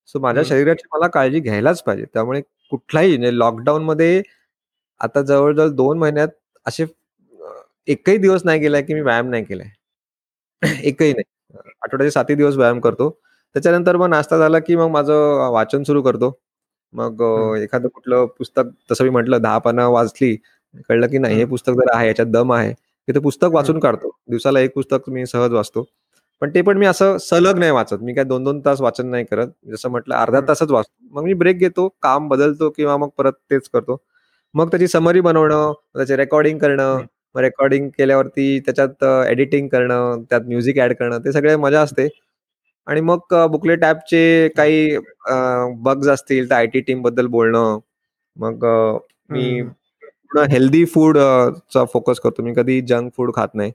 सो 0.08 0.20
माझ्या 0.20 0.44
शरीराची 0.46 0.88
मला 0.94 1.08
काळजी 1.08 1.40
घ्यायलाच 1.40 1.82
पाहिजे. 1.84 2.06
त्यामुळे 2.14 2.42
कुठलाही 2.72 3.18
म्हणजे 3.18 3.38
लॉकडाऊन 3.38 3.84
मध्ये 3.86 4.22
आता 5.02 5.22
जवळजवळ 5.22 5.70
दोन 5.76 5.98
महिन्यात 6.00 6.28
असे 6.66 6.86
एकही 7.88 8.18
दिवस 8.18 8.42
नाही 8.46 8.60
गेलाय 8.60 8.82
की 8.84 8.94
मी 8.94 9.02
व्यायाम 9.02 9.30
नाही 9.30 9.44
केलाय. 9.46 9.70
एकही 10.84 11.12
नाही. 11.14 11.24
आठवड्याचे 11.84 12.12
सातही 12.12 12.36
दिवस 12.36 12.56
व्यायाम 12.58 12.80
करतो. 12.80 13.10
त्याच्यानंतर 13.56 13.98
मग 13.98 14.10
नाश्ता 14.10 14.38
झाला 14.38 14.60
की 14.60 14.76
मग 14.76 14.90
माझं 14.92 15.50
वाचन 15.54 15.84
सुरू 15.84 16.02
करतो. 16.02 16.32
मग 16.94 17.22
एखादं 17.58 17.88
कुठलं 17.88 18.26
पुस्तक 18.38 18.70
तसं 18.92 19.04
मी 19.04 19.10
म्हटलं 19.10 19.42
दहा 19.42 19.58
पानं 19.58 19.88
वाचली 19.90 20.36
कळलं 20.90 21.08
की 21.08 21.18
नाही? 21.18 21.36
हे 21.38 21.46
पुस्तक 21.46 21.74
जर 21.74 21.92
आहे 21.96 22.08
याच्यात 22.08 22.28
दम 22.32 22.52
आहे. 22.54 22.72
की 23.08 23.14
ते 23.14 23.20
पुस्तक 23.20 23.50
वाचून 23.54 23.80
काढतो. 23.80 24.10
दिवसाला 24.30 24.60
एक 24.60 24.74
पुस्तक 24.76 25.10
मी 25.10 25.26
सहज 25.26 25.52
वाचतो. 25.54 25.86
पण 26.42 26.50
ते 26.56 26.62
पण 26.62 26.78
मी 26.78 26.86
असं 26.86 27.18
सलग 27.22 27.60
नाही 27.60 27.72
वाचत. 27.72 27.98
मी 28.02 28.14
काय 28.14 28.24
दोन 28.26 28.44
दोन 28.44 28.60
तास 28.66 28.82
वाचन 28.82 29.08
नाही 29.10 29.26
करत. 29.26 29.48
जसं 29.72 29.90
म्हटलं 29.92 30.16
अर्धा 30.16 30.40
तासच 30.48 30.72
वाचतो. 30.72 30.92
मग 31.14 31.24
मी 31.24 31.34
ब्रेक 31.34 31.58
घेतो 31.60 31.88
काम 32.04 32.28
बदलतो 32.30 32.70
किंवा 32.78 32.98
मग 32.98 33.10
परत 33.18 33.34
तेच 33.52 33.68
करतो. 33.74 33.98
मग 34.56 34.70
त्याची 34.72 34.88
समरी 34.88 35.20
बनवणं 35.22 35.72
त्याचे 35.98 36.16
रेकॉर्डिंग 36.18 36.58
करणं 36.60 37.00
रेकॉर्डिंग 37.36 37.90
केल्यावरती 37.98 38.60
त्याच्यात 38.66 39.04
एडिटिंग 39.30 39.68
करणं 39.70 40.24
त्यात 40.30 40.42
म्युझिक 40.48 40.80
ऍड 40.80 40.94
करणं 40.96 41.20
ते 41.26 41.32
सगळे 41.32 41.56
मजा 41.58 41.82
असते. 41.82 42.08
आणि 42.88 43.02
मग 43.02 43.34
बुकलेट 43.52 43.84
ऍपचे 43.86 44.50
काही 44.58 44.98
बग्स 45.84 46.08
असतील 46.10 46.50
तर 46.50 46.56
आय 46.56 46.66
टी 46.74 46.80
टीमबद्दल 46.82 47.28
बोलणं. 47.28 47.80
मग 48.38 48.66
मी 49.30 49.62
पूर्ण 50.32 50.48
हेल्दी 50.52 50.84
फूड 50.86 51.18
चा 51.74 51.84
फोकस 51.94 52.20
करतो. 52.24 52.44
मी 52.44 52.54
कधी 52.56 52.82
जंक 52.84 53.14
फूड 53.18 53.32
खात 53.36 53.56
नाही. 53.56 53.72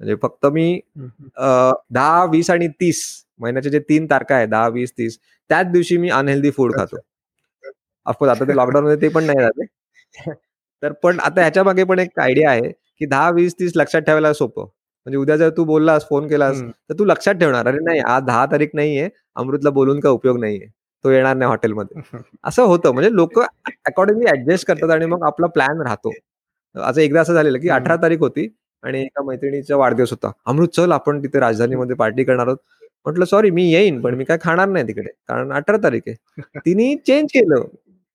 म्हणजे 0.00 0.14
फक्त 0.22 0.46
मी 0.52 0.80
दहा 1.38 2.24
वीस 2.30 2.50
आणि 2.50 2.68
तीस 2.80 3.02
महिन्याचे 3.40 3.70
जे 3.70 3.78
तीन 3.88 4.06
तारखा 4.10 4.34
आहे 4.34 4.46
दहा 4.46 4.68
वीस 4.68 4.92
तीस 4.98 5.18
त्याच 5.50 5.66
दिवशी 5.72 5.96
मी 5.96 6.08
अनहेल्दी 6.10 6.50
फूड 6.50 6.74
खातो. 6.76 6.96
ऑफकोर्स 8.06 8.30
आता 8.30 8.44
ते 8.48 8.56
लॉकडाऊन 8.56 8.84
मध्ये 8.84 9.00
ते 9.02 9.08
पण 9.14 9.24
नाही 9.24 9.38
राहते 9.40 10.32
तर 10.82 10.92
पण 11.02 11.20
आता 11.20 11.40
ह्याच्या 11.40 11.62
मागे 11.64 11.84
पण 11.84 11.98
एक 11.98 12.18
आयडिया 12.20 12.50
आहे 12.50 12.70
की 12.70 13.06
दहा 13.06 13.30
वीस 13.34 13.54
तीस 13.58 13.72
लक्षात 13.76 14.02
ठेवायला 14.02 14.32
सोपं. 14.32 14.62
म्हणजे 15.06 15.18
उद्या 15.18 15.36
जर 15.36 15.50
तू 15.56 15.64
बोललास 15.64 16.06
फोन 16.08 16.28
केलास 16.28 16.60
तर 16.62 16.94
तू 16.98 17.04
लक्षात 17.04 17.34
ठेवणार. 17.34 17.66
अरे 17.66 17.78
नाही 17.84 18.00
आज 18.00 18.22
दहा 18.22 18.44
तारीख 18.52 18.68
नाहीये 18.74 19.08
अमृतला 19.36 19.70
बोलून 19.70 20.00
काय 20.00 20.12
उपयोग 20.12 20.38
नाहीये. 20.40 20.66
तो 21.04 21.10
येणार 21.10 21.36
नाही 21.36 21.48
हॉटेलमध्ये. 21.48 22.00
असं 22.44 22.62
होतं. 22.62 22.90
म्हणजे 22.90 23.12
लोक 23.12 23.40
अकॉर्डिंगली 23.40 24.26
ऍडजस्ट 24.30 24.66
करतात 24.66 24.90
आणि 24.90 25.06
मग 25.06 25.22
आपला 25.22 25.46
प्लॅन 25.46 25.80
राहतो. 25.80 26.12
असं 26.74 27.00
एकदा 27.00 27.20
असं 27.20 27.34
झालेलं 27.34 27.58
की 27.58 27.68
अठरा 27.68 27.96
तारीख 27.96 28.18
होती 28.18 28.48
आणि 28.82 29.00
एका 29.02 29.22
मैत्रिणीचा 29.24 29.76
वाढदिवस 29.76 30.10
होता. 30.10 30.30
अमृत 30.46 30.68
चल 30.68 30.92
आपण 30.92 31.22
तिथे 31.22 31.40
राजधानीमध्ये 31.40 31.96
पार्टी 31.96 32.24
करणार 32.24 32.46
आहोत. 32.46 32.58
म्हटलं 33.06 33.24
सॉरी 33.24 33.50
मी 33.50 33.62
येईन 33.72 34.00
पण 34.00 34.14
मी 34.14 34.24
काय 34.24 34.38
खाणार 34.42 34.68
नाही 34.68 34.86
तिकडे 34.88 35.10
कारण 35.28 35.52
अठरा 35.52 35.76
तारीख 35.76 36.00
आहे. 36.06 36.16
तिने 36.66 36.94
चेंज 37.06 37.28
केलं. 37.34 37.64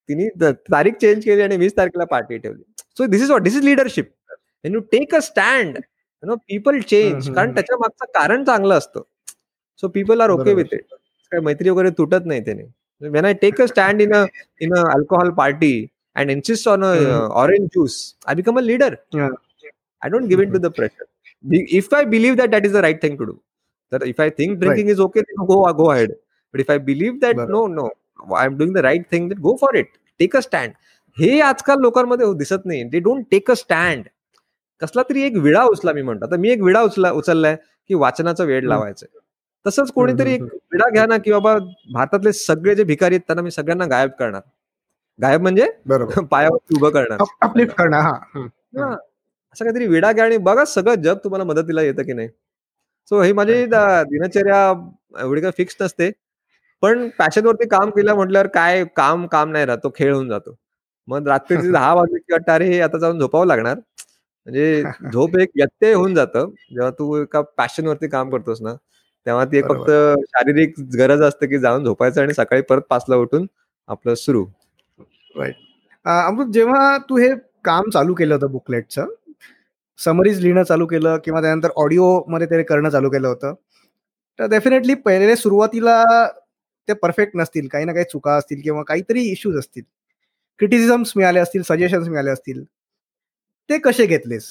तिने 0.10 0.52
तारीख 0.52 0.94
चेंज 1.02 1.24
केली 1.26 1.42
आणि 1.42 1.58
वीस 1.58 1.78
तारखेला 1.78 2.06
पार्टी 2.06 2.38
ठेवली. 2.38 2.64
So 2.98 3.06
this 3.06 3.22
is 3.22 3.32
what 3.32 3.42
this 3.42 3.56
is 3.56 3.64
leadership 3.64 4.12
you 4.66 4.80
take 4.80 5.16
a 5.16 5.20
stand 5.20 5.78
no 6.24 6.36
people 6.36 6.80
change 6.80 7.30
कारण 7.36 7.54
त्याच्या 7.54 7.78
मागचं 7.78 8.06
कारण 8.20 8.44
चांगलं 8.44 8.78
असतं. 8.78 9.02
So 9.78 9.88
people 9.88 10.22
are 10.22 10.30
okay 10.30 10.54
with 10.54 10.74
it 10.74 10.82
काय 11.32 11.40
मैत्री 11.40 11.70
वगैरे 11.70 11.90
तुटत 11.90 12.26
नाही 12.26 12.42
त्याने. 12.42 12.64
when 13.03 13.25
I 13.25 13.35
take 13.37 13.61
a 13.61 13.67
stand 13.67 14.01
in 14.01 14.13
a 14.13 14.25
in 14.63 14.75
a 14.77 14.83
alcohol 14.93 15.31
party 15.37 15.75
and 16.17 16.31
insist 16.31 16.69
on 16.69 16.83
a 16.83 16.93
orange 17.43 17.69
juice 17.69 17.97
I 18.29 18.35
become 18.35 18.59
a 18.59 18.63
leader 18.63 18.97
I 19.15 20.11
don't 20.11 20.29
give 20.29 20.43
in 20.43 20.53
to 20.53 20.59
the 20.59 20.73
pressure 20.77 21.65
if 21.77 21.95
I 21.95 22.05
believe 22.07 22.37
that 22.37 22.51
that 22.51 22.67
is 22.67 22.73
the 22.73 22.85
right 22.87 23.03
thing 23.03 23.19
to 23.19 23.25
do 23.25 23.37
तर 23.93 24.07
if 24.07 24.21
I 24.21 24.31
think 24.31 24.59
drinking 24.59 24.91
is 24.91 25.01
okay 25.01 25.21
go 25.21 25.73
go 25.73 25.91
head 25.93 26.13
but 26.55 26.61
if 26.61 26.71
I 26.71 26.79
believe 26.81 27.19
that 27.21 27.49
no 27.51 27.67
no 27.67 27.89
I 28.37 28.47
am 28.47 28.57
doing 28.59 28.75
the 28.75 28.79
right 28.79 29.07
thing 29.13 29.33
go 29.41 29.57
for 29.61 29.77
it 29.77 29.91
take 30.21 30.37
a 30.37 30.41
stand 30.41 30.73
हे 31.17 31.41
आजकाल 31.41 31.81
लोकांमध्ये 31.81 32.33
दिसत 32.35 32.67
नाही 32.67 32.83
they 32.85 32.99
don't 33.01 33.25
take 33.31 33.51
a 33.51 33.55
stand 33.55 34.09
कसला 34.83 35.03
तरी 35.03 35.23
एक 35.23 35.37
विडा 35.37 35.63
उचला 35.65 35.93
मी 35.93 36.03
म्हणतो 36.03 36.27
आता 36.27 36.37
मी 36.37 36.51
एक 36.51 36.63
विडा 36.63 36.81
उचला 36.83 37.11
उचललाय 37.13 37.57
की 37.91 37.95
वाचनाचा 37.95 38.45
वेळ 38.45 38.65
लावायचा 38.65 39.07
तसंच 39.67 39.91
कोणीतरी 39.93 40.33
एक 40.35 40.43
विडा 40.80 40.90
घ्या 40.94 41.06
ना 41.06 41.18
की 41.18 41.32
बाबा 41.32 41.56
भारतातले 41.94 42.32
सगळे 42.34 42.76
जे 42.76 42.84
भिकारी 42.84 43.16
आहेत 43.16 43.22
त्यांना 43.28 43.42
मी 43.42 43.52
सगळ्यांना 43.52 43.86
गायब 43.86 44.12
करणार. 44.20 44.42
गायब 45.20 45.42
म्हणजे 45.42 45.66
पायावर 46.32 46.76
उभं 46.76 46.90
करणार. 46.90 47.22
असं 49.56 49.66
काहीतरी 49.66 49.88
विडा 49.88 50.12
घ्या 50.12 50.26
आणि 50.26 50.38
बघा 50.38 50.66
सगळं 50.66 51.02
जग 51.02 51.18
तुम्हाला 51.24 51.44
मदतीला 51.44 51.82
येतं 51.82 52.04
की 52.04 52.14
नाही. 52.14 52.28
सो 53.12 53.22
ही 53.22 53.34
माझी 53.34 53.66
दिनचर्या 53.66 54.60
एवढी 55.22 55.42
काय 55.42 55.52
फिक्स 55.58 55.76
नसते. 55.82 56.12
पण 56.84 57.08
पॅशनवरती 57.18 57.68
काम 57.68 57.90
केलं 57.90 58.16
म्हटल्यावर 58.16 58.48
काय 58.48 58.84
काम 58.96 59.26
काम 59.28 59.52
नाही 59.52 59.66
राहत. 59.66 59.88
खेळ 59.96 60.14
होऊन 60.14 60.30
जातो. 60.30 60.56
मग 61.08 61.28
रात्रीचे 61.28 61.72
दहा 61.74 61.94
वाजले 61.94 62.20
की 62.20 62.34
वाटतं 62.34 62.52
अरे 62.54 62.66
हे 62.68 62.80
आता 62.82 62.98
जाऊन 62.98 63.20
झोपावं 63.20 63.48
लागणार. 63.48 63.76
म्हणजे 64.48 64.84
झोप 65.14 65.38
एक 65.40 65.50
व्यत्यय 65.56 65.94
होऊन 65.94 66.16
जातं. 66.16 66.50
जेव्हा 66.72 66.90
तू 66.92 67.16
एका 67.18 67.42
पॅशनवरती 67.58 68.08
काम 68.08 68.30
करतोस 68.30 68.62
ना 68.62 68.74
तेव्हा 69.26 69.46
ती 69.46 69.58
एक 69.58 69.66
फक्त 69.66 69.90
शारीरिक 70.28 70.74
गरज 70.98 71.22
असते 71.22 71.48
की 71.48 71.60
जाऊन 71.60 71.84
झोपायचं 71.86 72.22
आणि 72.22 72.34
सकाळी 72.34 72.62
परत 72.62 72.82
पाचला 72.90 73.16
उठून 73.16 73.46
आपलं 73.90 74.16
सुरू. 74.16 74.46
राईट 75.36 75.56
अमृत 76.06 76.52
जेव्हा 76.54 76.98
तू 77.10 77.18
हे 77.18 77.30
काम 77.66 77.90
चालू 77.90 78.14
केलं 78.14 78.34
होतं 78.34 78.52
बुकलेटचं 78.52 79.08
समरीज 80.00 80.40
लिहिणं 80.42 80.64
चालू 80.64 80.86
केलं 80.88 81.18
किंवा 81.24 81.42
त्यानंतर 81.42 81.70
ऑडिओ 81.76 82.06
मध्ये 82.30 82.48
ते 82.48 82.62
करणं 82.64 82.90
चालू 82.90 83.10
केलं 83.10 83.28
होतं 83.28 83.54
तर 84.40 84.48
डेफिनेटली 84.50 84.94
पहिले 84.96 85.36
सुरुवातीला 85.36 86.04
ते 86.88 86.94
परफेक्ट 86.94 87.36
नसतील. 87.36 87.68
काही 87.68 87.86
ना 87.86 87.94
काही 87.94 88.06
चुका 88.12 88.36
असतील 88.36 88.62
किंवा 88.62 88.84
काहीतरी 88.84 89.22
इश्यूज 89.22 89.58
असतील. 89.58 89.84
क्रिटिसिझम्स 90.60 91.12
मिळाले 91.16 91.40
असतील 91.40 91.62
सजेशन्स 91.62 92.08
मिळाले 92.08 92.30
असतील. 92.32 92.64
ते 93.70 93.78
कसे 93.78 94.06
घेतलेस? 94.06 94.46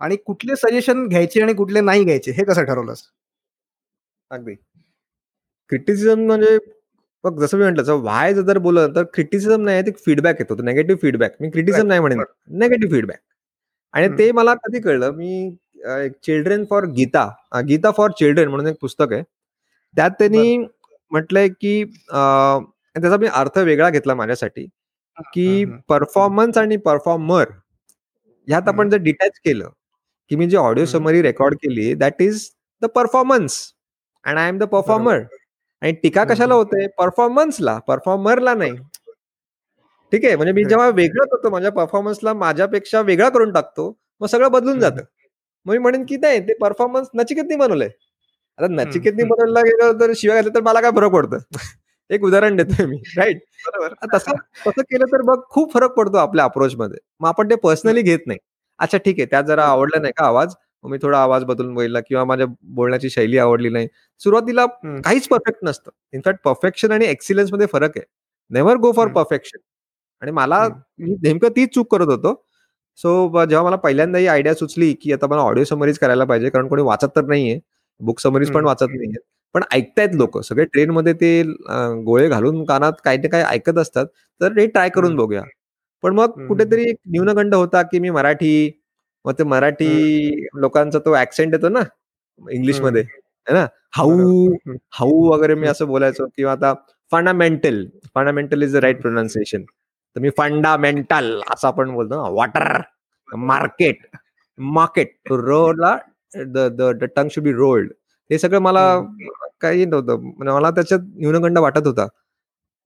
आणि 0.00 0.16
कुठले 0.16 0.56
सजेशन 0.56 1.06
घ्यायचे 1.08 1.42
आणि 1.42 1.54
कुठले 1.54 1.80
नाही 1.80 2.04
घ्यायचे 2.04 2.32
हे 2.32 2.44
कसं 2.44 2.64
ठरवलंस? 2.64 3.02
अगदी. 4.30 4.54
क्रिटिसिझम 5.70 6.20
म्हणजे 6.26 6.56
बघ 7.24 7.32
जसं 7.40 7.56
मी 7.58 7.62
म्हटलं 7.64 7.92
व्हाय 7.94 8.34
जर 8.34 8.58
बोललं 8.58 8.94
तर 8.96 9.02
क्रिटिसिझम 9.14 9.62
नाही 9.62 9.82
ते 9.82 9.90
फीडबॅक 10.06 10.36
येतो 10.40 10.62
निगेटिव्ह 10.62 11.00
फीडबॅक 11.02 11.32
मी 11.40 11.50
क्रिटिसिझम 11.50 11.86
नाही 11.86 12.00
म्हणेन 12.00 12.22
नेगेटिव्ह 12.58 12.94
फीडबॅक 12.94 13.18
आणि 13.94 14.08
ते 14.18 14.30
मला 14.32 14.54
कधी 14.56 14.80
कळलं 14.80 15.10
मी 15.12 15.50
children 16.24 16.64
for 16.70 16.84
Gita 16.96 17.28
Gita 17.68 17.90
for 17.90 18.10
children 18.18 18.48
म्हणून 18.48 18.66
एक 18.66 18.76
पुस्तक 18.80 19.12
आहे. 19.12 19.22
त्यात 19.96 20.10
त्यांनी 20.18 20.56
म्हटलंय 21.12 21.48
की 21.50 21.84
त्याचा 22.04 23.16
मी 23.16 23.26
अर्थ 23.28 23.58
वेगळा 23.58 23.88
घेतला 23.90 24.14
माझ्यासाठी 24.14 24.66
की 25.34 25.64
परफॉर्मन्स 25.88 26.58
आणि 26.58 26.76
परफॉर्मर 26.78 27.50
ह्यात 28.48 28.68
आपण 28.68 28.90
जर 28.90 28.96
डिटॅच 28.98 29.38
केलं 29.44 29.68
की 30.30 30.36
मी 30.36 30.46
जे 30.50 30.56
ऑडिओ 30.56 30.84
समरी 30.86 31.22
रेकॉर्ड 31.22 31.54
केली 31.56 31.92
that 31.94 32.22
is 32.22 32.48
the 32.82 32.86
performance 32.94 33.60
and 34.24 34.38
I 34.38 34.48
am 34.48 34.58
the 34.58 34.62
performer 34.64 35.22
आणि 35.82 35.92
टीका 35.92 36.24
कशाला 36.24 36.54
होते? 36.54 36.86
परफॉर्मन्सला 36.98 37.78
परफॉर्मरला 37.78 38.54
नाही. 38.54 38.72
ठीक 40.12 40.24
आहे? 40.24 40.36
म्हणजे 40.36 40.52
मी 40.52 40.64
जेव्हा 40.64 40.88
वेगळं 40.88 41.26
करतो 41.26 41.50
माझ्या 41.50 41.70
परफॉर्मन्सला 41.72 42.32
माझ्यापेक्षा 42.34 43.00
वेगळा 43.00 43.28
करून 43.28 43.52
टाकतो 43.52 43.88
मग 44.20 44.26
सगळं 44.26 44.50
बदलून 44.52 44.80
जातं. 44.80 45.02
मग 45.66 45.72
मी 45.72 45.78
म्हणेन 45.78 46.04
की 46.04 46.16
नाही 46.16 46.40
ते 46.40 46.54
परफॉर्मन्स 46.54 47.08
नचिकेतनी 47.14 47.56
बनवलंय. 47.56 47.88
आता 48.58 48.66
नचिकेतनी 48.68 49.24
बनवलं 49.24 49.62
गेलं 49.62 50.00
तर 50.00 50.12
शिवाय 50.16 50.36
घातलं 50.36 50.54
तर 50.54 50.60
मला 50.62 50.80
काय 50.80 50.90
फरक 50.90 51.10
पडतं? 51.12 51.38
एक 52.10 52.22
उदाहरण 52.24 52.56
देतोय 52.56 52.86
मी. 52.86 52.96
राईट 53.16 53.38
बरोबर. 53.66 53.94
तसं 54.14 54.32
तसं 54.66 54.82
केलं 54.82 55.06
तर 55.06 55.22
बघ 55.22 55.38
खूप 55.50 55.72
फरक 55.74 55.92
पडतो 55.96 56.16
आपल्या 56.18 56.44
अप्रोचमध्ये 56.44 56.98
मग 57.20 57.28
आपण 57.28 57.50
ते 57.50 57.54
पर्सनली 57.56 58.02
घेत 58.02 58.26
नाही. 58.26 58.38
अच्छा 58.80 58.98
ठीक 58.98 59.18
आहे 59.18 59.26
त्यात 59.30 59.44
जरा 59.44 59.64
आवडला 59.64 60.00
नाही 60.00 60.12
का 60.16 60.26
आवाज? 60.26 60.54
मी 60.84 60.98
थोडा 61.02 61.18
आवाज 61.22 61.44
बदलून 61.44 61.74
बघितला 61.74 62.00
किंवा 62.00 62.24
माझ्या 62.24 62.46
बोलण्याची 62.74 63.10
शैली 63.10 63.38
आवडली 63.38 63.68
नाही. 63.68 63.88
सुरुवातीला 64.20 64.64
काहीच 65.04 65.26
परफेक्ट 65.28 65.64
नसतं. 65.64 65.90
इनफॅक्ट 66.14 66.40
परफेक्शन 66.44 66.92
आणि 66.92 67.06
एक्सिलन्समध्ये 67.06 67.66
फरक 67.72 67.96
आहे. 67.96 68.04
नेव्हर 68.50 68.76
गो 68.76 68.92
फॉर 68.92 69.08
परफेक्शन 69.12 69.58
आणि 70.22 70.30
मला 70.32 70.66
नेमकं 71.00 71.48
तीच 71.56 71.74
चूक 71.74 71.90
करत 71.92 72.06
होतो. 72.10 72.34
सो 72.98 73.44
जेव्हा 73.46 73.64
मला 73.64 73.76
पहिल्यांदा 73.76 74.18
ही 74.18 74.26
आयडिया 74.26 74.54
सुचली 74.54 74.92
की 75.02 75.12
आता 75.12 75.26
मला 75.26 75.42
ऑडिओ 75.42 75.64
समरीज 75.64 75.98
करायला 75.98 76.24
पाहिजे 76.24 76.50
कारण 76.50 76.68
कोणी 76.68 76.82
वाचत 76.82 77.16
तर 77.16 77.24
नाहीये. 77.26 77.58
बुक 78.00 78.20
समरीज 78.20 78.50
पण 78.52 78.64
वाचत 78.64 78.86
नाहीये. 78.90 79.18
पण 79.54 79.62
ऐकतायत 79.72 80.14
लोक. 80.14 80.38
सगळे 80.44 80.64
ट्रेनमध्ये 80.64 81.12
ते 81.20 81.42
गोळे 82.06 82.28
घालून 82.28 82.64
कानात 82.64 82.92
काही 83.04 83.18
ना 83.18 83.28
काही 83.28 83.44
ऐकत 83.44 83.78
असतात. 83.78 84.06
तर 84.40 84.56
ते 84.56 84.66
ट्राय 84.66 84.88
करून 84.94 85.16
बघूया. 85.16 85.42
पण 86.02 86.14
मग 86.14 86.46
कुठेतरी 86.48 86.82
एक 86.90 86.96
न्यूनगंड 87.12 87.54
होता 87.54 87.82
की 87.82 87.98
मी 88.00 88.10
मराठी 88.10 88.70
मग 89.24 89.32
ते 89.38 89.44
मराठी 89.44 89.88
लोकांचा 90.54 90.98
तो 90.98 91.16
ऍक्सेंट 91.16 91.54
येतो 91.54 91.68
ना 91.68 91.80
इंग्लिशमध्ये 92.40 93.02
है. 93.02 93.54
ना? 93.54 93.66
हाऊ 93.96 94.54
हाऊ 94.92 95.24
वगैरे 95.32 95.54
मी 95.54 95.66
असं 95.68 95.86
बोलायचो 95.86 96.26
किंवा 96.36 96.52
आता 96.52 96.72
fundamental 97.12 97.84
fundamental 98.14 98.62
is 98.62 98.76
the 98.76 98.80
right 98.84 99.00
pronunciation 99.00 99.62
तर 100.16 100.20
मी 100.20 100.30
फंडामेंटल 100.38 101.40
असं 101.54 101.68
आपण 101.68 101.90
बोलतो 101.94 102.22
ना 102.22 102.28
वॉटर 102.32 102.80
मार्केट 103.28 104.06
मार्केट 104.58 105.32
रोडला 105.32 105.96
the 106.32 107.04
tongue 107.16 107.28
should 107.32 107.44
be 107.44 107.52
rolled 107.52 107.92
हे 108.30 108.38
सगळं 108.38 108.60
मला 108.62 108.82
काही 109.60 109.84
नव्हतं. 109.84 110.20
म्हणजे 110.20 110.52
मला 110.52 110.70
त्याच्यात 110.70 111.00
न्यूनगंड 111.16 111.58
वाटत 111.58 111.86
होता. 111.86 112.06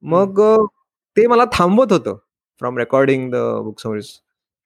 मग 0.03 0.41
ते 1.17 1.27
मला 1.27 1.45
थांबवत 1.53 1.93
होतं 1.93 2.17
from 2.61 2.79
recording 2.79 3.31
the 3.33 3.37
book 3.65 3.81
summaries 3.81 4.09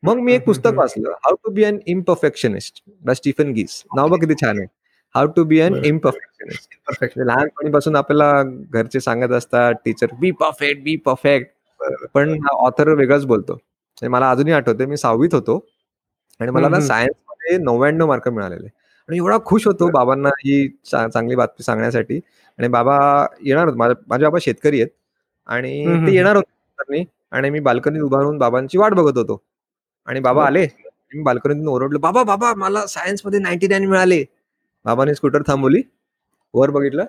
मग 0.03 0.19
मी 0.19 0.33
एक 0.33 0.45
पुस्तक 0.45 0.75
वाचलं 0.77 1.11
how 1.25 1.35
to 1.45 1.51
be 1.53 1.65
an 1.65 1.79
imperfectionist 1.87 2.83
by 3.05 3.15
Stephen 3.15 3.53
Guise 3.53 3.83
नाव 3.97 4.09
बघ 4.09 4.19
किती 4.21 4.35
छान 4.43 4.59
आहे. 4.59 4.67
हाऊ 5.15 5.27
टू 5.37 5.45
बी 5.45 5.61
अन 5.61 5.75
इम्परफेक्शनिस्ट 5.85 7.19
लहानपणीपासून 7.19 7.97
आपल्याला 7.97 8.43
घरचे 8.73 9.01
सांगत 9.01 9.33
असतात 9.37 9.75
teacher 9.85 10.15
be 10.21 10.31
perfect 10.41 10.83
be 10.83 10.97
perfect 11.07 11.51
पण 12.15 12.39
ऑथर 12.51 12.89
वेगळंच 12.95 13.25
बोलतो. 13.27 13.53
म्हणजे 13.53 14.09
मला 14.09 14.31
अजूनही 14.31 14.53
आठवते 14.55 14.87
मी 14.87 14.97
सहावीत 14.97 15.35
होतो 15.35 15.65
आणि 16.41 16.51
मला 16.51 16.69
ना 16.69 16.81
सायन्समध्ये 16.81 17.57
नव्याण्णव 17.59 18.07
मार्क 18.07 18.29
मिळालेले. 18.29 18.67
आणि 19.09 19.17
एवढा 19.17 19.37
खुश 19.47 19.67
होतो 19.67 19.89
बाबांना 19.91 20.29
ही 20.45 20.67
चांगली 20.87 21.37
बातमी 21.37 21.65
सांगण्यासाठी. 21.65 22.21
आणि 22.59 22.69
बाबा 22.69 22.97
येणार 23.45 23.69
होत. 23.69 23.77
माझे 24.09 24.25
बाबा 24.25 24.39
शेतकरी 24.43 24.81
आहेत. 24.81 24.91
आणि 25.49 25.85
ते 26.07 26.15
येणार 26.15 26.37
होते. 26.37 27.05
आणि 27.33 27.51
मी 27.51 27.61
बाल्कनीत 27.61 28.03
उभा 28.03 28.19
राहून 28.21 28.39
बाबांची 28.39 28.79
वाट 28.79 28.95
बघत 28.95 29.19
होतो. 29.19 29.43
आणि 30.09 30.21
बाबा 30.21 30.45
आले. 30.47 30.67
मी 31.15 31.23
बाल्कनीतून 31.23 31.69
ओरडलो 31.69 31.99
बाबा 31.99 32.23
बाबा 32.23 32.53
मला 32.57 32.87
सायन्समध्ये 32.87 33.39
नाईन्टी 33.41 33.67
नाईन 33.69 33.85
मिळाले. 33.89 34.23
बाबाने 34.85 35.15
स्कूटर 35.15 35.43
थांबवली. 35.47 35.83
वर 36.55 36.71
बघितलं 36.71 37.05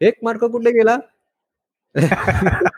एक 0.00 0.14
मार्क 0.22 0.44
कुठे 0.44 0.70
गेला? 0.70 0.96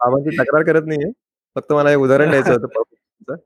बाबांची 0.00 0.36
तक्रार 0.38 0.62
करत 0.62 0.86
नाहीये. 0.86 1.10
फक्त 1.56 1.72
मला 1.72 1.90
एक 1.92 1.98
उदाहरण 1.98 2.30
द्यायचं 2.30 2.52
होतं 2.52 3.36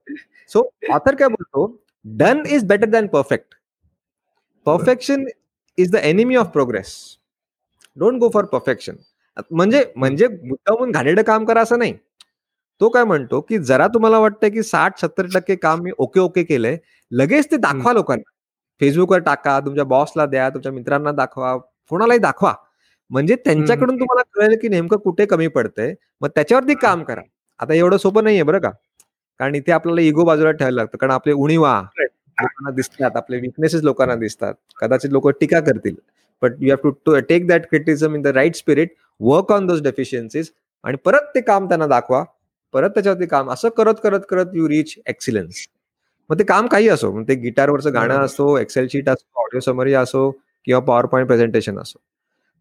सो 0.51 0.63
ऑथर 0.93 1.15
काय 1.15 1.29
बोलतो? 1.29 1.67
Done 2.05 2.43
is 2.47 2.65
better 2.65 2.89
than 2.91 3.07
perfect 3.07 3.55
perfection 4.67 5.25
is 5.79 5.91
the 5.93 5.97
enemy 6.03 6.37
of 6.37 6.47
progress 6.47 6.95
don't 7.97 8.19
go 8.21 8.29
for 8.35 8.45
perfection 8.45 8.97
म्हणजे 9.51 9.85
म्हणजे 9.97 10.29
मुद्दामून 10.29 10.91
घाणेरडं 10.91 11.23
काम 11.23 11.45
करा 11.45 11.61
असं 11.61 11.79
नाही. 11.79 11.95
तो 12.81 12.89
काय 12.89 13.05
म्हणतो 13.05 13.41
की 13.41 13.59
जरा 13.59 13.87
तुम्हाला 13.95 14.19
वाटतं 14.19 14.49
की 14.51 14.63
साठ 14.63 15.01
सत्तर 15.01 15.27
टक्के 15.35 15.57
काम 15.57 15.81
मी 15.83 15.91
ओके 15.99 16.21
ओके 16.21 16.43
केलंय 16.45 16.77
लगेच 17.13 17.51
ते 17.51 17.57
दाखवा 17.57 17.93
लोकांना. 17.93 18.31
फेसबुकवर 18.81 19.19
टाका 19.23 19.59
तुमच्या 19.61 19.85
बॉसला 19.85 20.27
द्या 20.27 20.49
तुमच्या 20.51 20.73
मित्रांना 20.73 21.13
दाखवा 21.13 21.57
कोणालाही 21.91 22.19
दाखवा. 22.21 22.53
म्हणजे 23.11 23.37
त्यांच्याकडून 23.45 23.97
तुम्हाला 24.01 24.23
कळेल 24.35 24.57
की 24.63 24.69
नेमकं 24.69 24.97
कुठे 24.99 25.27
कमी 25.27 25.47
पडतंय 25.49 25.95
मग 26.21 26.29
त्याच्यावरती 26.35 26.75
काम 26.75 27.03
करा. 27.05 27.21
आता 27.61 27.75
एवढं 27.75 27.97
सोपं 27.97 28.25
नाहीये 28.25 28.43
बरं 28.43 28.59
का. 28.61 28.71
कारण 29.41 29.55
इथे 29.55 29.73
आपल्याला 29.73 30.01
इगो 30.01 30.25
बाजूला 30.25 30.51
ठेवायला 30.51 30.77
लागतं 30.77 30.99
कारण 30.99 31.13
आपले 31.13 31.33
उणीवा 31.33 31.81
लोकांना 32.01 32.71
दिसतात 32.77 33.17
आपले 33.17 33.41
विकनेसेस 33.41 33.83
लोकांना 33.85 34.15
दिसतात. 34.17 34.55
कदाचित 34.81 35.11
लोक 35.13 35.29
टीका 35.41 35.61
करतील. 35.61 35.95
But 36.43 36.53
you 36.61 36.71
have 36.71 36.91
to 37.05 37.19
take 37.29 37.47
that 37.49 37.67
criticism 37.71 38.15
in 38.15 38.23
the 38.23 38.27
right 38.27 38.57
spirit 38.57 38.95
work 39.21 39.53
on 39.53 39.67
those 39.67 39.83
deficiencies 39.83 40.51
आणि 40.85 40.97
परत 41.05 41.31
ते 41.35 41.41
काम 41.41 41.69
त्यांना 41.69 41.87
दाखवा. 41.87 42.25
परत 42.75 42.91
त्याच्यावरती 42.91 43.27
काम 43.27 43.51
असं 43.51 43.69
करत 43.77 43.95
करत 44.03 44.21
करत 44.31 44.55
यू 44.55 44.69
रीच 44.69 44.95
एक्सिलन्स 45.07 45.67
मग 46.31 46.39
ते 46.39 46.45
काम 46.45 46.67
काही 46.67 46.89
असो 46.89 47.23
ते 47.29 47.35
गिटारवरचं 47.35 47.95
गाणं. 47.95 48.19
असो 48.25 48.57
एक्सेल 48.59 48.87
शीट 48.93 49.09
असो 49.09 49.43
ऑडिओ 49.43 49.61
समरी 49.61 49.95
असो 49.95 50.31
किंवा 50.67 50.81
पॉवर 50.81 51.07
पॉईंट 51.07 51.29
प्रेझेंटेशन 51.29 51.79
असो. 51.79 51.99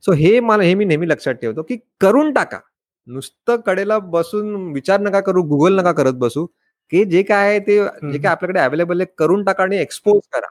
सो 0.03 0.11
हे 0.11 0.39
मला 0.39 0.63
हे 0.63 0.73
मी 0.75 0.85
नेहमी 0.85 1.07
लक्षात 1.09 1.33
ठेवतो 1.41 1.61
की 1.63 1.77
करून 2.01 2.33
टाका. 2.33 2.59
नुसतं 3.07 3.61
कडेला 3.65 3.97
बसून 3.99 4.71
विचार 4.73 4.99
नका 5.01 5.19
करू 5.19 5.41
गुगल 5.47 5.79
नका 5.79 5.91
करत 5.91 6.13
बसू. 6.19 6.45
की 6.91 7.03
जे 7.05 7.21
काय 7.23 7.49
आहे 7.49 7.59
ते 7.59 7.77
जे 8.11 8.17
काय 8.17 8.31
आपल्याकडे 8.31 8.59
अवेलेबल 8.59 9.01
आहे 9.01 9.13
करून 9.17 9.43
टाका 9.43 9.63
आणि 9.63 9.77
एक्सपोज 9.77 10.21
करा. 10.33 10.47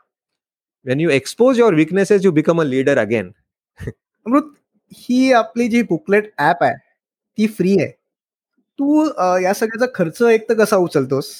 When 0.87 1.01
you 1.01 1.11
expose 1.11 1.59
your 1.59 1.75
weaknesses 1.75 2.25
you 2.25 2.31
become 2.33 2.61
a 2.61 2.65
leader 2.65 2.99
again 2.99 3.31
Amrut 3.79 4.51
ही 4.99 5.33
आपली 5.33 5.69
जी 5.69 5.83
बुकलेट 5.83 6.33
ऍप 6.41 6.63
आहे 6.63 6.75
ती 7.39 7.47
फ्री 7.49 7.81
आहे. 7.81 7.91
तू 8.79 9.05
या 9.43 9.53
सगळ्याचा 9.55 9.87
खर्च 9.95 10.23
एक 10.23 10.49
तर 10.49 10.55
कसा 10.59 10.77
उचलतोस? 10.77 11.31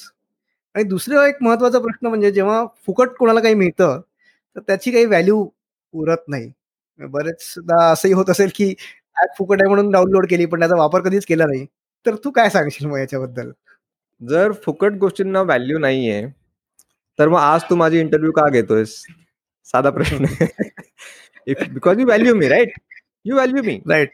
आणि 0.75 0.83
दुसरा 0.83 1.27
एक 1.27 1.41
महत्त्वाचा 1.41 1.79
प्रश्न 1.79 2.07
म्हणजे 2.07 2.31
जेव्हा 2.31 2.65
फुकट 2.85 3.09
कोणाला 3.17 3.39
काही 3.39 3.55
मिळतं 3.55 4.01
तर 4.55 4.59
त्याची 4.67 4.91
काही 4.91 5.05
व्हॅल्यू 5.05 5.45
उरत 5.93 6.27
नाही. 6.27 6.51
बरेचदा 6.99 7.83
असंही 7.91 8.13
होत 8.13 8.29
असेल 8.29 8.49
की 8.55 8.69
ऍप 9.15 9.37
फुकट 9.37 9.61
आहे 9.61 9.69
म्हणून 9.69 9.91
डाउनलोड 9.91 10.25
केली 10.29 10.45
पण 10.45 10.59
त्याचा 10.59 10.75
वापर 10.77 11.01
कधीच 11.01 11.25
केला 11.25 11.45
नाही. 11.45 11.65
तर 12.05 12.15
तू 12.23 12.31
काय 12.31 12.49
सांगशील 12.49 12.87
मग 12.87 12.97
याच्याबद्दल? 12.99 13.51
जर 14.21 14.51
फुकट 14.65 14.93
गोष्टींना 14.99 15.41
व्हॅल्यू 15.41 15.79
नाहीये 15.79 16.25
तर 17.19 17.27
मग 17.29 17.39
आज 17.39 17.61
तू 17.69 17.75
माझी 17.75 17.99
इंटरव्ह्यू 17.99 18.31
का 18.31 18.47
घेतोयस? 18.49 18.95
साधा 19.67 19.89
प्रश्न. 19.89 20.25
Because 21.73 21.99
you 21.99 22.05
value 22.05 22.35
me 22.35 22.47
right 22.49 22.79
you 23.25 23.35
value 23.35 23.63
me 23.63 23.79
right 23.89 24.11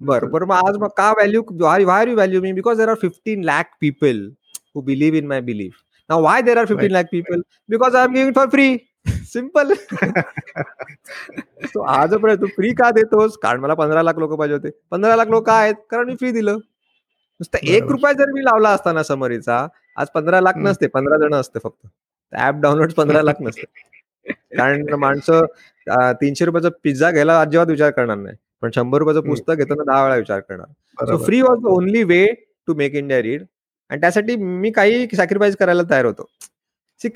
बरं 0.00 0.30
बरं. 0.30 0.46
मग 0.46 0.68
आज 0.68 0.76
मग 0.80 0.88
का 0.96 1.10
value 1.12 1.42
why 1.60 1.84
are 1.92 2.08
you 2.08 2.14
value 2.14 2.40
me 2.42 2.52
because 2.52 2.76
there 2.76 2.88
are 2.88 2.94
fifteen 2.94 3.44
lakh 3.44 3.70
people 3.80 4.28
who 4.74 4.80
believe 4.82 5.18
in 5.18 5.26
my 5.26 5.40
believe 5.40 5.82
now 6.10 6.22
why 6.22 6.42
there 6.42 6.58
are 6.58 6.66
fifteen 6.66 6.90
lakh 6.90 7.06
people 7.12 7.40
because 7.68 7.96
I 7.96 8.04
am 8.04 8.12
giving 8.12 8.34
for 8.34 8.48
free 8.48 8.76
simple 9.08 9.72
so 11.66 11.82
आज 11.82 12.14
तू 12.14 12.46
free 12.46 12.72
का 12.74 12.90
देतोस? 12.90 13.36
कारण 13.42 13.60
मला 13.60 13.74
पंधरा 13.74 14.02
लाख 14.02 14.18
लोक 14.18 14.32
पाहिजे 14.38 14.54
होते. 14.54 14.70
पंधरा 14.90 15.16
लाख 15.16 15.26
लोक 15.26 15.48
आहेत 15.50 15.74
कारण 15.90 16.06
मी 16.06 16.14
फ्री 16.14 16.30
दिलं. 16.32 16.58
नुसतं 17.40 17.66
एक. 17.66 17.90
रुपया 17.90 18.12
जर 18.12 18.32
मी 18.32 18.40
लावला 18.40 18.70
असताना 18.70 19.02
समरीचा 19.02 19.66
आज 19.96 20.08
पंधरा 20.14 20.40
लाख. 20.40 20.56
नसते 20.56 20.86
पंधरा 20.86 21.18
जण 21.18 21.34
असते 21.34 21.58
फक्त. 21.64 21.86
ऍप 22.32 22.60
डाउनलोड 22.62 22.92
पंधरा 22.92 23.22
लाख 23.22 23.40
नसते. 23.40 23.64
कारण 24.58 24.94
माणसं 24.94 25.44
तीनशे 26.20 26.44
रुपयाचा 26.44 26.68
पिझ्झा 26.84 27.10
घ्यायला 27.10 27.40
अजिबात 27.40 27.66
विचार 27.66 27.90
करणार 27.90 28.16
नाही. 28.16 28.36
पण 28.62 28.70
शंभर 28.74 28.98
रुपयाचं. 28.98 29.20
पुस्तक 29.28 29.56
घेताना 29.56 29.84
दहा 29.84 30.02
वेळा 30.04 30.16
विचार 30.16 30.40
करणार. 30.40 31.06
So. 31.06 31.16
Free 31.24 31.40
was 31.42 31.58
the 31.62 31.66
only 31.68 32.02
way 32.04 32.26
to 32.68 32.74
make 32.74 32.94
India 32.94 33.20
read 33.22 33.42
आणि 33.90 34.00
त्यासाठी 34.00 34.36
मी 34.36 34.70
काही 34.70 35.06
सॅक्रिफाईस 35.16 35.56
करायला 35.56 35.82
तयार 35.90 36.04
होतो. 36.04 36.28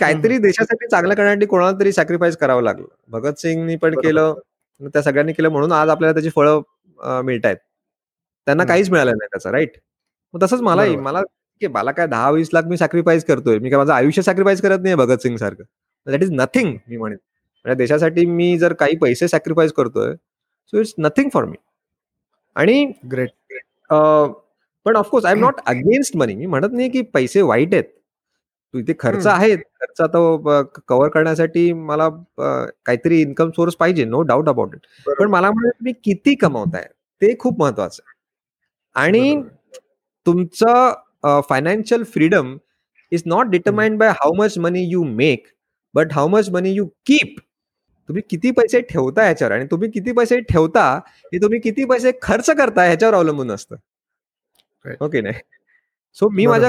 काहीतरी 0.00 0.36
देशासाठी 0.38 0.86
चांगलं 0.90 1.14
करण्यासाठी 1.14 1.46
कोणाला 1.46 1.78
तरी 1.80 1.92
सॅक्रिफाईस 1.92 2.36
करावं 2.36 2.62
लागलं. 2.62 2.86
भगतसिंगनी 3.08 3.76
पण. 3.76 3.94
केलं. 4.00 4.34
त्या 4.80 5.02
सगळ्यांनी 5.02 5.32
केलं 5.32 5.48
म्हणून 5.48 5.72
आज 5.72 5.88
आपल्याला 5.88 6.14
त्याची 6.14 6.30
फळं 6.36 7.20
मिळत 7.24 7.46
आहेत 7.46 7.56
त्यांना. 8.46 8.64
काहीच 8.64 8.90
मिळालं 8.90 9.10
नाही 9.10 9.28
त्याचं 9.32 9.50
राईट 9.50 9.76
मग 10.34 10.42
तसंच 10.42 10.60
मलाही. 10.62 10.96
मला 10.96 11.22
की 11.62 11.66
मला 11.66 11.90
काय 11.92 12.06
दहा 12.06 12.30
वीस 12.30 12.48
लाख 12.52 12.62
मी 12.68 12.76
सॅक्रिफाईस 12.76 13.24
करतोय. 13.24 13.58
मी 13.58 13.70
काय 13.70 13.78
माझं 13.78 13.92
आयुष्य 13.92 14.22
सॅक्रिफाईस 14.22 14.60
करत 14.62 14.78
नाही 14.82 14.94
भगतसिंग 14.94 15.36
सारखं 15.36 15.64
दॅट 16.06 16.22
इज 16.22 16.30
नथिंग 16.32 16.74
मी 16.88 16.96
म्हणेन. 16.96 17.74
देशासाठी 17.76 18.24
मी 18.26 18.56
जर 18.58 18.72
काही 18.80 18.96
पैसे 19.02 19.28
सॅक्रिफाईस 19.28 19.72
करतोय 19.72 20.14
so 20.72 20.80
it's 20.80 20.94
nothing 20.98 21.28
for 21.32 21.44
me 21.44 21.56
आणि 22.56 22.84
ग्रेट 23.12 23.30
पण 24.86 24.96
of course 24.96 25.24
I 25.26 25.32
am 25.32 25.40
not 25.40 25.60
against 25.66 26.16
money 26.16 26.34
मी 26.36 26.46
म्हणत 26.46 26.72
नाही 26.72 26.88
की 26.90 27.02
पैसे 27.14 27.42
वाईट 27.42 27.74
आहेत. 27.74 27.84
तू 28.74 28.78
इथे 28.78 28.94
खर्च. 28.98 29.26
आहेत. 29.26 29.58
खर्च 29.80 30.00
आता 30.00 30.62
कव्हर 30.88 31.08
करण्यासाठी 31.08 31.72
मला 31.72 32.08
काहीतरी 32.38 33.20
इन्कम 33.20 33.50
सोर्स 33.56 33.74
पाहिजे. 33.76 34.04
नो 34.04 34.20
डाऊट 34.22 34.48
अबाउट 34.48 34.74
इट 34.74 35.10
पण 35.18 35.30
मला 35.30 35.50
म्हणत 35.50 35.70
तुम्ही 35.70 35.92
किती 36.04 36.34
कमवताय? 36.34 36.86
ते 37.22 37.34
खूप 37.40 37.60
महत्वाचं 37.60 38.02
आहे. 38.02 38.12
आणि 38.96 39.42
तुमचं 40.26 41.40
financial 41.48 42.02
freedom 42.14 42.56
is 43.12 43.22
not 43.26 43.46
determined 43.50 43.98
by 43.98 44.08
how 44.10 44.32
much 44.38 44.58
money 44.58 44.84
you 44.90 45.02
make 45.04 45.46
but 45.94 46.12
how 46.12 46.28
much 46.28 46.50
money 46.52 46.72
you 46.72 46.86
keep 47.06 47.36
तुम्ही 48.08 48.22
किती 48.30 48.50
पैसे 48.50 48.80
ठेवता 48.82 49.22
ह्याच्यावर 49.22 49.52
आणि 49.54 49.66
तुम्ही 49.70 49.90
किती 49.90 50.12
पैसे 50.12 50.40
ठेवता 50.42 50.84
हे 51.32 51.38
तुम्ही 51.42 51.60
किती 51.60 51.84
पैसे 51.84 52.12
खर्च 52.22 52.50
करता 52.50 52.84
ह्याच्यावर 52.84 53.14
अवलंबून 53.14 53.50
असतं. 53.50 53.76
ओके 55.00 55.20
नाही 55.20 55.40
सो 56.16 56.28
मी 56.30 56.46
माझ्या 56.46 56.68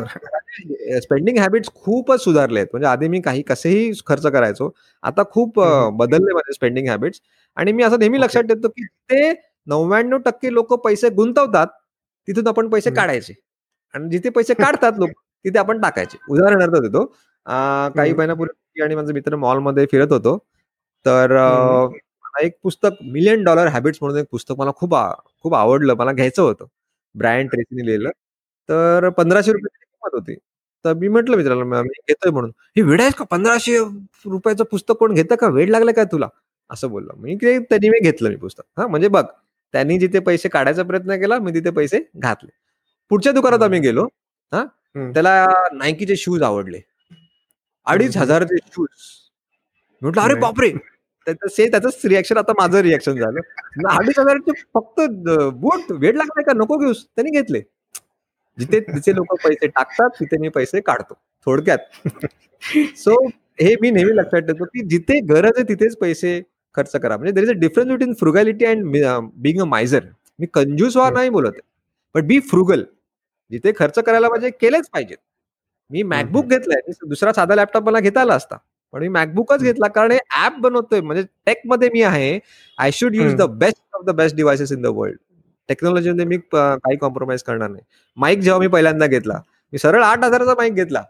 स्पेंडिंग 1.02 1.38
हॅबिट्स 1.38 1.70
खूपच 1.76 2.22
सुधारले 2.24 2.60
आहेत 2.60 2.68
म्हणजे 2.74 2.88
आधी 2.88 3.08
मी 3.08 3.20
काही 3.22 3.42
कसेही 3.42 3.92
खर्च 4.08 4.26
करायचो 4.28 4.70
आता 5.04 5.24
खूप. 5.32 5.60
बदलले 5.94 6.34
माझे 6.34 6.54
स्पेंडिंग 6.54 6.88
हॅबिट्स 6.90 7.20
आणि 7.58 7.72
मी 7.72 7.84
असं 7.84 8.00
नेहमी. 8.00 8.18
लक्षात 8.20 8.44
ठेवतो 8.44 8.68
की 8.70 8.86
ते 8.86 9.32
नव्याण्णव 9.68 10.18
टक्के 10.26 10.54
लोक 10.54 10.74
पैसे 10.84 11.10
गुंतवतात 11.10 11.68
तिथून 12.28 12.48
आपण 12.48 12.70
पैसे. 12.70 12.90
काढायचे 12.92 13.34
आणि 13.94 14.10
जिथे 14.10 14.30
पैसे 14.30 14.54
काढतात 14.80 15.00
लोक 15.00 15.10
तिथे 15.46 15.60
आपण 15.60 15.82
टाकायचे 15.82 16.18
उदाहरणार्थ 16.30 16.74
देतो 16.82 17.06
काही. 17.96 18.14
महिन्यापूर्वी 18.14 18.82
आणि 18.84 18.96
माझे 18.96 19.14
मित्र 19.14 19.36
मॉलमध्ये 19.38 19.86
फिरत 19.92 20.12
होतो 20.12 20.38
तर. 21.06 21.32
मला 22.24 22.46
एक 22.46 22.58
पुस्तक 22.64 22.98
मिलियन 23.04 23.44
डॉलर 23.44 23.68
हॅबिट्स 23.68 23.98
म्हणून 24.02 24.20
एक 24.20 24.26
पुस्तक 24.32 24.56
मला 24.58 24.72
खूप 24.76 24.96
खूप 25.44 25.54
आवडलं. 25.56 25.94
मला 25.96 26.12
घ्यायचं 26.12 26.42
होतं. 26.42 26.66
ब्रायन 27.16 27.48
ट्रेसीने 27.48 27.86
लिहिलं. 27.86 28.10
तर 28.70 29.10
पंधराशे 29.10 29.52
रुपयाची 29.52 29.86
किंमत 29.86 30.16
होती. 30.16 30.36
तर 30.86 30.94
मी 30.94 31.08
म्हटलं 31.08 31.38
मित्राला 31.38 31.64
"म- 31.64 31.82
घेतोय 32.08 32.32
म्हणून. 32.32 32.52
हे 32.78 32.82
वेळ 32.82 33.02
आहेस 33.02 33.14
का? 33.16 33.26
पंधराशे 33.26 33.78
रुपयाचं 34.26 34.64
पुस्तक 34.64 34.96
कोण 34.96 35.14
घेतं 35.14 35.36
का? 35.36 35.48
वेळ 35.50 35.70
लागलं 35.70 35.92
काय 35.92 36.06
तुला? 36.06 36.28
असं 36.70 36.90
बोललो. 36.90 37.14
मी 37.18 37.36
त्यांनी 37.36 37.90
मी 37.90 38.00
घेतलं 38.00 38.30
मी 38.30 38.36
पुस्तक. 38.36 38.64
हा 38.78 38.88
म्हणजे 38.88 39.08
बघ 39.08 39.24
त्यांनी 39.74 39.98
जिथे 40.00 40.20
पैसे 40.20 40.50
काढायचा 40.50 40.84
प्रयत्न 40.84 41.16
केला 41.16 41.38
मी 41.40 41.52
तिथे 41.54 41.70
पैसे 41.72 42.00
घातले. 42.18 42.50
पुढच्या 43.12 43.32
दुकानात 43.34 43.64
आम्ही 43.64 43.80
गेलो. 43.80 44.06
हा. 44.52 44.64
त्याला 45.14 45.46
नायकीचे 45.74 46.16
शूज 46.16 46.44
आवडले. 46.44 46.80
अडीच. 47.88 48.18
हजारचे 48.18 48.58
शूज 48.68 48.88
म्हटलं 50.02 50.22
अरे. 50.22 50.34
बापरे! 50.36 50.70
त्याचं 51.28 51.48
से 51.48 51.68
त्याचंच 51.72 52.06
रिॲक्शन 52.06 52.38
आता 52.38 52.54
माझं 52.60 52.80
रिॲक्शन 52.82 53.20
झालं. 53.20 53.40
अडीच 53.90 54.20
हजारचे 54.20 54.52
फक्त 54.74 55.02
बूट 55.56 55.92
वेळ 55.92 56.16
लागलाय 56.18 56.44
का 56.44 56.54
नको 56.58 56.78
घेऊस 56.78 57.04
त्यांनी 57.06 57.32
घेतले. 57.38 57.62
जिथे 58.58 58.80
तिथे 58.82 59.16
लोक 59.16 59.34
पैसे 59.44 59.68
टाकतात 59.68 60.10
तिथे 60.20 60.38
मी 60.42 60.50
पैसे 60.50 60.80
काढतो 60.82 61.14
थोडक्यात. 61.48 61.78
सो 62.98 63.16
हे 63.62 63.76
मी 63.82 63.90
नेहमी 63.92 64.16
लक्षात 64.18 64.42
ठेवतो 64.42 64.66
की 64.66 64.84
जिथे 64.90 65.20
गरज 65.30 65.58
आहे 65.58 65.64
तिथेच 65.70 65.96
पैसे 66.02 66.40
खर्च 66.78 66.96
करा. 66.96 67.18
म्हणजे 67.18 67.34
there 67.34 67.44
is 67.44 67.50
a 67.50 67.60
difference 67.60 67.92
between 67.92 68.14
frugality 68.20 68.66
and 68.66 68.96
being 69.38 69.62
a 69.62 69.66
miser 69.66 70.04
मी 70.40 70.48
कंजूस 70.54 70.96
व्हा 70.96 71.06
हम्म. 71.08 71.18
नाही 71.18 71.30
बोलत 71.30 71.60
बट 72.16 72.24
बी 72.24 72.40
फ्रुगल 72.50 72.84
जिथे 73.52 73.72
खर्च 73.78 74.00
करायला 74.00 74.28
पाहिजे 74.30 74.50
केलेच 74.62 74.88
पाहिजेत 74.94 75.18
मी 75.92 76.04
मॅकबुक. 76.04 76.46
घेतलाय. 76.46 76.92
दुसरा 77.08 77.34
साधा 77.34 77.56
लॅपटॉप 77.56 77.84
मला 77.88 78.00
घेता 78.00 78.22
आला 78.22 78.34
असता. 78.36 78.58
पण 78.96 79.02
मी 79.02 79.08
मॅकबुकच. 79.08 79.62
घेतला 79.62 79.88
कारण 79.88 80.12
हे 80.12 80.18
ऍप 80.46 80.58
बनवतोय. 80.60 81.02
म्हणजे 81.02 81.24
टेकमध्ये 81.46 81.90
मी 81.94 82.02
आहे. 82.02 82.40
I 82.78 82.92
should 82.94 83.16
use 83.16 83.34
the. 83.36 83.42
Best 83.60 83.82
of 83.94 84.04
the 84.06 84.10
best 84.10 84.36
devices 84.36 84.72
in 84.72 84.82
the 84.82 84.86
world 84.86 85.18
टेक्नॉलॉजीमध्ये 85.70 86.26
मी 86.26 86.38
प- 86.38 86.56
काही 86.56 86.98
कॉम्प्रोमाइज 86.98 87.44
करणार 87.44 87.70
नाही. 87.70 87.84
माईक 88.18 88.40
जेव्हा 88.40 88.60
मी 88.60 88.68
पहिल्यांदा 88.68 89.06
घेतला 89.06 89.40
मी 89.74 89.78
सरळ 89.78 90.04
आठ 90.04 90.24
हजाराचा 90.24 90.54
माईक 90.58 90.74
घेतला. 90.74 91.02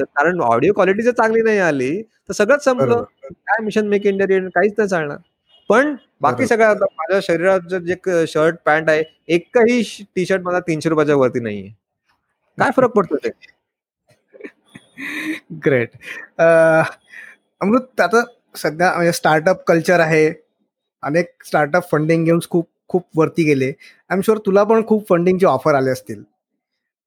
कारण 0.00 0.40
ऑडिओ 0.40 0.72
क्वालिटी 0.72 1.02
जर 1.02 1.10
चांगली 1.10 1.42
नाही 1.42 1.58
आली 1.58 2.02
तर 2.02 2.32
सगळंच 2.32 2.64
संपलं. 2.64 3.02
काय 3.24 3.62
मिशन 3.64 3.88
मेक 3.88 4.06
इंडिया 4.06 4.48
काहीच 4.48 4.72
नाही 4.78 4.88
चालणार. 4.88 5.16
पण 5.68 5.94
बाकी. 6.20 6.46
सगळं 6.46 6.74
माझ्या 6.80 7.20
शरीराचं 7.22 7.78
जे 7.78 8.26
शर्ट 8.26 8.56
पॅन्ट 8.66 8.90
आहे 8.90 9.02
एकही 9.28 10.04
टी 10.16 10.26
शर्ट 10.26 10.42
मला 10.42 10.60
तीनशे 10.60 10.88
रुपयाच्या 10.88 11.16
वरती 11.16 11.40
नाहीये. 11.40 11.68
काय 12.58 12.70
फरक 12.76 12.90
पडतो 12.90 13.16
ते 13.16 13.28
ग्रेट 15.66 15.90
अमृत 17.60 18.00
आता 18.00 18.22
सध्या 18.56 18.92
म्हणजे 18.94 19.12
स्टार्टअप 19.12 19.62
कल्चर 19.66 20.00
आहे. 20.00 20.28
अनेक 21.02 21.28
स्टार्टअप 21.44 21.90
फंडिंग 21.90 22.24
घेऊन 22.24 22.40
खूप 22.50 22.68
खूप 22.88 23.04
वरती 23.16 23.44
गेले. 23.44 23.68
आय 23.68 24.14
एम 24.16 24.20
शुअर 24.20 24.38
तुला 24.46 24.64
पण 24.64 24.84
खूप 24.86 25.08
फंडिंगचे 25.08 25.46
ऑफर 25.46 25.74
आले 25.74 25.90
असतील. 25.90 26.22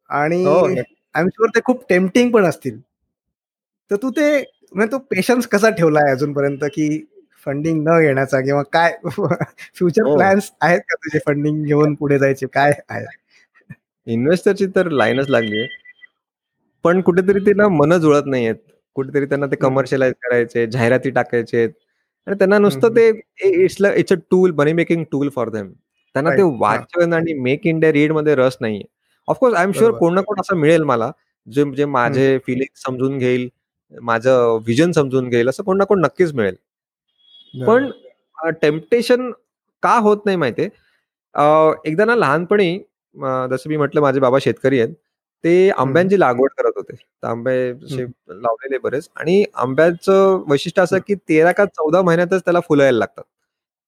आणि 0.09 0.43
हो 0.45 0.59
आय 0.65 1.21
एम 1.21 1.27
शुअर 1.29 1.49
ते 1.55 1.61
खूप 1.65 1.83
टेम्पटिंग 1.89 2.31
पण 2.31 2.45
असतील. 2.45 2.79
तर 3.91 3.95
तू 3.95 4.09
ते 4.11 4.29
म्हणजे 4.73 4.91
तो 4.91 4.97
पेशन्स 5.11 5.47
कसा 5.47 5.69
ठेवलाय 5.69 6.11
अजूनपर्यंत 6.11 6.63
की 6.73 6.88
फंडिंग 7.45 7.81
न 7.88 7.99
घेण्याचा 8.01 8.39
किंवा 8.41 8.61
काय 8.73 8.93
फ्युचर 9.75 10.03
हो. 10.03 10.15
प्लॅन्स 10.15 10.51
आहेत 10.61 10.79
का 10.81 10.95
तुझे 10.97 11.19
फंडिंग 11.27 11.63
घेऊन 11.65 11.93
पुढे 11.95 12.17
जायचे? 12.19 12.47
काय 12.47 12.71
आहे? 12.89 13.05
इन्व्हेस्टरची 14.07 14.65
तर 14.75 14.89
लाईनच 14.91 15.29
लागली 15.29 15.65
पण 16.86 17.01
कुठेतरी 17.01 17.39
ते 17.45 17.53
ना 17.53 17.67
मन 17.69 17.97
जुळत 17.99 18.25
नाहीयेत. 18.27 18.55
कुठेतरी 18.95 19.25
त्यांना 19.25 19.45
ते. 19.47 19.55
कमर्शियलाइज 19.57 20.13
करायचे 20.23 20.65
जाहिराती 20.67 21.09
टाकायचे 21.11 21.63
आणि 22.27 22.36
त्यांना 22.38 22.57
नुसतं. 22.59 22.89
ते 22.95 23.09
it's 23.63 23.81
it's 23.95 24.13
a 24.13 24.15
tool 24.31 24.51
money 24.57 24.73
making 24.73 25.03
tool 25.11 25.29
for 25.36 25.49
them 25.49 25.71
त्यांना 26.15 26.31
ते. 26.31 26.41
वाचन 26.59 27.13
आणि 27.13 27.33
मेक 27.41 27.65
इंडिया 27.67 27.91
रीडमध्ये 27.93 28.36
रस 28.36 28.57
नाहीये. 28.61 28.83
Of course 29.27 29.55
I 29.55 29.63
am 29.63 29.71
sure. 29.73 29.91
कोण 29.93 30.13
ना 30.15 30.21
कोण 30.21 30.39
असं 30.41 30.57
मिळेल 30.57 30.83
मला 30.86 31.11
जे 31.47 31.63
जे 31.77 31.86
माझे 31.88 32.38
फिलिंग 32.47 32.75
समजून 32.77 33.17
घेईल 33.17 33.49
माझं 33.93 34.57
विजन 34.67 34.91
समजून 34.91 35.27
घेईल 35.29 35.49
असं 35.49 35.63
कोण 35.63 35.77
ना 35.77 35.83
कोण 35.86 35.99
नक्कीच 36.01 36.33
मिळेल. 36.33 36.55
पण 37.53 37.89
टेम्पटेशन 38.61 39.31
का 39.83 39.97
होत 39.99 40.25
नाही 40.25 40.38
माहितीये? 40.38 40.69
एकदा 41.86 42.05
ना 42.05 42.15
लहानपणी 42.15 42.77
जसं 43.51 43.69
मी 43.69 43.77
म्हटलं 43.77 44.01
माझे 44.01 44.19
बाबा 44.19 44.38
शेतकरी 44.41 44.79
आहेत. 44.79 44.93
ते 45.45 45.69
आंब्यांची 45.71 46.19
लागवड 46.19 46.49
करत 46.57 46.71
होते. 46.75 46.95
आंबे 47.23 47.55
लावलेले 48.41 48.77
बरेच. 48.77 49.09
आणि 49.15 49.43
आंब्याचं 49.55 50.43
वैशिष्ट्य 50.49 50.81
असं 50.81 50.99
की 51.07 51.15
तेरा 51.29 51.51
का 51.51 51.65
चौदा 51.65 52.01
महिन्यातच 52.01 52.41
त्याला 52.45 52.59
फुलं 52.59 52.83
यायला 52.83 52.97
लागतात. 52.99 53.23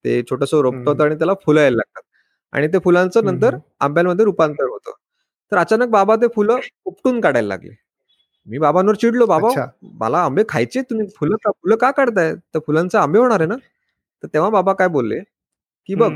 ते 0.06 0.22
छोटस 0.30 0.54
रोपट 0.54 0.88
होतं 0.88 1.04
आणि 1.04 1.16
त्याला 1.16 1.34
फुलं 1.46 1.62
यायला 1.62 1.76
लागतात. 1.76 2.02
आणि 2.54 2.68
ते 2.68 2.80
फुलांचं 2.84 3.26
नंतर 3.26 3.56
आंब्यांमध्ये 3.80 4.26
रूपांतर 4.26 4.64
होतं. 4.64 4.92
तर 5.52 5.58
अचानक 5.58 5.90
बाबा 5.90 6.16
ते 6.16 6.28
फुलं 6.36 6.60
उपटून 6.86 7.20
काढायला 7.22 7.48
लागले. 7.48 7.72
मी 8.48 8.58
बाबांवर 8.58 8.96
चिडलो 8.96 9.26
बाबा 9.26 9.48
मला 10.00 10.20
आंबे 10.20 10.44
खायचे 10.50 10.82
तुम्ही? 10.82 11.08
फुलं 11.20 11.36
का 11.44 11.52
फुलं 11.52 11.76
का 11.76 11.92
काढताय? 11.92 12.34
तर 12.54 12.60
फुलांचे 12.68 12.98
आंबे 12.98 13.20
होणार 13.20 13.40
आहे 13.40 13.48
ना? 13.50 13.56
तर 14.24 14.28
तेव्हा 14.34 14.50
बाबा 14.50 14.74
काय 14.74 14.88
बोलले 14.90 15.20
की 15.90 15.96
बघ 15.96 16.12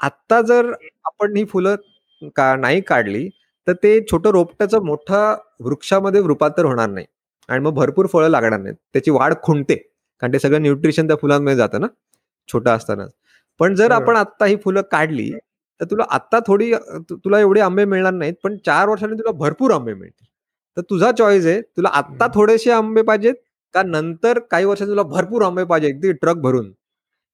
आत्ता 0.00 0.40
जर 0.42 0.72
आपण 1.06 1.36
ही 1.36 1.44
फुलं 1.44 1.76
का 2.36 2.54
नाही 2.56 2.80
काढली 2.80 3.28
तर 3.66 3.72
ते 3.82 4.00
छोटं 4.10 4.30
रोपट्याचं 4.30 4.84
मोठा 4.84 5.20
वृक्षामध्ये 5.60 6.20
रूपांतर 6.22 6.64
होणार 6.64 6.88
नाही. 6.90 7.06
आणि 7.48 7.60
मग 7.60 7.74
भरपूर 7.74 8.06
फळं 8.06 8.28
लागणार 8.28 8.60
नाहीत. 8.60 8.76
त्याची 8.92 9.10
वाढ 9.10 9.34
खुंटते. 9.42 9.74
कारण 10.22 10.32
ते 10.32 10.38
सगळं 10.38 10.62
न्यूट्रिशन 10.62 11.06
त्या 11.06 11.16
फुलांमध्ये 11.16 11.56
जातं 11.56 11.80
ना. 11.80 11.86
छोटं 12.48 12.70
असताना 12.70 13.06
पण 13.60 13.74
जर 13.74 13.90
आपण 13.92 14.16
आत्ता 14.16 14.46
ही 14.46 14.56
फुलं 14.64 14.82
काढली 14.90 15.30
तर 15.80 15.84
तुला 15.90 16.04
आत्ता 16.10 16.38
थोडी 16.46 16.72
तुला 17.12 17.40
एवढे 17.40 17.60
आंबे 17.60 17.84
मिळणार 17.84 18.12
नाहीत 18.12 18.34
पण 18.44 18.56
चार 18.66 18.88
वर्षांनी 18.88 19.16
तुला 19.18 19.32
भरपूर 19.38 19.72
आंबे 19.72 19.94
मिळतील. 19.94 20.26
तर 20.76 20.82
तुझा 20.90 21.10
चॉईस 21.12 21.46
आहे 21.46 21.60
तुला 21.62 21.88
आत्ता 21.92 22.26
थोडेसे 22.34 22.70
आंबे 22.72 23.02
पाहिजेत 23.02 23.34
का 23.74 23.82
नंतर 23.84 24.38
काही 24.50 24.64
वर्षात 24.64 24.86
तुला 24.88 25.02
भरपूर 25.04 25.42
आंबे 25.42 25.64
पाहिजे 25.64 25.88
अगदी 25.92 26.12
ट्रक 26.12 26.36
भरून. 26.38 26.72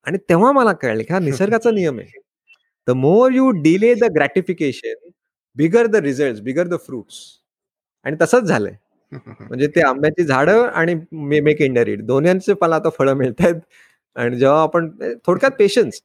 आणि 0.07 0.19
तेव्हा 0.29 0.53
मला 0.53 0.73
कळले 0.75 1.03
की 1.05 1.13
हा 1.15 1.19
निसर्गाचा 1.61 1.71
नियम 1.71 1.99
आहे. 2.01 2.21
The 2.89 2.91
more 2.97 3.33
you 3.33 3.51
delay 3.63 3.95
the 3.97 4.05
gratification 4.17 5.11
bigger 5.57 5.87
the 5.87 5.97
result 5.97 6.43
bigger 6.43 6.67
the 6.67 6.77
fruits. 6.87 7.21
आणि 8.07 8.17
तसंच 8.21 8.45
झालंय. 8.45 8.75
म्हणजे 9.41 9.67
ते 9.67 9.81
आंब्याची 9.81 10.25
झाडं 10.25 10.67
आणि 10.67 10.95
मेक 11.41 11.61
इंडिया 11.61 11.85
रीड. 11.85 12.05
दोन्हीचे 12.07 12.55
मला 12.63 12.77
आता 12.77 12.89
फळं 12.99 13.15
मिळत 13.15 13.41
आहेत 13.41 13.61
आणि 14.17 14.39
जेव्हा 14.39 14.63
आपण 14.63 14.91
थोडक्यात 15.27 15.53
patience 15.59 16.01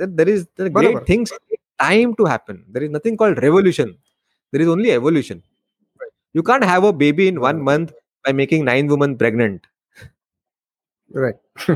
there 0.00 0.28
is 0.28 0.44
great 0.60 0.96
things 1.08 1.32
time 1.52 2.12
to 2.18 2.24
happen 2.24 2.56
there 2.68 2.82
is 2.82 2.90
nothing 2.90 3.16
called 3.16 3.38
revolution 3.38 3.90
there 4.52 4.60
is 4.60 4.68
only 4.68 4.90
evolution 4.90 5.38
you 6.34 6.42
can't 6.42 6.64
have 6.64 6.86
a 6.86 6.90
baby 6.96 7.26
in 7.28 7.38
one 7.38 7.60
month 7.60 7.86
by 8.24 8.32
making 8.32 8.64
nine 8.64 8.90
woman 8.90 9.14
pregnant 9.14 9.66
right 11.10 11.72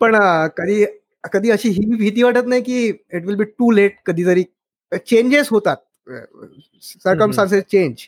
पण 0.00 0.16
कधी 0.56 0.84
कधी 1.32 1.50
अशी 1.50 1.68
ही 1.68 1.84
भीती 1.96 2.22
वाटत 2.22 2.46
नाही 2.46 2.62
की 2.62 2.86
it 2.86 3.24
will 3.26 3.36
be 3.36 3.44
too 3.44 3.70
late 3.70 3.96
कधीतरी 4.06 4.44
चेंजेस 4.92 5.48
होतात. 5.50 5.76
सरकमस्टान्सेस 6.82 7.64
चेंज 7.64 8.02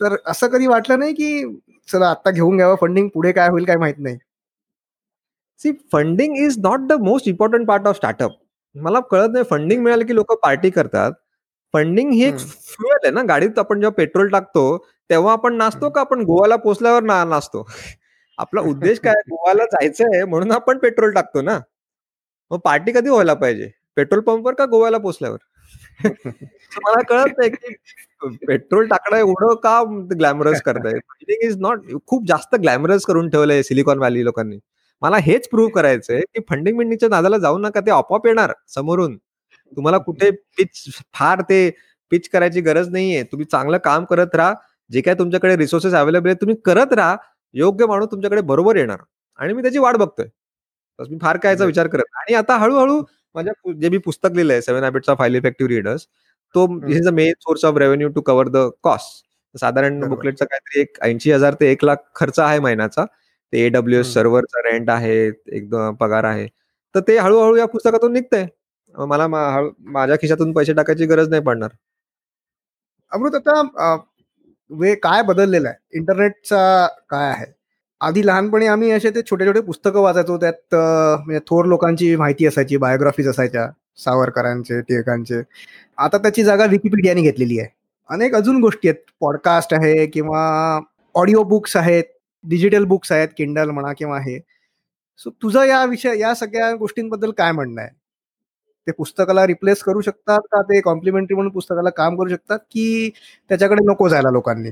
तर 0.00 0.16
असं 0.26 0.48
कधी 0.48 0.66
वाटलं 0.66 0.98
नाही 0.98 1.12
की 1.14 1.44
चला 1.88 2.08
आता 2.10 2.30
घेऊन 2.30 2.56
घ्यावं 2.56 2.74
फंडिंग 2.80 3.08
पुढे 3.08 3.32
काय 3.32 3.48
होईल 3.48 3.64
काय 3.64 3.76
माहीत 3.76 3.94
नाही. 3.98 4.16
See 5.60 5.72
funding 5.92 6.36
is 6.38 6.58
not 6.58 6.80
the 6.88 6.92
most 7.02 7.28
important 7.28 7.66
part 7.68 7.86
of 7.86 7.96
startup 7.96 8.32
मला 8.74 9.00
कळत 9.10 9.28
नाही 9.32 9.44
फंडिंग 9.50 9.82
मिळालं 9.82 10.06
की 10.06 10.14
लोक 10.14 10.32
पार्टी 10.42 10.70
करतात. 10.70 11.12
फंडिंग 11.74 12.10
ही 12.12 12.22
एक 12.24 12.38
फ्युएल 12.38 12.98
आहे 13.04 13.10
ना. 13.10 13.22
गाडीत 13.24 13.58
आपण 13.58 13.80
जेव्हा 13.80 13.94
पेट्रोल 13.96 14.28
टाकतो 14.28 14.66
तेव्हा 15.10 15.32
आपण 15.32 15.54
नाचतो 15.56 15.90
का 15.90 16.00
आपण 16.00 16.22
गोवाला 16.24 16.56
पोचल्यावर 16.56 17.02
ना 17.02 17.24
नाचतो? 17.24 17.64
आपला 18.38 18.60
उद्देश 18.62 18.98
काय? 19.00 19.14
गोवाला 19.30 19.64
जायचं 19.66 20.04
आहे 20.06 20.24
म्हणून 20.24 20.52
आपण 20.52 20.78
पेट्रोल 20.78 21.12
टाकतो 21.12 21.42
ना. 21.42 21.58
मग 22.50 22.58
पार्टी 22.64 22.92
कधी 22.92 23.10
व्हायला 23.10 23.34
पाहिजे? 23.34 23.70
पेट्रोल 23.96 24.20
पंपवर 24.22 24.54
का 24.54 24.64
गोव्याला 24.66 24.98
पोचल्यावर 24.98 25.38
मला 26.76 27.00
कळत 27.02 27.38
नाही 27.38 27.50
की 27.50 27.74
पेट्रोल 28.46 28.86
टाकणं 28.88 29.16
एवढं 29.18 29.54
का 29.62 29.82
ग्लॅमरस 30.12 30.60
करताय? 30.62 30.92
इज 31.42 31.56
नॉट 31.60 31.80
खूप 32.06 32.26
जास्त 32.28 32.54
ग्लॅमरस 32.56 33.04
करून 33.04 33.28
ठेवलंय 33.30 33.62
सिलिकॉन 33.62 33.98
व्हॅली 33.98 34.24
लोकांनी. 34.24 34.58
मला 35.02 35.16
हेच 35.22 35.48
प्रूव्ह 35.48 35.70
करायचंय 35.74 36.20
की 36.34 36.40
फंडिंग 36.50 36.76
मिंडिंगच्या 36.78 37.08
नादाला 37.08 37.38
जाऊ 37.38 37.58
नका 37.58 37.80
ते 37.80 37.90
आपोआप 37.90 38.26
येणार 38.26 38.52
समोरून. 38.68 39.16
तुम्हाला 39.76 39.98
कुठे 39.98 40.30
पिच 40.58 40.84
फार 41.14 41.40
ते 41.50 41.70
पिच 42.12 42.28
करायची 42.28 42.60
गरज 42.60 42.88
नाहीये. 42.90 43.22
तुम्ही 43.22 43.46
चांगलं 43.46 43.78
काम 43.84 44.04
करत 44.04 44.34
राहा. 44.34 44.54
जे 44.90 45.00
काय 45.00 45.14
तुमच्याकडे 45.14 45.56
रिसोर्सेस 45.56 45.94
अवेलेबल 45.94 46.28
आहेत 46.28 46.36
तुम्ही 46.40 46.56
करत 46.64 46.92
राहा. 46.92 47.16
योग्य 47.54 47.86
माणूस 47.86 48.10
तुमच्याकडे 48.10 48.40
बरोबर 48.44 48.76
येणार. 48.76 48.98
आणि 49.38 49.52
मी 49.52 49.62
त्याची 49.62 49.78
वाट 49.78 49.96
बघतोय. 49.96 50.26
मी 50.98 51.18
फार 51.22 51.36
काय 51.36 51.54
विचार 51.60 51.86
करत 51.88 52.04
आणि 52.16 52.34
आता 52.34 52.56
हळूहळू 52.58 53.02
माझ्या 53.36 53.72
जे 53.80 53.88
मी 53.88 53.98
पुस्तक 53.98 54.32
लिहिलंय 54.34 54.60
seven 54.60 54.84
habits 54.84 55.08
of 55.10 55.20
highly 55.20 55.38
effective 55.38 55.70
readers 55.74 56.06
तो 56.54 56.66
is 56.90 57.06
the 57.06 57.12
main 57.14 57.32
source 57.40 57.64
of 57.64 57.78
revenue 57.78 58.08
to 58.10 58.20
cover 58.22 58.48
the 58.48 58.68
cost 58.82 59.24
साधारण 59.54 60.00
बुकलेटचा 60.08 60.44
काहीतरी 60.44 60.80
एक 60.80 60.98
ऐंशी 61.04 61.30
हजार 61.32 61.54
ते 61.60 61.70
एक 61.72 61.84
लाख 61.84 61.96
खर्च 62.16 62.38
आहे 62.40 62.58
महिन्याचा. 62.60 63.04
ते 63.52 63.64
एडब्ल्यू 63.66 64.00
एस 64.00 64.12
सर्व्हरचा 64.14 64.60
रेंट 64.70 64.90
आहे 64.90 65.14
एकदम 65.28 65.94
पगार 66.00 66.24
आहे. 66.24 66.46
तर 66.94 67.00
ते 67.08 67.16
हळूहळू 67.18 67.56
या 67.56 67.66
पुस्तकातून 67.66 68.12
निघतंय. 68.12 68.46
मला 68.94 69.26
माझ्या 69.28 70.16
खिशातून 70.22 70.52
पैसे 70.52 70.72
टाकायची 70.74 71.06
गरज 71.06 71.28
नाही 71.30 71.42
पडणार. 71.42 71.70
अमृत 73.12 73.34
आता 73.36 73.94
वे 74.70 74.94
काय 75.02 75.22
बदललेलं 75.22 75.68
आहे? 75.68 75.76
इंटरनेटचा 75.98 76.86
काय 77.10 77.28
आहे? 77.30 77.46
आधी 78.00 78.22
लहानपणी 78.26 78.66
आम्ही 78.66 78.90
असे 78.90 79.10
ते 79.10 79.20
छोटे 79.30 79.46
छोटे 79.46 79.60
पुस्तकं 79.60 80.00
वाचायचो 80.02 80.36
त्यात 80.38 80.74
म्हणजे 80.74 81.38
थोर 81.48 81.64
लोकांची 81.66 82.14
माहिती 82.16 82.46
असायची 82.46 82.76
बायोग्राफीज 82.76 83.28
असायच्या 83.28 83.66
सावरकरांचे 83.98 84.80
टिळकांचे. 84.80 85.40
आता 85.98 86.18
त्याची 86.18 86.42
जागा 86.44 86.64
विकिपीडियाने 86.70 87.22
घेतलेली 87.22 87.58
आहे. 87.60 87.68
अनेक 88.10 88.34
अजून 88.34 88.60
गोष्टी 88.62 88.88
आहेत. 88.88 89.00
पॉडकास्ट 89.20 89.74
आहे 89.74 90.06
किंवा 90.06 90.40
ऑडिओ 91.14 91.42
बुक्स 91.44 91.76
आहेत 91.76 92.04
डिजिटल 92.44 92.84
बुक्स 92.84 93.12
आहेत 93.12 93.28
किंडल 93.38 93.70
म्हणा 93.70 93.92
किंवा 93.98 94.18
हे. 94.20 94.38
सो 95.20 95.30
तुझं 95.42 95.64
या 95.64 95.84
विषय 95.84 96.18
या 96.20 96.34
सगळ्या 96.34 96.72
गोष्टींबद्दल 96.76 97.30
काय 97.38 97.52
म्हणणं 97.52 97.80
आहे? 97.82 97.90
ते 98.86 98.92
पुस्तकाला 98.92 99.46
रिप्लेस 99.46 99.82
करू 99.82 100.00
शकतात 100.00 100.40
का? 100.52 100.62
ते 100.62 100.80
कॉम्प्लिमेंटरी 100.80 101.34
म्हणून 101.34 101.52
पुस्तकाला 101.52 101.90
काम 101.96 102.16
करू 102.18 102.28
शकतात? 102.28 102.58
की 102.70 103.10
त्याच्याकडे 103.50 103.84
नको 103.86 104.08
जायला 104.08 104.30
लोकांनी? 104.30 104.70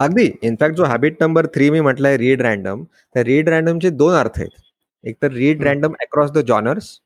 अगदी. 0.00 0.26
इनफॅक्ट 0.42 0.76
जो 0.76 0.84
हॅबिट 0.84 1.22
नंबर 1.22 1.46
थ्री 1.54 1.70
मी 1.70 1.80
म्हटलंय 1.80 2.16
रीड 2.18 2.42
रँडम 2.42 2.82
त्या 2.84 3.24
रीड 3.24 3.48
रँडमचे 3.48 3.90
दोन 3.90 4.14
अर्थ 4.14 4.38
आहेत. 4.38 4.50
एक 5.04 5.16
तर 5.22 5.32
read 5.32 5.62
random 5.64 5.92
across 6.00 6.30
the 6.32 6.38
genres 6.46 6.98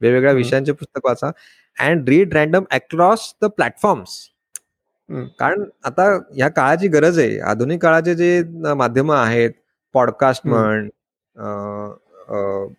वेगवेगळ्या 0.00 0.32
विषयांचे 0.32 0.72
पुस्तक 0.72 1.06
वाचा 1.06 1.30
and 1.76 2.08
read 2.08 2.34
random 2.34 2.64
across 2.70 3.32
the 3.42 3.46
platforms 3.46 4.18
कारण 5.38 5.64
आता 5.84 6.06
या 6.36 6.48
काळाची 6.48 6.88
गरज 6.88 7.18
आहे. 7.18 7.38
आधुनिक 7.40 7.82
काळाचे 7.82 8.14
जे 8.14 8.42
माध्यम 8.76 9.12
आहेत 9.12 9.50
पॉडकास्ट 9.94 10.46
म्हण 10.46 10.88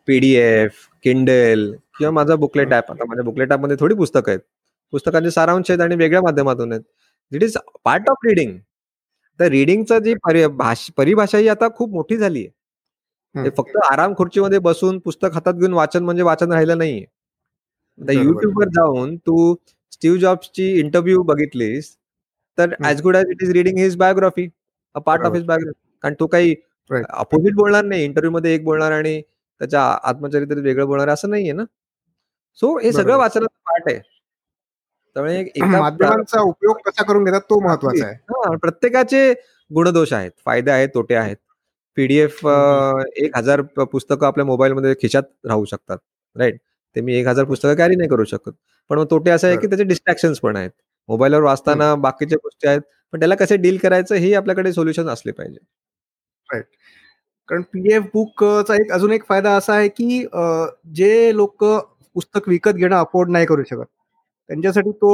पीडीएफ 0.08 0.88
किंडेल 1.04 1.72
किंवा 1.98 2.12
माझा 2.12 2.36
बुकलेट 2.36 2.74
ऍप 2.74 2.92
आता 2.92 3.06
माझ्या 3.08 3.24
बुकलेटमध्ये 3.26 3.78
थोडी 3.80 3.96
पुस्तकं 3.96 4.32
आहेत. 4.32 4.40
पुस्तकांचे 4.94 5.32
सारांश 5.32 5.70
आहेत 5.70 5.82
आणि 5.82 5.96
वेगळ्या 5.96 6.22
माध्यमातून 6.22 6.72
आहेत. 6.72 6.82
It 7.32 7.44
is 7.44 7.58
part 7.86 8.10
of 8.10 8.26
reading 8.28 8.58
तर 9.40 9.48
रिडिंगचं 9.48 10.00
जी 10.00 10.14
परिभाषा 10.98 11.38
ही 11.38 11.48
आता 11.48 11.68
खूप 11.76 11.90
मोठी 11.94 12.18
झाली 12.18 12.40
आहे. 12.40 13.50
फक्त 13.52 13.78
आराम 13.92 14.14
खुर्चीमध्ये 14.18 14.60
बसून 14.60 14.98
पुस्तक 15.00 15.34
हातात 15.34 15.54
घेऊन 15.54 15.74
वाचन 15.74 16.04
म्हणजे 16.04 16.24
वाचन 16.24 16.52
राहिलं 16.54 16.78
नाहीये 16.78 17.06
आता 18.00 18.12
युट्यूबवर 18.14 18.68
जाऊन 18.76 19.16
तू 19.18 19.56
स्टीव्ह 19.94 20.20
जॉब्सची 20.20 20.68
इंटरव्ह्यू 20.80 21.22
बघितलीस 21.24 21.96
तर 22.58 22.74
as 22.86 23.02
good 23.02 23.16
as 23.18 23.30
it 23.32 23.44
is 23.44 23.52
reading 23.52 23.78
his 23.78 23.96
biography 23.98 24.48
a 24.96 25.00
part 25.00 25.22
of 25.26 25.34
his 25.36 25.44
biography 25.46 25.80
कारण 26.04 26.14
तो 26.20 26.28
काही 26.28 26.56
अपोजिट 26.90 27.54
बोलणार 27.56 27.84
नाही. 27.86 28.04
इंटरव्ह्यू 28.04 28.32
मध्ये 28.32 28.54
एक 28.56 28.64
बोलणार 28.64 28.92
आणि 28.92 29.22
त्याच्या 29.22 29.82
आत्मचरित्र 30.04 30.60
वेगळं 30.62 30.86
बोलणार 30.88 31.10
असं 31.10 31.30
नाहीये 31.30 31.52
ना. 31.54 31.64
सो 32.60 32.78
हे 32.80 32.92
सगळं 32.94 33.18
वाचनाचं 33.18 33.56
पार्ट 33.68 33.90
आहे. 33.90 34.00
त्यामुळे 35.16 35.44
उपयोग 36.42 36.78
कसा 36.86 37.04
करून 37.04 37.24
घेतात 37.24 37.42
तो 37.50 37.60
महत्त्वाचा 37.60 38.06
आहे. 38.08 38.58
प्रत्येकाचे 38.58 39.32
गुणदोष 39.72 40.14
आहेत 40.14 40.32
फायदे 40.46 40.72
आहेत 40.72 40.90
तोटे 40.96 41.16
आहेत. 41.16 41.36
पीडीएफ 41.98 42.40
एक 43.18 43.38
हजार 43.38 43.62
पुस्तकं 43.92 44.26
आपल्या 44.28 44.46
मोबाईलमध्ये 44.46 44.94
खिशात 45.02 45.24
राहू 45.48 45.66
शकतात 45.66 45.98
राईट? 46.36 46.58
ते 46.96 47.02
मी 47.02 47.16
एक 47.16 47.28
हजार 47.28 47.46
पुस्तकं 47.46 47.76
कॅरी 47.76 47.96
नाही 47.96 48.10
करू 48.10 48.24
शकत. 48.26 48.52
पण 48.90 48.98
मग 49.00 49.06
तोटे 49.12 49.32
असं 49.32 49.48
आहे 49.48 49.58
की 49.58 49.68
त्याचे 49.68 49.84
डिस्ट्रॅक्शन 49.84 50.34
पण 50.44 50.56
आहेत. 50.56 50.72
मोबाईलवर 51.10 51.42
वाचताना 51.44 51.94
बाकीच्या 51.98 52.38
गोष्टी 52.44 52.68
आहेत 52.68 52.82
पण 53.14 53.20
त्याला 53.20 53.36
कसे 53.36 53.58
डील 53.58 53.78
करायचं 53.78 54.16
हे 54.16 54.34
आपल्याकडे 54.34 54.74
सोल्युशन 54.74 55.10
असले 55.10 55.32
पाहिजे. 55.32 55.58
राईट. 56.50 56.66
कारण 57.50 57.62
पीडीएफ 57.74 58.04
बुकचा 58.14 58.76
एक 58.76 58.92
अजून 58.94 59.12
एक 59.12 59.24
फायदा 59.30 59.56
असा 59.58 59.74
आहे 59.74 59.88
की 59.90 60.20
जे 60.96 61.36
लोक 61.36 61.64
पुस्तक 62.16 62.50
विकत 62.50 62.74
घेणं 62.74 62.96
अफोर्ड 62.96 63.30
नाही 63.32 63.46
करू 63.46 63.64
शकत 63.64 63.86
त्यांच्यासाठी 64.50 64.92
तो 64.92 65.12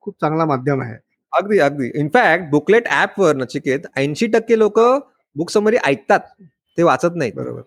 खूप 0.00 0.14
चांगला 0.20 0.44
माध्यम 0.44 0.82
आहे. 0.82 0.94
अगदी 1.32 1.58
अगदी. 1.58 1.90
इनफॅक्ट 1.94 2.44
बुकलेट 2.50 2.88
ऍपवर 2.92 3.36
नचिकेत 3.36 3.80
ऐंशी 3.96 4.26
टक्के 4.26 4.58
लोक 4.58 4.78
बुक 5.36 5.50
समरी 5.50 5.76
ऐकतात. 5.84 6.20
ते 6.78 6.82
वाचत 6.82 7.16
नाहीत. 7.16 7.32
बरोबर. 7.34 7.62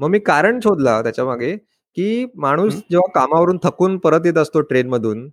मग 0.00 0.08
मी 0.08 0.18
कारण 0.18 0.58
शोधलं 0.60 1.02
त्याच्यामागे 1.02 1.56
की 1.96 2.26
माणूस. 2.36 2.74
जेव्हा 2.90 3.10
कामावरून 3.14 3.58
थकून 3.62 3.96
परत 3.98 4.26
येत 4.26 4.38
असतो 4.38 4.60
ट्रेन 4.62 4.88
मधून 4.88 5.28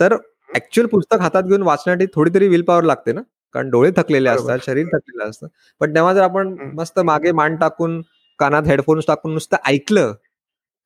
तर 0.00 0.16
ऍक्च्युअल 0.54 0.88
पुस्तक 0.88 1.20
हातात 1.20 1.42
घेऊन 1.42 1.62
वाचण्यासाठी 1.62 2.06
थोडी 2.14 2.30
तरी 2.34 2.48
विल 2.48 2.62
पॉवर 2.62 2.84
लागते 2.84 3.12
ना? 3.12 3.20
कारण 3.54 3.70
डोळे 3.70 3.90
थकलेले. 3.96 4.28
असतात 4.28 4.58
शरीर 4.66 4.86
थकलेलं 4.92 5.30
असतं. 5.30 5.46
पण 5.80 5.94
तेव्हा 5.94 6.14
जर 6.14 6.22
आपण. 6.22 6.54
मस्त 6.74 6.98
मागे 7.00 7.32
मान 7.32 7.56
टाकून 7.56 8.00
कानात 8.38 8.62
हेडफोन्स 8.66 9.06
टाकून 9.06 9.32
नुसतं 9.32 9.56
ऐकलं 9.66 10.12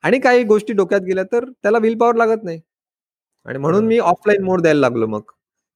आणि 0.05 0.18
काही 0.18 0.42
गोष्टी 0.44 0.72
डोक्यात 0.72 1.00
गेल्या 1.00 1.24
तर 1.32 1.44
त्याला 1.53 1.78
विल 1.78 1.96
पॉवर 1.98 2.14
लागत 2.16 2.44
नाही. 2.44 2.61
आणि 3.47 3.59
म्हणून. 3.59 3.84
मी 3.86 3.99
ऑफलाईन 3.99 4.43
मोड 4.43 4.62
द्यायला 4.62 4.80
लागलो 4.80 5.07
मग 5.07 5.20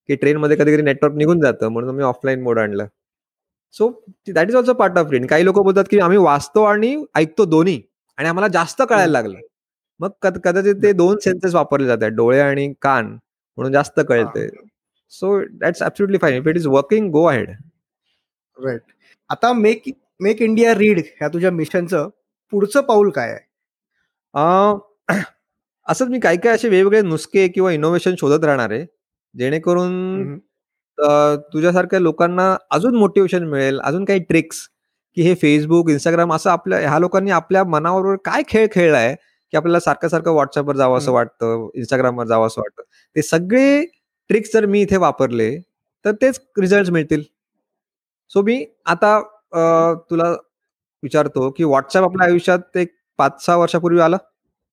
की 0.07 0.17
ट्रेनमध्ये 0.17 0.57
कधी 0.57 0.73
कधी 0.73 0.83
नेटवर्क 0.83 1.15
निघून 1.15 1.41
जातं 1.41 1.69
म्हणून 1.69 1.97
मी 1.97 2.03
ऑफलाईन 2.03 2.43
मोड 2.43 2.59
आणलं. 2.59 2.87
So 3.73 4.05
that 4.35 4.49
is 4.49 4.57
also 4.57 4.75
part 4.75 4.99
of 4.99 5.11
read 5.11 5.27
काही 5.27 5.45
लोक 5.45 5.59
बोलतात 5.59 5.85
की 5.91 5.99
आम्ही 5.99 6.19
वाचतो 6.19 6.63
आणि 6.63 7.05
ऐकतो 7.15 7.45
दोन्ही 7.45 7.83
आणि 8.17 8.29
आम्हाला 8.29 8.49
जास्त 8.49 8.83
कळायला 8.89 9.13
लागलं. 9.13 9.39
मग 10.01 10.09
कद- 10.23 10.41
कदाचित 10.45 10.75
ते 10.83 10.93
दोन 10.93 11.19
सेन्सेस 11.19 11.55
वापरले 11.55 11.87
जातात 11.87 12.09
डोळे 12.09 12.41
आणि 12.41 12.75
कान 12.83 13.07
म्हणून 13.57 13.73
जास्त 13.73 14.01
कळते. 14.09 14.49
So 15.11 15.45
that's 15.51 15.83
absolutely 15.83 16.19
fine 16.19 16.35
if 16.35 16.47
it 16.47 16.57
is 16.57 16.67
working 16.67 17.11
go 17.11 17.25
ahead 17.25 17.51
right 18.65 18.81
आता 19.29 19.53
मेक 19.53 19.83
मेक 20.21 20.43
इंडिया 20.43 20.75
रीड 20.75 20.99
ह्या 20.99 21.29
तुझ्या 21.29 21.51
मिशनचं 21.51 22.09
पुढचं 22.51 22.81
पाऊल 22.81 23.11
काय 23.11 23.31
आहे? 23.31 23.41
असंच 25.89 26.09
मी 26.09 26.19
काही 26.21 26.39
काही 26.39 26.55
असे 26.55 26.69
वेगवेगळे 26.69 27.01
नुसके 27.03 27.47
किंवा 27.49 27.73
इनोव्हेशन 27.73 28.15
शोधत 28.21 28.45
राहणार 28.45 28.71
आहे. 28.71 28.85
जेणेकरून 29.35 30.39
तुझ्यासारख्या 31.53 31.99
लोकांना 32.01 32.55
अजून 32.71 32.95
मोटिवेशन 32.97 33.45
मिळेल 33.49 33.79
अजून 33.81 34.05
काही 34.05 34.21
ट्रिक्स 34.29 34.67
की 35.17 35.23
हे 35.23 35.35
फेसबुक 35.35 35.91
इंस्टाग्राम 35.91 36.33
असं 36.35 36.51
आपल्या 36.51 36.79
ह्या 36.81 36.99
लोकांनी 36.99 37.31
आपल्या 37.31 37.65
मनाबरोबर 37.65 38.17
काय 38.25 38.43
खेळ 38.49 38.67
खेळलाय 38.73 39.15
की 39.53 39.57
आपल्याला 39.57 39.81
सारखं 39.81 40.09
सारखं 40.09 40.33
व्हॉट्सअपवर 40.33 40.77
जावं 40.77 40.99
असं. 40.99 41.13
वाटतं 41.13 41.69
इंस्टाग्रामवर 41.75 42.27
जावं 42.27 42.47
असं 42.47 42.61
वाटतं. 42.61 42.83
ते 43.17 43.23
सगळे 43.23 43.85
ट्रिक्स 44.31 44.53
जर 44.53 44.67
मी 44.67 44.81
इथे 44.83 44.97
वापरले 44.97 45.51
तर 46.05 46.13
तेच 46.23 46.41
रिझल्ट 46.61 46.91
मिळतील. 46.91 47.23
सो 48.31 48.43
मी 48.43 48.65
आता 48.87 49.19
तुला 50.11 50.31
विचारतो 51.03 51.51
की 51.57 51.65
व्हॉट्सअप 51.65 52.05
आपल्या 52.05 52.27
आयुष्यात 52.27 52.77
एक 52.77 52.95
पाच 53.19 53.45
सहा 53.45 53.57
वर्षापूर्वी 53.57 54.01
आलं? 54.01 54.17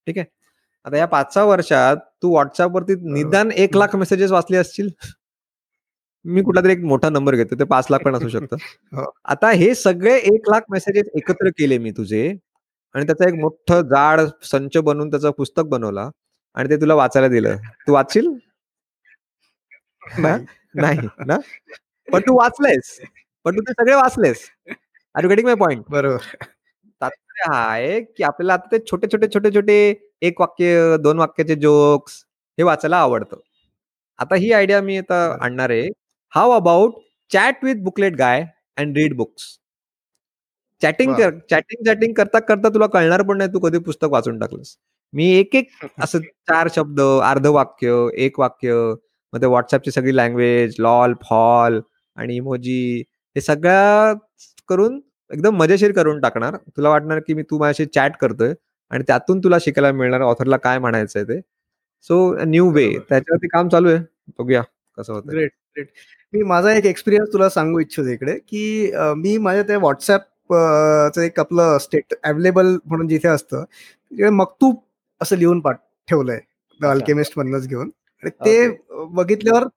ठीक 0.07 0.17
आहे? 0.17 0.25
आता 0.85 0.97
या 0.97 1.05
पाच 1.07 1.33
सहा 1.33 1.43
वर्षात 1.45 1.97
तू 2.21 2.29
व्हॉट्सअपवरती 2.31 2.95
निदान 3.13 3.51
एक 3.55 3.75
लाख 3.77 3.95
मेसेजेस 3.95 4.31
वाचले 4.31 4.57
असतील 4.57 4.89
मी 6.25 6.41
कुठला 6.41 6.61
तरी 6.61 6.71
एक 6.71 6.83
मोठा 6.83 7.09
नंबर 7.09 7.35
घेतो 7.35 7.55
ते 7.59 7.63
पाच 7.63 7.87
लाख 7.91 7.99
पण 7.99 8.15
असू 8.15 8.29
शकतं. 8.29 8.55
हो. 8.93 9.05
आता 9.25 9.49
हे 9.51 9.73
सगळे 9.75 10.15
एक 10.17 10.49
लाख 10.49 10.61
मेसेजेस 10.69 11.09
एकत्र 11.15 11.49
केले 11.49 11.77
मी 11.77 11.91
तुझे 11.91 12.27
आणि 12.95 13.05
त्याचा 13.05 13.27
एक 13.27 13.33
मोठं 13.33 13.81
जाड 13.87 14.21
संच 14.43 14.77
बनवून 14.77 15.09
त्याचं 15.09 15.31
पुस्तक 15.31 15.65
बनवला 15.65 16.09
आणि 16.55 16.69
ते 16.69 16.75
तुला 16.81 16.93
वाचायला 16.93 17.27
दिलं. 17.27 17.55
तू 17.87 17.93
वाचशील? 17.93 18.27
ना? 20.19 20.37
नाही 20.75 21.07
ना? 21.27 21.37
पण 22.07 22.21
तू 22.21 22.35
वाचलेस. 22.37 22.97
पण 23.45 23.55
तू 23.55 23.61
ते 23.61 23.73
सगळे 23.73 23.95
वाचलेस. 23.95 24.45
Are 25.15 25.23
you 25.23 25.29
getting 25.29 25.47
my 25.47 25.55
point 25.55 25.83
बरोबर. 25.89 26.45
तात्पर्य 27.01 27.51
हा 27.51 27.61
आहे 27.71 27.99
की 28.01 28.23
आपल्याला 28.23 28.53
आता 28.53 28.71
ते 28.71 28.79
छोटे 28.91 29.07
छोटे 29.07 29.27
छोटे 29.27 29.51
छोटे 29.51 29.93
एक 30.23 30.39
वाक्य 30.41 30.97
दोन 31.03 31.19
वाक्याचे 31.19 31.55
जोक्स 31.55 32.23
हे 32.57 32.63
वाचायला 32.63 32.97
आवडतं. 32.97 33.37
आता 34.19 34.35
ही 34.35 34.51
आयडिया 34.53 34.81
मी 34.81 34.97
आता. 34.97 35.25
आणणार 35.41 35.69
आहे. 35.69 35.87
How 36.33 36.51
about 36.51 36.93
chat 37.31 37.63
with 37.65 37.83
booklet 37.83 38.15
guy 38.17 38.43
and 38.77 38.97
read 38.97 39.15
books 39.17 39.43
chatting. 40.81 41.13
कर 41.15 41.37
चॅटिंग 41.49 41.85
चॅटिंग 41.85 42.13
करता 42.13 42.39
करता 42.41 42.69
तुला 42.73 42.87
कळणार 42.93 43.21
पण 43.23 43.37
नाही 43.37 43.49
तू 43.53 43.59
कधी 43.59 43.77
पुस्तक 43.79 44.09
वाचून 44.11 44.39
टाकलंस. 44.39 44.75
मी 45.13 45.29
एक 45.39 45.55
एक 45.55 45.69
असं 46.03 46.19
चार 46.49 46.67
शब्द 46.75 47.01
अर्ध 47.01 47.47
वाक्य 47.47 48.07
एक 48.25 48.39
वाक्य 48.39 48.73
मग 49.33 49.41
ते 49.41 49.45
व्हॉट्सअपची 49.47 49.91
सगळी 49.91 50.15
लँग्वेज 50.15 50.75
लॉल 50.79 51.13
फॉल 51.23 51.79
आणि 52.17 52.35
इमोजी 52.35 52.77
हे 53.35 53.41
सगळ्या 53.41 54.13
करून 54.69 54.99
एकदम 55.31 55.55
मजेशीर 55.57 55.91
करून 55.91 56.19
टाकणार. 56.21 56.55
तुला 56.77 56.89
वाटणार 56.89 57.19
की 57.27 57.33
मी 57.33 57.43
तू 57.43 57.57
माझ्याशी 57.59 57.85
चॅट 57.95 58.17
करतोय. 58.21 58.53
आणि 58.93 59.03
त्यातून 59.07 59.39
तुला 59.39 59.57
शिकायला 59.61 59.91
मिळणार 59.93 60.21
ऑथरला 60.21 60.57
काय 60.57 60.79
म्हणायचंय 60.79 61.23
ते. 61.25 61.39
So 62.09 62.17
new 62.45 62.69
way. 62.71 62.87
त्याच्यावरती 63.09 63.47
काम 63.49 63.69
चालू 63.69 63.89
आहे. 63.89 63.99
बघूया 64.39 64.61
कसं 64.97 65.13
होतं 65.13 65.31
ग्रेट 65.31 65.51
ग्रेट 65.75 65.87
मी 66.33 66.43
माझा 66.43 66.71
एक 66.73 66.85
एक्सपिरियन्स 66.85 67.33
तुला 67.33 67.49
सांगू 67.49 67.79
इच्छितो 67.79 68.07
इकडे 68.09 68.37
की 68.39 68.91
मी 69.17 69.37
माझ्या 69.39 69.63
त्या 69.63 69.77
व्हॉट्सअप 69.79 70.21
चं 71.15 71.21
एक 71.21 71.39
आपलं 71.39 71.77
स्टेट 71.79 72.13
अवेलेबल 72.23 72.75
म्हणून 72.85 73.07
जिथे 73.07 73.27
असतं 73.29 73.63
तिकडे 73.63 74.29
मक्तूब 74.31 74.75
असं 75.21 75.37
लिहून 75.37 75.59
पाठ 75.61 75.77
ठेवलंय 76.07 76.39
द 76.79 76.85
अल्केमिस्ट 76.85 77.37
मधनच 77.37 77.67
घेऊन. 77.67 77.89
आणि 78.23 78.29
ते 78.45 78.69
बघितल्यावर 79.13 79.67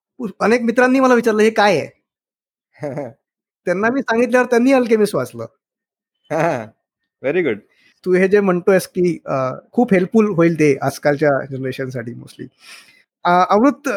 अनेक 0.40 0.62
मित्रांनी 0.62 1.00
मला 1.00 1.14
विचारलं 1.14 1.42
हे 1.42 1.50
काय 1.52 1.78
आहे? 1.78 1.88
त्यांना 3.66 3.88
मी 3.90 4.00
सांगितल्यावर 4.02 4.46
त्यांनी 4.50 4.72
अल्केमिस्ट 4.72 5.14
वाचलं. 5.16 5.46
व्हेरी 7.22 7.42
गुड 7.42 7.58
तू 8.06 8.14
हे 8.14 8.28
जे 8.28 8.40
म्हणतोयस 8.40 8.86
की 8.88 9.18
खूप 9.72 9.94
हेल्पफुल 9.94 10.26
होईल 10.36 10.58
ते 10.60 10.76
आजकालच्या 10.82 11.30
जनरेशनसाठी 11.50 12.14
मोस्टली 12.14 12.46
अमृत 13.24 13.88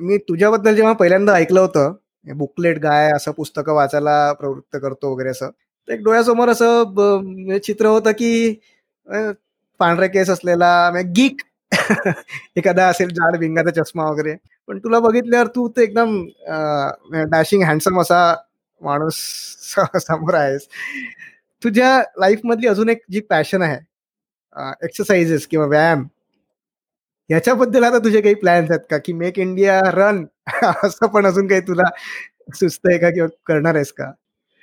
मी 0.00 0.18
तुझ्याबद्दल 0.18 0.74
जेव्हा 0.74 0.92
पहिल्यांदा 0.92 1.34
ऐकलं 1.34 1.60
होतं 1.60 1.92
बुकलेट 2.26 2.78
गाय 2.78 3.10
असं 3.12 3.32
पुस्तकं 3.32 3.74
वाचायला 3.74 4.32
प्रवृत्त 4.32 4.76
करतो 4.82 5.12
वगैरे 5.12 5.30
असं 5.30 5.50
तर 5.88 5.92
एक 5.92 6.02
डोळ्यासमोर 6.04 6.48
असं 6.48 7.58
चित्र 7.64 7.86
होतं 7.86 8.12
की 8.12 8.52
पांढरे 9.80 10.08
केस 10.08 10.30
असलेला 10.30 10.90
म्हणजे 10.90 11.12
गीक 11.12 11.42
एखादा 12.56 12.86
असेल 12.88 13.08
जाड 13.08 13.36
विंगाचा 13.36 13.70
चष्मा 13.82 14.04
वगैरे. 14.10 14.34
पण 14.68 14.78
तुला 14.78 14.98
बघितल्यावर 15.00 15.46
तू 15.46 15.68
ते 15.68 15.82
एकदम 15.82 16.20
डॅशिंग 17.30 17.62
हँडसम 17.62 17.94
म्हणजे 17.94 18.14
असा 18.14 18.34
माणूस 18.80 19.16
समोर 20.06 20.34
आहेस. 20.34 20.68
तुझ्या 21.62 21.98
लाईफ 22.20 22.40
मधली 22.44 22.66
अजून 22.68 22.88
एक 22.88 23.02
जी 23.10 23.20
पॅशन 23.30 23.62
आहे 23.62 23.78
एक्सरसाइजेस 24.84 25.46
किंवा 25.46 25.66
व्यायाम 25.66 26.06
याच्याबद्दल 27.30 27.84
आता 27.84 27.98
तुझे 28.04 28.20
काही 28.20 28.34
प्लॅन्स 28.34 28.70
आहेत 28.70 28.80
का? 28.90 28.98
की 28.98 29.12
मेक 29.12 29.38
इंडिया 29.38 29.80
रन 29.94 30.24
असं 30.84 31.06
पण 31.06 31.26
अजून 31.26 31.46
काही 31.48 31.60
तुला 31.68 31.88
सुचतंय 32.54 32.98
का 32.98 33.10
किंवा 33.10 33.28
करणार 33.46 33.74
आहेस 33.74 33.92
का? 33.92 34.10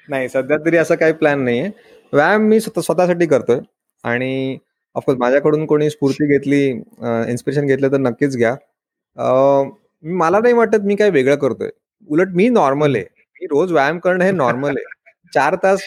नाही 0.10 0.30
सध्या 0.30 0.58
तरी 0.66 0.78
असं 0.78 0.96
काही 0.96 1.14
प्लॅन 1.14 1.44
नाहीये. 1.44 1.70
व्यायाम 2.14 2.48
मी 2.50 2.60
स्वतःसाठी 2.60 3.26
करतोय. 3.28 3.60
आणि 4.04 4.58
ऑफकोर्स 4.96 5.20
माझ्याकडून 5.20 5.66
कोणी 5.66 5.90
स्फूर्ती 5.90 6.28
घेतली 6.34 6.66
इन्स्पिरेशन 6.70 7.66
घेतलं 7.68 7.92
तर 7.92 7.98
नक्कीच 7.98 8.38
घ्या. 8.38 8.56
मला 10.04 10.40
नाही 10.40 10.54
वाटत 10.54 10.86
मी 10.86 10.96
काय 10.96 11.10
वेगळं 11.10 11.36
करतोय. 11.36 11.70
उलट 12.08 12.36
मी 12.36 12.50
नॉर्मल 12.50 12.96
आहे. 12.96 13.06
मी 13.42 13.46
रोज 13.48 13.72
व्यायाम 13.72 14.00
करणं 14.00 14.24
हे 14.24 14.32
नॉर्मल 14.32 14.78
आहे. 14.78 14.94
चार 15.34 15.56
तास 15.56 15.82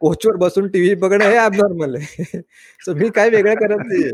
कोचवर 0.00 0.36
बसून 0.36 0.68
टीव्ही 0.68 0.94
बघणं 0.94 1.24
हे 1.24 1.36
ॲबनॉर्मल 1.36 1.94
आहे. 1.96 2.24
सो 2.84 2.94
मी 2.94 3.08
काय 3.08 3.28
वेगळं 3.30 3.54
करत 3.54 3.86
नाहीये. 3.86 4.10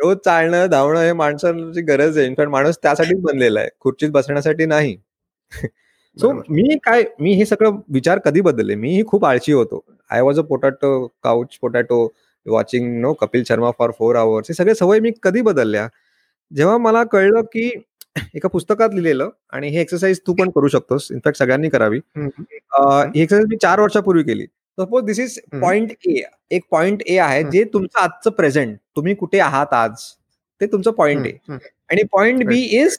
रोज 0.00 0.16
चालणं 0.24 0.66
धावणं 0.66 1.00
हे 1.00 1.12
माणसाची 1.12 1.82
गरज 1.82 2.18
आहे. 2.18 2.26
इनफॅक्ट 2.26 2.50
माणूस 2.52 2.78
त्यासाठीच 2.82 3.20
बनलेला 3.22 3.60
आहे. 3.60 3.68
खुर्चीत 3.80 4.10
बसण्यासाठी 4.10 4.66
नाही. 4.66 4.96
सो. 6.16 6.32
मी 6.50 6.76
काय 6.84 7.04
मी 7.20 7.32
हे 7.34 7.44
सगळं 7.46 7.80
विचार 7.88 8.18
कधी 8.24 8.40
बदलले? 8.40 8.74
मी 8.74 9.02
खूप 9.08 9.24
आळशी 9.24 9.52
होतो. 9.52 9.84
I 10.10 10.20
was 10.20 10.38
a 10.38 10.42
potato 10.42 11.06
couch 11.24 11.58
potato 11.62 12.08
watching 12.46 13.00
no 13.00 13.12
Kapil 13.12 13.42
Sharma 13.48 13.70
for 13.78 13.90
four 13.98 14.16
hours 14.16 14.46
हे 14.50 14.54
सगळे 14.54 14.74
सवय 14.74 15.00
मी 15.00 15.10
कधी 15.22 15.40
बदलल्या? 15.42 15.88
जेव्हा 16.50 16.76
मला 16.78 17.02
कळलं 17.04 17.42
की 17.42 17.70
एका 18.34 18.48
पुस्तकात 18.48 18.90
लिहिलेलं 18.92 19.30
आणि 19.52 19.68
हे 19.68 19.80
एक्सरसाइज 19.80 20.20
तू 20.26 20.34
पण 20.34 20.50
करू 20.50 20.68
शकतोस. 20.68 21.08
इनफॅक्ट 21.12 21.38
सगळ्यांनी 21.38 21.68
करावी. 21.68 21.98
ही 22.16 23.22
एक्सरसाइज 23.22 23.46
मी 23.48 23.56
चार 23.62 23.80
वर्षापूर्वी 23.80 24.22
केली. 24.22 24.46
Suppose 24.78 25.04
this 25.04 25.18
is. 25.20 25.38
Point 25.52 25.92
A 26.08 26.20
एक 26.50 26.62
पॉइंट 26.70 27.02
ए 27.06 27.16
आहे. 27.18 27.42
जे 27.42 27.64
तुमचं 27.72 27.98
आजचं 28.00 28.30
प्रेझेंट 28.30 28.76
तुम्ही 28.96 29.14
कुठे 29.14 29.38
आहात 29.40 29.72
आज? 29.74 30.04
ते 30.60 30.66
तुमचं 30.72 30.90
पॉइंट 30.90 31.26
ए 31.26 31.32
आणि 31.50 32.02
point 32.12 32.44
B 32.46 32.60
is 32.80 32.98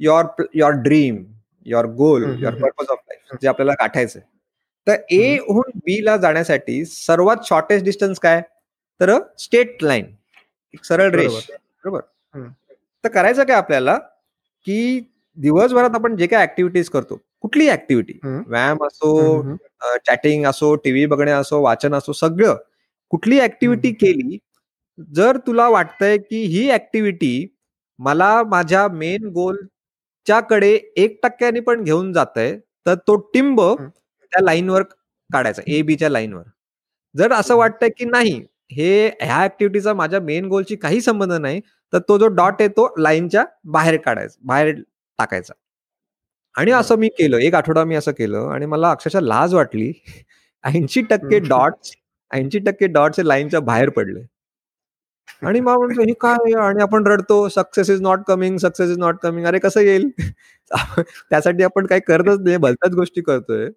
your 0.00 0.42
your 0.54 0.72
dream 0.82 1.24
your 1.66 1.86
goal 1.96 2.24
your. 2.24 2.54
Purpose 2.54 2.90
of 2.90 2.98
life 3.08 3.38
जे 3.42 3.48
आपल्याला 3.48 3.72
गाठायचंय. 3.80 4.22
तर 4.86 4.96
ए 5.10 5.36
हून 5.38 5.70
बी 5.76 6.04
ला 6.04 6.16
जाण्यासाठी 6.16 6.84
सर्वात 6.84 7.46
शॉर्टेस्ट 7.48 7.84
डिस्टन्स 7.84 8.18
काय? 8.18 8.40
तर 9.00 9.18
स्टेट 9.38 9.82
लाईन 9.82 10.06
एक 10.74 10.84
सरळ 10.84 11.10
रेष. 11.14 11.32
बरोबर. 11.84 12.00
तर 13.04 13.08
करायचं 13.08 13.44
काय 13.44 13.56
आपल्याला? 13.56 13.98
की 14.66 15.00
दिवसभरात 15.36 15.94
आपण 15.94 16.16
जे 16.16 16.26
काय 16.26 16.42
ऍक्टिव्हिटीज 16.42 16.88
करतो 16.88 17.20
कुठली 17.42 17.68
ऍक्टिव्हिटी. 17.70 18.18
व्यायाम 18.24 18.84
असो. 18.86 19.56
चॅटिंग 20.06 20.44
असो 20.46 20.74
टीव्ही 20.84 21.06
बघणे 21.06 21.30
असो 21.32 21.60
वाचन 21.62 21.94
असो 21.94 22.12
सगळं 22.12 22.56
कुठली 23.12 23.40
ऍक्टिव्हिटी. 23.40 23.92
केली 23.92 24.38
जर 25.14 25.36
तुला 25.46 25.68
वाटतंय 25.68 26.16
की 26.18 26.42
ही 26.46 26.68
ऍक्टिव्हिटी 26.70 27.46
मला 27.98 28.42
माझ्या 28.42 28.86
मेन 28.90 29.26
गोलकडे 29.34 30.70
एक 30.96 31.18
टक्क्याने 31.22 31.60
पण 31.60 31.82
घेऊन 31.84 32.12
जात 32.12 32.36
आहे 32.36 32.56
तर 32.86 32.94
तो 33.06 33.16
टिंब 33.34 33.60
त्या 33.60 34.42
लाईनवर 34.42 34.82
काढायचा 35.30 35.62
ए 35.66 35.80
बीच्या 35.82 36.08
लाईनवर 36.10 36.42
जर 37.14 37.32
असं 37.32 37.56
वाटतंय 37.56 37.88
की 37.88 38.04
नाही 38.04 38.40
हे 38.72 39.06
ह्या 39.20 39.42
ऍक्टिव्हिटीचा 39.44 39.94
माझ्या 39.94 40.20
मेन 40.20 40.46
गोलची 40.48 40.76
काही 40.76 41.00
संबंध 41.00 41.32
नाही 41.32 41.60
तर 41.92 41.98
तो 42.08 42.18
जो 42.18 42.26
डॉट 42.28 42.60
आहे 42.60 42.68
तो 42.68 42.88
लाईनच्या 42.98 43.44
बाहेर 43.66 43.96
काढायचा 43.96 44.38
बाहेर 44.44 44.74
टाकायचा. 45.18 45.54
आणि 46.54 46.70
असं 46.72 46.96
मी 46.98 47.08
केलं 47.10 47.38
एक 47.38 47.54
आठवडा 47.54 47.84
मी 47.84 47.96
असं 47.96 48.12
केलं 48.12 48.48
आणि 48.50 48.66
मला 48.66 48.90
अक्षरशः 48.90 49.20
लाज 49.20 49.54
वाटली. 49.54 49.92
ऐंशी 50.64 51.02
टक्के 51.02 51.38
डॉट्स 51.40 51.92
ऐंशी 52.30 52.58
टक्के 52.60 52.86
डॉट्स 52.88 53.20
लाईनच्या 53.20 53.60
बाहेर 53.62 53.88
पडले. 53.90 54.20
आणि 55.42 55.60
मग 55.60 55.78
म्हणतो 55.78 56.02
हे 56.02 56.12
काय 56.20 56.52
आणि 56.60 56.82
आपण 56.82 57.06
रडतो 57.06 57.48
success 57.48 57.90
is 57.90 58.00
not 58.02 58.22
coming 58.28 58.56
success 58.58 58.90
is 58.90 58.98
not 58.98 59.16
coming 59.22 59.46
अरे 59.46 59.58
कसं 59.58 59.80
येईल? 59.80 60.08
त्यासाठी 61.30 61.62
आपण 61.62 61.86
काही 61.86 62.00
करतच 62.06 62.40
नाही 62.40 62.56
भलत्याच 62.58 62.94
गोष्टी 62.94 63.20
करतोय. 63.22 63.68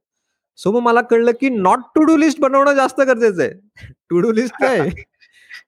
सो 0.57 0.71
मग 0.71 0.79
मला 0.79 1.01
कळलं 1.01 1.31
की 1.41 1.49
नॉट 1.49 1.79
टू 1.95 2.03
डू 2.03 2.17
लिस्ट 2.17 2.39
बनवणं 2.41 2.73
जास्त 2.73 3.01
गरजेचं 3.01 3.41
आहे. 3.43 3.51
टू 4.09 4.19
डू 4.19 4.31
लिस्ट 4.31 4.55
काय? 4.61 4.79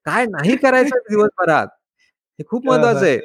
काय 0.06 0.26
नाही 0.26 0.56
करायचं 0.58 0.98
दिवसभरात? 1.10 1.68
हे 2.40 2.44
खूप 2.50 2.66
महत्वाचं 2.68 3.06
आहे. 3.06 3.20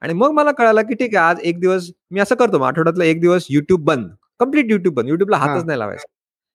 आणि 0.00 0.12
मग 0.14 0.30
मला 0.30 0.50
कळालं 0.52 0.82
की 0.82 0.94
ठीक 0.94 1.16
आहे 1.16 1.26
आज 1.28 1.40
एक 1.42 1.60
दिवस 1.60 1.90
मी 2.10 2.20
असं 2.20 2.34
करतो 2.34 2.58
मग 2.58 2.66
आठवड्यातला 2.66 3.04
एक 3.04 3.20
दिवस 3.20 3.46
युट्यूब 3.50 3.84
बंद. 3.84 4.08
कंप्लीट 4.40 4.70
युट्यूब 4.70 4.94
बंद. 4.94 5.08
युट्यूबला 5.08 5.36
हातच 5.36 5.64
नाही 5.64 5.78
लावायचा. 5.78 6.04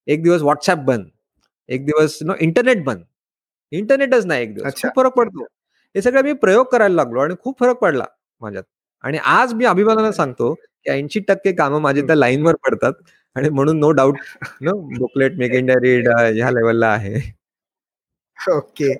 एक 0.08 0.24
दिवस 0.24 0.42
व्हॉट्सअप 0.42 0.78
बंद. 0.78 1.06
एक 1.70 1.86
दिवस 1.86 2.18
नो 2.24 2.34
इंटरनेट 2.40 2.84
बंद. 2.84 3.04
इंटरनेटच 3.72 4.26
नाही 4.26 4.44
एक 4.44 4.56
दिवस. 4.56 4.74
खूप 4.84 4.92
फरक 4.96 5.14
पडतो. 5.14 5.44
हे 5.96 6.02
सगळं 6.02 6.24
मी 6.24 6.34
प्रयोग 6.34 6.66
करायला 6.72 6.96
लागलो 6.96 7.20
आणि 7.20 7.36
खूप 7.44 7.60
फरक 7.60 7.78
पडला 7.78 8.06
माझ्यात. 8.42 8.64
आणि 9.04 9.18
आज 9.26 9.54
मी 9.54 9.66
अभिमानानं 9.66 10.12
सांगतो 10.12 10.54
की 10.54 10.92
ऐंशी 10.92 11.20
टक्के 11.20 11.52
कामं 11.52 11.82
माझी 11.82 12.02
त्या 12.02 12.16
लाईनवर 12.16 12.56
पडतात. 12.56 12.94
आणि 13.36 13.50
म्हणून 13.50 13.80
no 13.80 13.92
doubt 13.92 14.18
no 14.62 14.72
booklet 14.98 15.38
make 15.38 15.54
India 15.56 15.78
read 15.82 16.08
ह्या 16.10 16.50
लेवलला 16.52 16.88
आहे. 16.88 17.20
ओके 18.38 18.94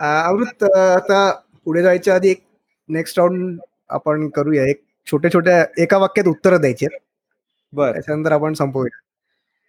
अमृत 0.00 0.64
आता 0.64 1.30
पुढे 1.66 1.82
जायच्या 1.82 2.14
आधी 2.14 2.30
एक 2.30 2.42
नेक्स्ट 2.88 3.18
राऊंड 3.18 3.58
आपण 3.90 4.28
करूया. 4.28 4.64
एक 4.66 4.82
छोट्या 5.06 5.32
छोट्या 5.32 5.64
एका 5.82 5.98
वाक्यात 5.98 6.28
उत्तर 6.28 6.56
द्यायचे 6.56 6.86
बरं. 7.72 7.92
त्याच्यानंतर 7.92 8.32
आपण 8.32 8.54
संपवूया. 8.54 8.98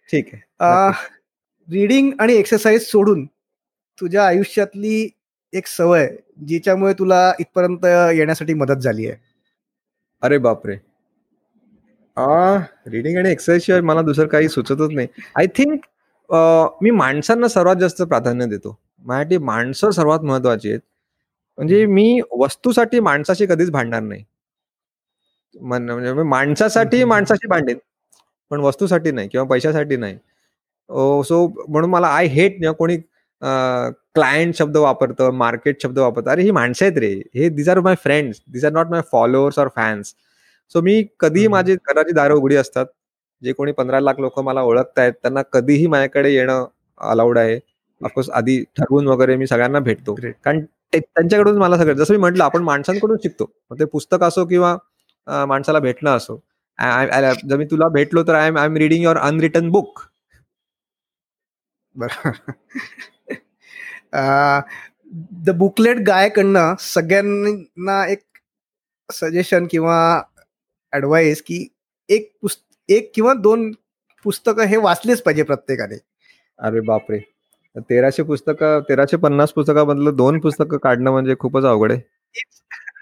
ठीक 0.08 0.34
आहे. 0.34 0.90
रीडिंग 1.68 2.10
आणि 2.20 2.34
एक्सरसाइज 2.34 2.86
सोडून 2.86 3.24
तुझ्या 3.98 4.26
आयुष्यातली 4.26 5.08
एक 5.52 5.66
सवय 5.66 6.08
जिच्यामुळे 6.46 6.92
तुला 6.98 7.32
इथपर्यंत 7.40 7.84
येण्यासाठी 8.14 8.54
मदत 8.54 8.80
झाली 8.82 9.06
आहे. 9.08 9.16
अरे 10.22 10.38
बापरे. 10.38 10.76
रीडिंग 12.16 13.16
आणि 13.18 13.30
एक्सरसाइज 13.30 13.62
शिवाय 13.64 13.80
मला 13.80 14.02
दुसरं 14.02 14.26
काही 14.28 14.48
सुचतच 14.48 14.90
नाही. 14.94 15.06
आय 15.36 15.46
थिंक 15.56 15.80
मी 16.82 16.90
माणसांना 16.90 17.48
सर्वात 17.48 17.76
जास्त 17.76 18.02
प्राधान्य 18.02 18.46
देतो. 18.46 18.78
माझ्यासाठी 19.04 19.38
माणसं 19.44 19.90
सर्वात 19.90 20.20
महत्वाची 20.24 20.70
आहेत. 20.70 20.80
म्हणजे 21.58 21.84
मी 21.86 22.20
वस्तूसाठी 22.38 23.00
माणसाशी 23.00 23.46
कधीच 23.46 23.70
भांडणार 23.70 24.02
नाही. 24.02 24.24
म्हणजे 25.54 26.12
माणसासाठी 26.22 27.02
माणसाशी 27.04 27.48
भांडेन. 27.48 27.78
पण 28.50 28.60
वस्तूसाठी 28.60 29.10
नाही 29.12 29.28
किंवा 29.28 29.46
पैशासाठी 29.50 29.96
नाही. 29.96 30.16
सो 31.24 31.46
म्हणून 31.68 31.90
मला 31.90 32.06
आय 32.06 32.26
हेट 32.28 32.60
ना 32.60 32.70
कोणी 32.72 32.96
क्लायंट 34.14 34.54
शब्द 34.54 34.76
वापरतं 34.76 35.30
मार्केट 35.34 35.82
शब्द 35.82 35.98
वापरतं. 35.98 36.30
अरे 36.30 36.42
ही 36.42 36.50
माणसं 36.50 36.84
आहेत 36.84 36.98
रे. 36.98 37.12
हे 37.34 37.48
these 37.48 37.68
are 37.68 37.80
my 37.80 37.94
friends 38.02 38.40
these 38.52 38.64
are 38.64 38.72
not 38.72 38.90
my 38.90 39.00
followers 39.12 39.58
or 39.58 39.68
fans 39.76 40.14
so 40.72 40.80
मी 40.82 41.02
कधीही 41.20 41.48
माझी 41.48 41.74
घराची 41.76 42.12
दारं 42.14 42.34
उघडी 42.34 42.56
असतात. 42.56 42.86
जे 43.42 43.52
कोणी 43.52 43.72
पंधरा 43.72 44.00
लाख 44.00 44.20
लोक 44.20 44.38
मला 44.40 44.60
ओळखतायत 44.62 45.12
त्यांना 45.22 45.42
कधीही 45.52 45.86
माझ्याकडे 45.86 46.32
येणं 46.34 46.64
अलाउड 47.10 47.38
आहे. 47.38 47.58
ऑफकोर्स 48.00 48.30
आधी 48.30 48.62
ठरवून 48.76 49.06
वगैरे 49.08 49.36
मी 49.36 49.46
सगळ्यांना 49.46 49.78
भेटतो. 49.80 50.14
कारण 50.14 50.64
त्यांच्याकडून 50.92 51.58
मला 51.58 51.76
सगळं 51.78 51.94
जसं 51.96 52.14
मी 52.14 52.18
म्हटलं 52.20 52.44
आपण 52.44 52.62
माणसांकडून 52.62 53.16
शिकतो. 53.22 53.50
मग 53.70 53.78
ते 53.80 53.84
पुस्तक 53.92 54.22
असो 54.24 54.44
किंवा 54.46 54.76
माणसाला 55.48 55.78
भेटणं 55.78 56.16
असो. 56.16 56.36
जर 57.48 57.56
मी 57.56 57.64
तुला 57.70 57.88
भेटलो 57.88 58.22
तर 58.28 58.34
I 58.34 58.46
am 58.48 58.56
I 58.58 58.66
am 58.66 58.76
reading 58.76 59.02
your 59.04 59.16
unwritten 59.18 59.68
book 59.70 60.00
the 65.44 65.50
booklet 65.58 65.98
गायकडनं 66.06 66.74
सगळ्यांना 66.80 68.04
एक 68.06 68.22
सजेशन 69.08 69.66
किंवा 69.70 69.98
ऍडवाइस 70.94 71.42
की 71.42 71.66
एक 72.08 72.32
पुस्त 72.42 72.62
एक 72.88 73.10
किंवा 73.14 73.34
दोन 73.34 73.70
पुस्तकं 74.24 74.66
हे 74.68 74.76
वाचलेच 74.76 75.22
पाहिजे 75.22 75.42
प्रत्येकाने. 75.42 75.96
अरे 76.58 76.80
बापरे! 76.80 77.18
तेराशे 77.80 78.22
पुस्तकं 78.22 78.80
तेराशे 78.88 79.16
पन्नास 79.16 79.52
पुस्तकामधलं 79.52 80.16
दोन 80.16 80.38
पुस्तकं 80.40 80.76
काढणं 80.82 81.10
म्हणजे 81.10 81.34
खूपच 81.40 81.64
अवघड 81.64 81.92
आहे. 81.92 82.00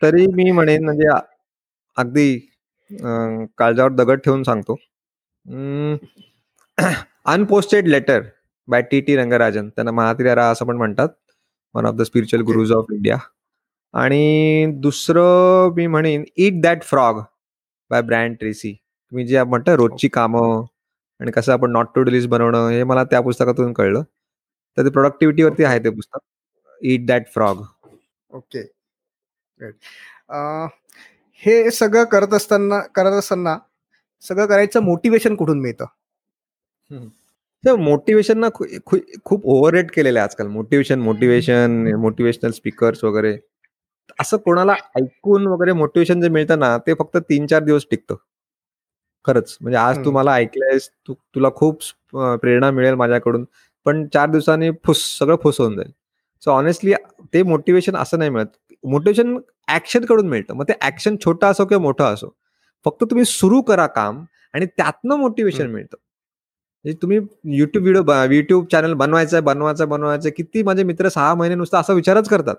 तरी 0.02 0.26
मी 0.34 0.50
म्हणेन 0.50 0.84
म्हणजे 0.84 1.08
अगदी 1.96 2.38
काळजावर 3.58 3.92
दगड 3.92 4.20
ठेवून 4.24 4.42
सांगतो. 4.42 4.76
Unposted 7.26 7.88
letter 7.88 8.22
by 8.68 8.82
T 8.90 9.00
T 9.00 9.16
Rangarajan 9.16 9.68
त्यांना 9.68 9.92
महातिरा 9.92 10.48
असं 10.50 10.66
पण 10.66 10.76
म्हणतात. 10.76 11.08
One 11.74 11.86
of 11.86 11.94
the 11.94 12.02
spiritual 12.02 12.44
gurus 12.44 12.72
of 12.72 12.86
India 12.92 13.16
आणि 13.94 14.66
दुसरं 14.80 15.72
मी 15.76 15.86
म्हणेन 15.86 16.24
eat 16.36 16.60
that 16.62 16.82
frog 16.82 17.20
by 17.92 18.02
Brian 18.02 18.36
Tracy 18.40 18.74
मी 19.12 19.26
जे 19.26 19.42
म्हणतो 19.44 19.76
रोजची 19.76 20.08
कामं 20.08 20.64
आणि 21.20 21.30
कसं 21.32 21.52
आपण 21.52 21.70
नॉट 21.72 21.86
टू 21.94 22.02
डिलीज 22.02 22.26
बनवणं 22.26 22.68
हे 22.70 22.84
मला 22.84 23.02
त्या 23.04 23.20
पुस्तकातून 23.20 23.72
कळलं. 23.72 24.02
तर 24.76 24.84
ते 24.84 24.90
प्रोडक्टिव्हिटीवरती 24.90 25.64
आहे 25.64 25.78
ते 25.84 25.90
पुस्तक. 25.90 26.18
इट 26.80 27.06
दॅट 27.06 27.26
फ्रॉग 27.34 27.62
ओके 28.30 28.60
हे 31.42 31.70
सगळं 31.70 32.04
करत 32.12 32.34
असताना 32.34 32.78
करत 32.94 33.18
असताना 33.18 33.56
सगळं 34.22 34.46
करायचं 34.46 34.82
मोटिवेशन 34.82 35.34
कुठून 35.36 35.60
मिळतं? 35.60 35.84
मोटिवेशन 37.64 38.38
ना 38.38 38.48
खूप 39.24 39.46
ओव्हर 39.46 39.74
रेट 39.74 39.90
केलेलं 39.94 40.18
आहे 40.18 40.28
आजकाल. 40.28 40.46
मोटिवेशन 40.48 41.00
मोटिवेशन 41.00 41.86
मोटिवेशनल 42.00 42.50
स्पीकर्स 42.50 43.04
वगैरे. 43.04 43.36
असं 44.20 44.36
कोणाला 44.36 44.74
ऐकून 44.96 45.46
वगैरे 45.46 45.72
मोटिवेशन 45.72 46.20
जे 46.20 46.28
मिळतं 46.28 46.58
ना 46.58 46.76
ते 46.86 46.94
फक्त 46.98 47.16
तीन 47.28 47.46
चार 47.46 47.62
दिवस 47.64 47.86
टिकतं. 47.90 48.14
खरंच. 49.24 49.56
म्हणजे 49.60 49.76
आज 49.78 50.04
तू 50.04 50.10
मला 50.10 50.34
ऐकलंयस 50.34 50.88
तू 51.08 51.14
तुला 51.34 51.48
खूप 51.56 51.82
प्रेरणा 52.12 52.70
मिळेल 52.70 52.94
माझ्याकडून 52.94 53.44
पण 53.86 54.06
चार 54.14 54.30
दिवसांनी 54.30 54.70
फुस 54.84 55.02
सगळं 55.18 55.36
फुस 55.42 55.60
होऊन 55.60 55.76
जाईल. 55.76 55.90
सो 56.42 56.50
ऑनेस्टली 56.50 56.92
ते 57.34 57.42
मोटिवेशन 57.42 57.96
असं 57.96 58.18
नाही 58.18 58.30
मिळत. 58.30 58.46
मोटिवेशन 58.84 59.36
ऍक्शनकडून 59.68 60.28
मिळतं. 60.28 60.54
मग 60.54 60.64
ते 60.68 60.72
ऍक्शन 60.82 61.16
छोटा 61.24 61.48
असो 61.48 61.64
किंवा 61.66 61.82
मोठं 61.82 62.04
असो 62.04 62.34
फक्त 62.86 63.04
तुम्ही 63.10 63.24
सुरू 63.24 63.60
करा 63.62 63.86
काम 63.86 64.24
आणि 64.54 64.66
त्यातनं 64.66 65.16
मोटिवेशन 65.16 65.70
मिळतं. 65.70 65.96
म्हणजे 66.84 66.98
तुम्ही 67.02 67.18
युट्यूब 67.58 67.84
व्हिडिओ 67.84 68.12
युट्यूब 68.32 68.64
चॅनल 68.72 68.92
बनवायचं 68.94 69.44
बनवायचं 69.44 69.88
बनवायचं 69.88 70.30
किती 70.36 70.62
माझे 70.62 70.84
मित्र 70.84 71.08
सहा 71.08 71.34
महिने 71.34 71.54
नुसतं 71.54 71.78
असा 71.78 71.92
विचारच 71.92 72.28
करतात. 72.28 72.56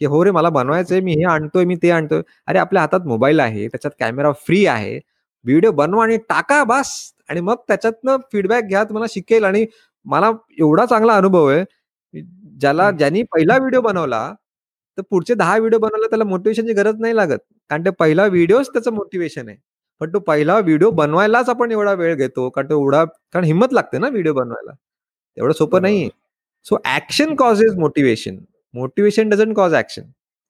की 0.00 0.04
हो 0.06 0.24
रे 0.24 0.30
मला 0.30 0.48
बनवायचंय 0.50 1.00
मी 1.00 1.12
हे 1.14 1.24
आणतोय 1.32 1.64
मी 1.64 1.76
ते 1.82 1.90
आणतोय. 1.90 2.22
अरे 2.46 2.58
आपल्या 2.58 2.82
हातात 2.82 3.06
मोबाईल 3.06 3.40
आहे 3.40 3.66
त्याच्यात 3.68 3.92
कॅमेरा 4.00 4.32
फ्री 4.46 4.64
आहे. 4.66 4.98
व्हिडिओ 5.44 5.70
बनवा 5.72 6.02
आणि 6.04 6.16
टाका 6.28 6.62
बस. 6.64 6.92
आणि 7.28 7.40
मग 7.40 7.56
त्याच्यातनं 7.68 8.16
फीडबॅक 8.32 8.64
घ्या 8.64 8.84
तुम्हाला 8.84 9.06
शिकेल. 9.10 9.44
आणि 9.44 9.66
मला 10.06 10.30
एवढा 10.58 10.84
चांगला 10.86 11.16
अनुभव 11.16 11.46
आहे 11.48 11.64
ज्याला 12.60 12.90
ज्यांनी 12.90 13.22
पहिला 13.32 13.56
व्हिडिओ 13.58 13.80
बनवला 13.80 14.32
तर 14.98 15.02
पुढचे 15.10 15.34
दहा 15.34 15.56
व्हिडिओ 15.58 15.78
बनवला 15.78 16.06
त्याला 16.08 16.24
मोटिवेशनची 16.24 16.72
गरज 16.72 17.00
नाही 17.00 17.16
लागत. 17.16 17.38
कारण 17.70 17.84
ते 17.84 17.90
पहिला 17.98 18.26
व्हिडिओच 18.26 18.68
त्याचं 18.72 18.92
मोटिवेशन 18.94 19.48
आहे. 19.48 19.56
पण 20.00 20.12
तो 20.14 20.18
पहिला 20.18 20.58
व्हिडिओ 20.58 20.90
बनवायलाच 20.90 21.48
आपण 21.48 21.70
एवढा 21.72 21.92
वेळ 21.94 22.14
घेतो 22.14 22.48
कारण 22.50 22.68
तो 22.70 22.80
एवढा 22.82 23.04
कारण 23.04 23.44
हिंमत 23.44 23.72
लागते 23.72 23.98
ना 23.98 24.08
व्हिडिओ 24.08 24.32
बनवायला. 24.34 24.72
एवढं 25.36 25.52
सोपं 25.52 25.82
नाहीये. 25.82 26.08
So 26.66 26.78
action 26.86 27.34
cause 27.36 27.62
is 27.64 27.76
motivation 27.78 28.36
motivation 28.76 29.28
doesn't 29.28 29.54
cause 29.56 29.74
action 29.74 30.02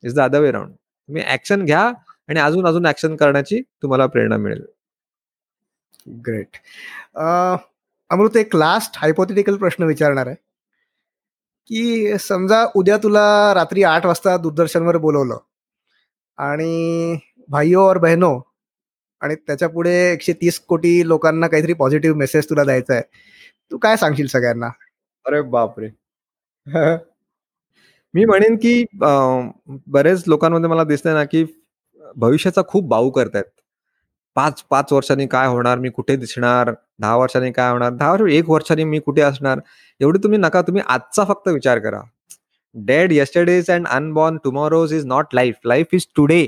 is 0.04 0.14
the 0.14 0.20
other 0.20 0.40
way 0.40 0.50
round 0.52 0.72
तुम्ही 0.72 1.22
ऍक्शन 1.26 1.64
घ्या 1.64 1.80
आणि 2.28 2.40
अजून 2.40 2.66
अजून 2.66 2.86
ऍक्शन 2.86 3.16
करण्याची 3.16 3.60
तुम्हाला 3.82 4.06
प्रेरणा 4.06 4.36
मिळेल. 4.36 4.64
ग्रेट 6.26 6.56
अमृत 8.10 8.36
एक 8.36 8.56
लास्ट 8.56 8.96
हायपोथेटिकल 8.96 9.56
प्रश्न 9.56 9.84
विचारणार 9.84 10.26
आहे. 10.26 10.36
की 11.70 12.18
समजा 12.18 12.64
उद्या 12.76 12.96
तुला 12.96 13.54
रात्री 13.54 13.82
आठ 13.82 14.06
वाजता 14.06 14.36
दूरदर्शनवर 14.36 14.96
बोलवलं 14.96 15.38
आणि 16.38 17.18
भाईओ 17.48 17.80
और 17.88 17.98
बहनो 17.98 18.40
आणि 19.22 19.34
त्याच्या 19.34 19.68
पुढे 19.68 19.94
एकशे 20.12 20.32
तीस 20.32 20.58
कोटी 20.60 21.08
लोकांना 21.08 21.46
काहीतरी 21.48 21.72
पॉझिटिव्ह 21.72 22.16
मेसेज 22.16 22.50
तुला 22.50 22.64
द्यायचा 22.64 22.94
आहे 22.94 23.02
तू 23.70 23.78
काय 23.78 23.96
सांगशील 23.96 24.26
सगळ्यांना? 24.26 24.68
अरे 25.26 25.40
बापरे. 25.42 25.88
मी 28.14 28.24
म्हणेन 28.24 28.56
की 28.62 28.84
बरेच 29.92 30.22
लोकांमध्ये 30.26 30.68
मला 30.70 30.84
दिसतंय 30.84 31.14
ना 31.14 31.24
की 31.24 31.44
भविष्याचा 32.16 32.62
खूप 32.68 32.88
बाऊ 32.88 33.10
करतायत. 33.10 33.44
पाच 34.36 34.62
पाच 34.70 34.92
वर्षांनी 34.92 35.26
काय 35.26 35.46
होणार 35.48 35.78
मी 35.78 35.88
कुठे 35.90 36.16
दिसणार 36.16 36.70
दहा 37.00 37.16
वर्षांनी 37.16 37.50
काय 37.52 37.70
होणार 37.70 37.92
दहा 37.92 38.12
वर्ष 38.12 38.32
एक 38.32 38.50
वर्षांनी 38.50 38.84
मी 38.84 38.98
कुठे 39.00 39.22
असणार 39.22 39.60
एवढे 40.00 40.18
तुम्ही 40.22 40.38
नका 40.38 40.62
तुम्ही 40.62 40.82
आजचा 40.86 41.24
फक्त 41.24 41.48
विचार 41.48 41.78
करा. 41.78 42.00
Dead 42.74 43.12
yesterdays 43.12 43.70
and 43.70 43.86
unborn 43.88 44.36
tomorrows 44.44 44.92
is 44.94 45.06
not 45.06 45.34
life 45.34 45.56
life 45.66 45.94
is 45.94 46.06
today 46.16 46.46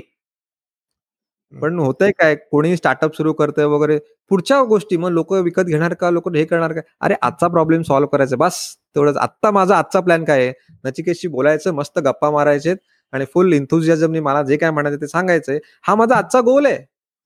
पण 1.53 1.79
होतंय 1.79 2.11
काय 2.19 2.35
कोणी 2.51 2.75
स्टार्टअप 2.77 3.15
सुरू 3.17 3.33
करतंय 3.33 3.65
वगैरे 3.65 3.97
पुढच्या 4.31 4.61
गोष्टी 4.63 4.97
मग 4.97 5.09
लोक 5.11 5.33
विकत 5.33 5.63
घेणार 5.65 5.93
का 6.01 6.09
लोक 6.11 6.29
हे 6.35 6.45
करणार 6.45 6.73
का? 6.73 6.81
अरे 7.01 7.15
आजचा 7.21 7.47
प्रॉब्लेम 7.47 7.81
सॉल्व्ह 7.81 8.09
करायचा 8.11 8.35
बस. 8.37 8.59
तेवढंच 8.95 9.17
आत्ता 9.17 9.51
माझा 9.51 9.77
आजचा 9.77 9.99
प्लॅन 10.01 10.23
काय 10.25 10.43
आहे? 10.43 10.53
नचिकेशशी 10.85 11.27
बोलायचं 11.29 11.73
मस्त 11.75 11.99
गप्पा 11.99 12.29
मारायचे 12.31 12.73
आणि 13.13 13.25
फुल 13.33 13.53
इन्थुझियाझमनी 13.53 14.19
मला 14.21 14.41
जे 14.43 14.57
काय 14.57 14.71
म्हणायचं 14.71 15.01
ते 15.01 15.07
सांगायचंय. 15.07 15.59
हा 15.83 15.95
माझा 15.95 16.15
आजचा 16.17 16.41
गोल 16.41 16.65
आहे. 16.65 16.77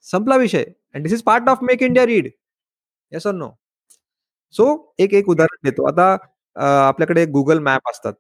संपला 0.06 0.36
विषय. 0.38 0.64
And 0.96 1.04
this 1.04 1.14
is 1.14 1.22
part 1.24 1.50
of 1.50 1.60
make 1.64 1.84
India 1.84 2.06
read 2.06 2.28
yes 3.12 3.28
or 3.28 3.34
no 3.34 3.50
so 4.56 4.66
एक 5.00 5.14
एक 5.14 5.30
उदाहरण 5.30 5.70
देतो. 5.70 5.86
आता 5.88 6.18
आपल्याकडे 6.88 7.26
गुगल 7.28 7.60
मॅप 7.62 7.90
असतात. 7.92 8.14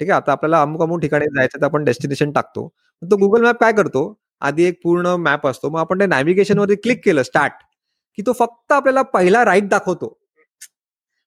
ठीक 0.00 0.10
आहे? 0.10 0.16
आता 0.16 0.32
आपल्याला 0.32 0.60
अमुक 0.62 0.82
अमुक 0.82 1.00
ठिकाणी 1.02 1.26
जायचं 1.36 1.60
तर 1.60 1.66
आपण 1.66 1.84
डेस्टिनेशन 1.84 2.32
टाकतो. 2.32 2.68
तो 3.02 3.16
गुगल 3.18 3.42
मॅप 3.44 3.58
काय 3.60 3.72
करतो? 3.74 4.02
आधी 4.42 4.64
एक 4.64 4.80
पूर्ण 4.84 5.14
मॅप 5.20 5.46
असतो. 5.48 5.70
मग 5.70 5.80
आपण 5.80 6.00
ते 6.00 6.06
नॅव्हिगेशनवरती 6.06 6.74
क्लिक 6.76 7.04
केलं 7.04 7.22
स्टार्ट 7.24 7.52
की 8.18 8.22
तो 8.26 8.32
फक्त 8.40 8.72
आपल्याला 8.72 9.02
पहिला 9.14 9.44
राईट 9.44 9.68
दाखवतो. 9.70 10.16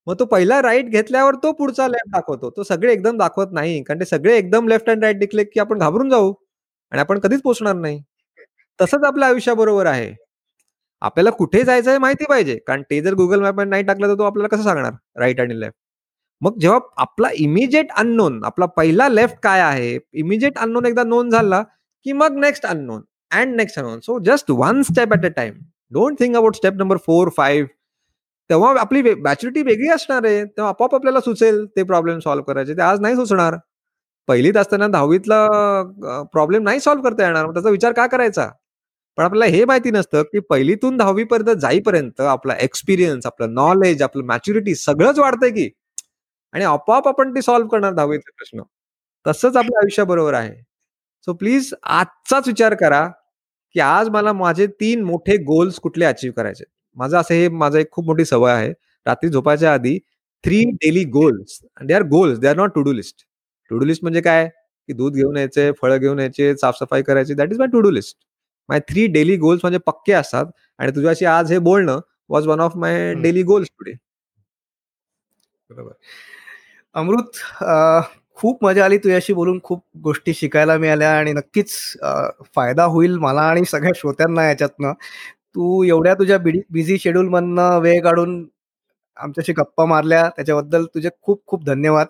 मग 0.07 0.15
तो 0.19 0.25
पहिला 0.25 0.61
राईट 0.61 0.89
घेतल्यावर 0.89 1.35
तो 1.43 1.51
पुढचा 1.51 1.87
लेफ्ट 1.87 2.09
दाखवतो. 2.13 2.49
तो 2.49 2.63
सगळे 2.63 2.91
एकदम 2.93 3.17
दाखवत 3.17 3.51
नाही 3.53 3.81
कारण 3.83 3.99
ते 3.99 4.05
सगळे 4.05 4.37
एकदम 4.37 4.67
लेफ्ट 4.67 4.89
अँड 4.89 5.03
राईट 5.03 5.17
निघले 5.19 5.43
की 5.43 5.59
आपण 5.59 5.79
घाबरून 5.79 6.09
जाऊ 6.09 6.33
आणि 6.91 6.99
आपण 7.01 7.19
कधीच 7.19 7.41
पोहोचणार 7.41 7.75
नाही. 7.75 8.01
तसंच 8.79 9.03
आपल्या 9.05 9.27
आयुष्याबरोबर 9.27 9.85
आहे. 9.85 10.13
आपल्याला 11.01 11.29
कुठे 11.31 11.63
जायचं 11.63 11.89
आहे 11.89 11.99
माहिती 11.99 12.25
पाहिजे 12.29 12.57
कारण 12.67 12.81
ते 12.89 12.99
जर 13.01 13.13
गुगल 13.15 13.41
मॅप 13.41 13.59
नाही 13.61 13.83
टाकलं 13.83 14.07
तर 14.07 14.17
तो 14.19 14.23
आपल्याला 14.23 14.55
कसं 14.55 14.63
सांगणार? 14.63 14.91
राईट 15.19 15.39
आणि 15.41 15.59
लेफ्ट 15.59 15.75
मग 16.41 16.57
जेव्हा 16.59 16.79
आपला 16.97 17.29
इमिजिएट 17.35 17.91
अननोन 17.97 18.39
आपला 18.45 18.65
पहिला 18.67 19.07
लेफ्ट 19.09 19.35
काय 19.43 19.61
आहे? 19.61 19.97
इमिजिएट 20.13 20.57
अननोन 20.57 20.85
एकदा 20.85 21.03
नोंद 21.03 21.31
झाला 21.31 21.61
की 22.05 22.13
मग 22.13 22.37
next 22.39 22.65
unknown 22.65 23.01
and 23.31 23.55
next 23.55 23.79
unknown 23.79 23.99
so 23.99 24.19
just 24.25 24.51
one 24.51 24.81
step 24.83 25.13
at 25.13 25.25
a 25.25 25.29
time 25.35 25.53
don't 25.91 26.19
think 26.19 26.35
about 26.37 26.55
step 26.55 26.73
number 26.73 26.97
four 27.05 27.29
five 27.37 27.67
तेव्हा 28.49 28.73
आपली 28.79 29.01
मॅच्युरिटी 29.15 29.61
वेगळी 29.63 29.89
असणार 29.89 30.25
आहे. 30.25 30.43
तेव्हा 30.45 30.69
आपोआप 30.69 30.95
आपल्याला 30.95 31.19
सुचेल 31.21 31.65
ते 31.75 31.83
प्रॉब्लेम 31.83 32.19
सॉल्व्ह 32.19 32.45
करायचे. 32.53 32.73
ते 32.77 32.81
आज 32.81 32.99
नाही 33.01 33.15
सुचणार. 33.15 33.55
पहिलीत 34.27 34.57
असताना 34.57 34.87
दहावीतला 34.87 35.37
प्रॉब्लेम 36.33 36.63
नाही 36.63 36.79
सॉल्व्ह 36.79 37.09
करता 37.09 37.25
येणार. 37.25 37.51
त्याचा 37.53 37.69
विचार 37.69 37.91
का 37.93 38.05
करायचा? 38.07 38.49
पण 39.17 39.23
आपल्याला 39.23 39.55
हे 39.55 39.63
माहिती 39.65 39.91
नसतं 39.91 40.23
की 40.23 40.39
पहिलीतून 40.49 40.97
दहावीपर्यंत 40.97 41.57
जाईपर्यंत 41.61 42.21
आपला 42.21 42.55
एक्सपिरियन्स 42.61 43.25
आपलं 43.25 43.53
नॉलेज 43.53 44.01
आपलं 44.03 44.25
मॅच्युरिटी 44.25 44.75
सगळंच 44.75 45.19
वाढतंय 45.19 45.49
की. 45.51 45.69
आणि 46.53 46.63
आपोआप 46.65 47.07
आपण 47.07 47.35
ती 47.35 47.41
सॉल्व्ह 47.41 47.69
करणार 47.71 47.93
दहावीचे 47.93 48.31
प्रश्न. 48.37 48.61
तसंच 49.25 49.57
आपल्या 49.57 49.79
आयुष्याबरोबर 49.81 50.33
आहे. 50.33 50.53
सो 51.27 51.33
प्लीज 51.33 51.73
आजचाच 51.83 52.47
विचार 52.47 52.73
करा 52.75 53.07
की 53.75 53.79
आज 53.79 54.09
मला 54.09 54.33
माझे 54.33 54.67
तीन 54.81 55.03
मोठे 55.03 55.37
गोल्स 55.45 55.79
कुठले 55.79 56.05
अचीव्ह 56.05 56.35
करायचे 56.37 56.63
माझं 56.97 57.17
असं 57.17 57.33
हे 57.33 57.47
माझं 57.49 57.77
एक 57.79 57.91
खूप 57.91 58.05
मोठी 58.05 58.25
सवय 58.25 58.51
आहे. 58.51 58.71
रात्री 59.05 59.29
झोपायच्या 59.29 59.73
आधी 59.73 59.97
three 60.43 60.63
daily 60.81 61.03
goals 61.11 61.59
they 61.81 61.93
are 61.93 62.03
goals 62.09 62.39
they 62.39 62.47
are 62.47 62.55
not 62.57 62.73
to 62.75 62.81
do 62.83 62.93
list 62.93 63.25
to 63.71 63.77
do 63.77 63.85
list 63.85 64.03
म्हणजे 64.03 64.21
काय? 64.21 64.47
की 64.89 64.93
दूध 64.93 65.13
घेऊन 65.15 65.37
यायचे 65.37 65.71
फळं 65.81 65.97
घेऊन 65.97 66.19
यायचे 66.19 66.55
साफसफाई 66.57 67.01
करायची. 67.03 67.33
That 67.33 67.51
is 67.51 67.57
my 67.59 67.67
to 67.73 67.79
do 67.81 67.91
list 67.91 68.17
my 68.69 68.79
three 68.89 69.05
daily 69.13 69.35
goals 69.37 69.61
म्हणजे 69.63 69.79
पक्के 69.87 70.13
असतात. 70.13 70.45
आणि 70.79 70.91
तुझ्याशी 70.95 71.25
आज 71.25 71.51
हे 71.51 71.59
बोलणं 71.59 71.99
was 72.29 72.47
one 72.47 72.59
of 72.61 72.75
my 72.77 73.13
daily 73.21 73.43
goals 73.43 73.67
today 73.69 73.93
बरोबर. 75.69 75.91
अमृत 76.95 77.37
खूप 78.37 78.63
मजा 78.65 78.85
आली 78.85 78.97
तुझ्याशी 78.97 79.33
बोलून. 79.33 79.59
खूप 79.63 79.83
गोष्टी 80.03 80.33
शिकायला 80.33 80.77
मिळाल्या 80.77 81.11
आणि 81.17 81.33
नक्कीच 81.33 81.71
फायदा 82.55 82.83
होईल 82.85 83.17
मला 83.19 83.41
आणि 83.41 83.65
सगळ्या 83.65 83.91
श्रोत्यांना 83.95 84.47
याच्यातनं. 84.47 84.93
तू 85.55 85.83
एवढ्या 85.83 86.13
तुझ्या 86.13 86.37
बिझी 86.71 86.97
शेड्यूल 86.97 87.27
मधनं 87.27 87.79
वेळ 87.79 88.01
काढून 88.01 88.45
आमच्याशी 89.17 89.53
गप्पा 89.53 89.85
मारल्या 89.85 90.29
त्याच्याबद्दल 90.29 90.85
तुझे 90.85 91.09
खूप 91.21 91.41
खूप 91.45 91.65
धन्यवाद. 91.65 92.07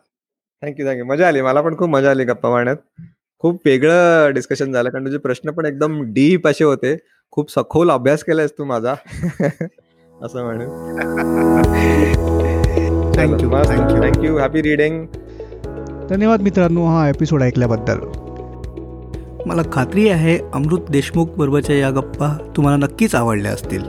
थँक्यू 0.62 0.88
थँक्यू 0.88 1.06
मजा 1.06 1.28
आली. 1.28 1.42
मला 1.42 1.62
पण 1.62 1.78
खूप 1.78 1.90
मजा 1.90 2.12
आली 2.12 2.24
गप्पा 2.24 2.50
मारण्यात. 2.50 2.78
खूप 3.40 3.62
वेगळं 3.66 4.34
डिस्कशन 4.34 4.72
झालं 4.72 4.90
कारण 4.90 5.06
तुझे 5.06 5.18
प्रश्न 5.18 5.52
पण 5.52 5.66
एकदम 5.66 6.02
डीप 6.04 6.48
असे 6.48 6.64
होते. 6.64 6.98
खूप 7.32 7.52
सखोल 7.52 7.92
अभ्यास 7.92 8.24
केलायस 8.24 8.52
तू 8.58 8.64
माझा. 8.64 8.96
असं 10.24 10.44
म्हणून. 10.44 10.68
Thank you 13.18 13.50
thank you 13.50 14.04
thank you 14.04 14.38
happy 14.38 14.62
reading 14.62 15.06
धन्यवाद 16.10 16.42
मित्रांनो 16.42 16.86
हा 16.86 17.10
एपिसोड 17.10 17.44
ऐकल्याबद्दल. 17.44 18.23
मला 19.48 19.62
खात्री 19.74 20.08
आहे 20.10 20.38
अमृत 20.54 20.90
देशमुख 20.90 21.26
बरोबरच्या 21.38 21.76
या 21.76 21.90
गप्पा 21.90 22.38
तुम्हाला 22.56 22.86
नक्कीच 22.86 23.16
आवडल्या 23.16 23.52
असतील. 23.52 23.84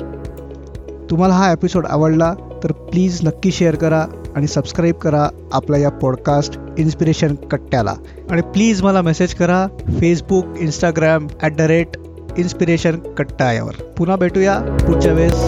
तुम्हाला 1.11 1.34
हा 1.34 1.52
एपिसोड 1.52 1.86
आवडला 1.86 2.34
तर 2.64 2.72
प्लीज 2.72 3.18
नक्की 3.22 3.50
शेअर 3.50 3.74
करा 3.74 4.05
आणि 4.36 4.46
सबस्क्राईब 4.46 4.94
करा 4.94 5.28
आपल्या 5.52 5.80
या 5.80 5.90
पॉडकास्ट 5.90 6.59
इन्स्पिरेशन 6.78 7.34
कट्ट्याला. 7.34 7.94
आणि 8.30 8.42
प्लीज 8.42 8.82
मला 8.82 9.02
मेसेज 9.02 9.34
करा 9.34 9.66
Facebook 10.00 10.44
Instagram 10.61 11.26
at 11.42 11.57
the 11.57 11.61
rate 11.61 11.96
inspiration 12.38 12.98
Katta 13.18 13.52
यावर 13.52 13.72
पुन्हा 13.98 14.16
भेटूया 14.16 14.59
पुढच्या 14.86 15.12
वेळेस 15.12 15.42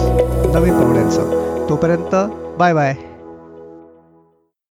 नवीन 0.55 0.73
पाहुण्यांचं 0.73 1.65
तोपर्यंत 1.69 2.15
बाय 2.59 2.73
बाय 2.73 2.95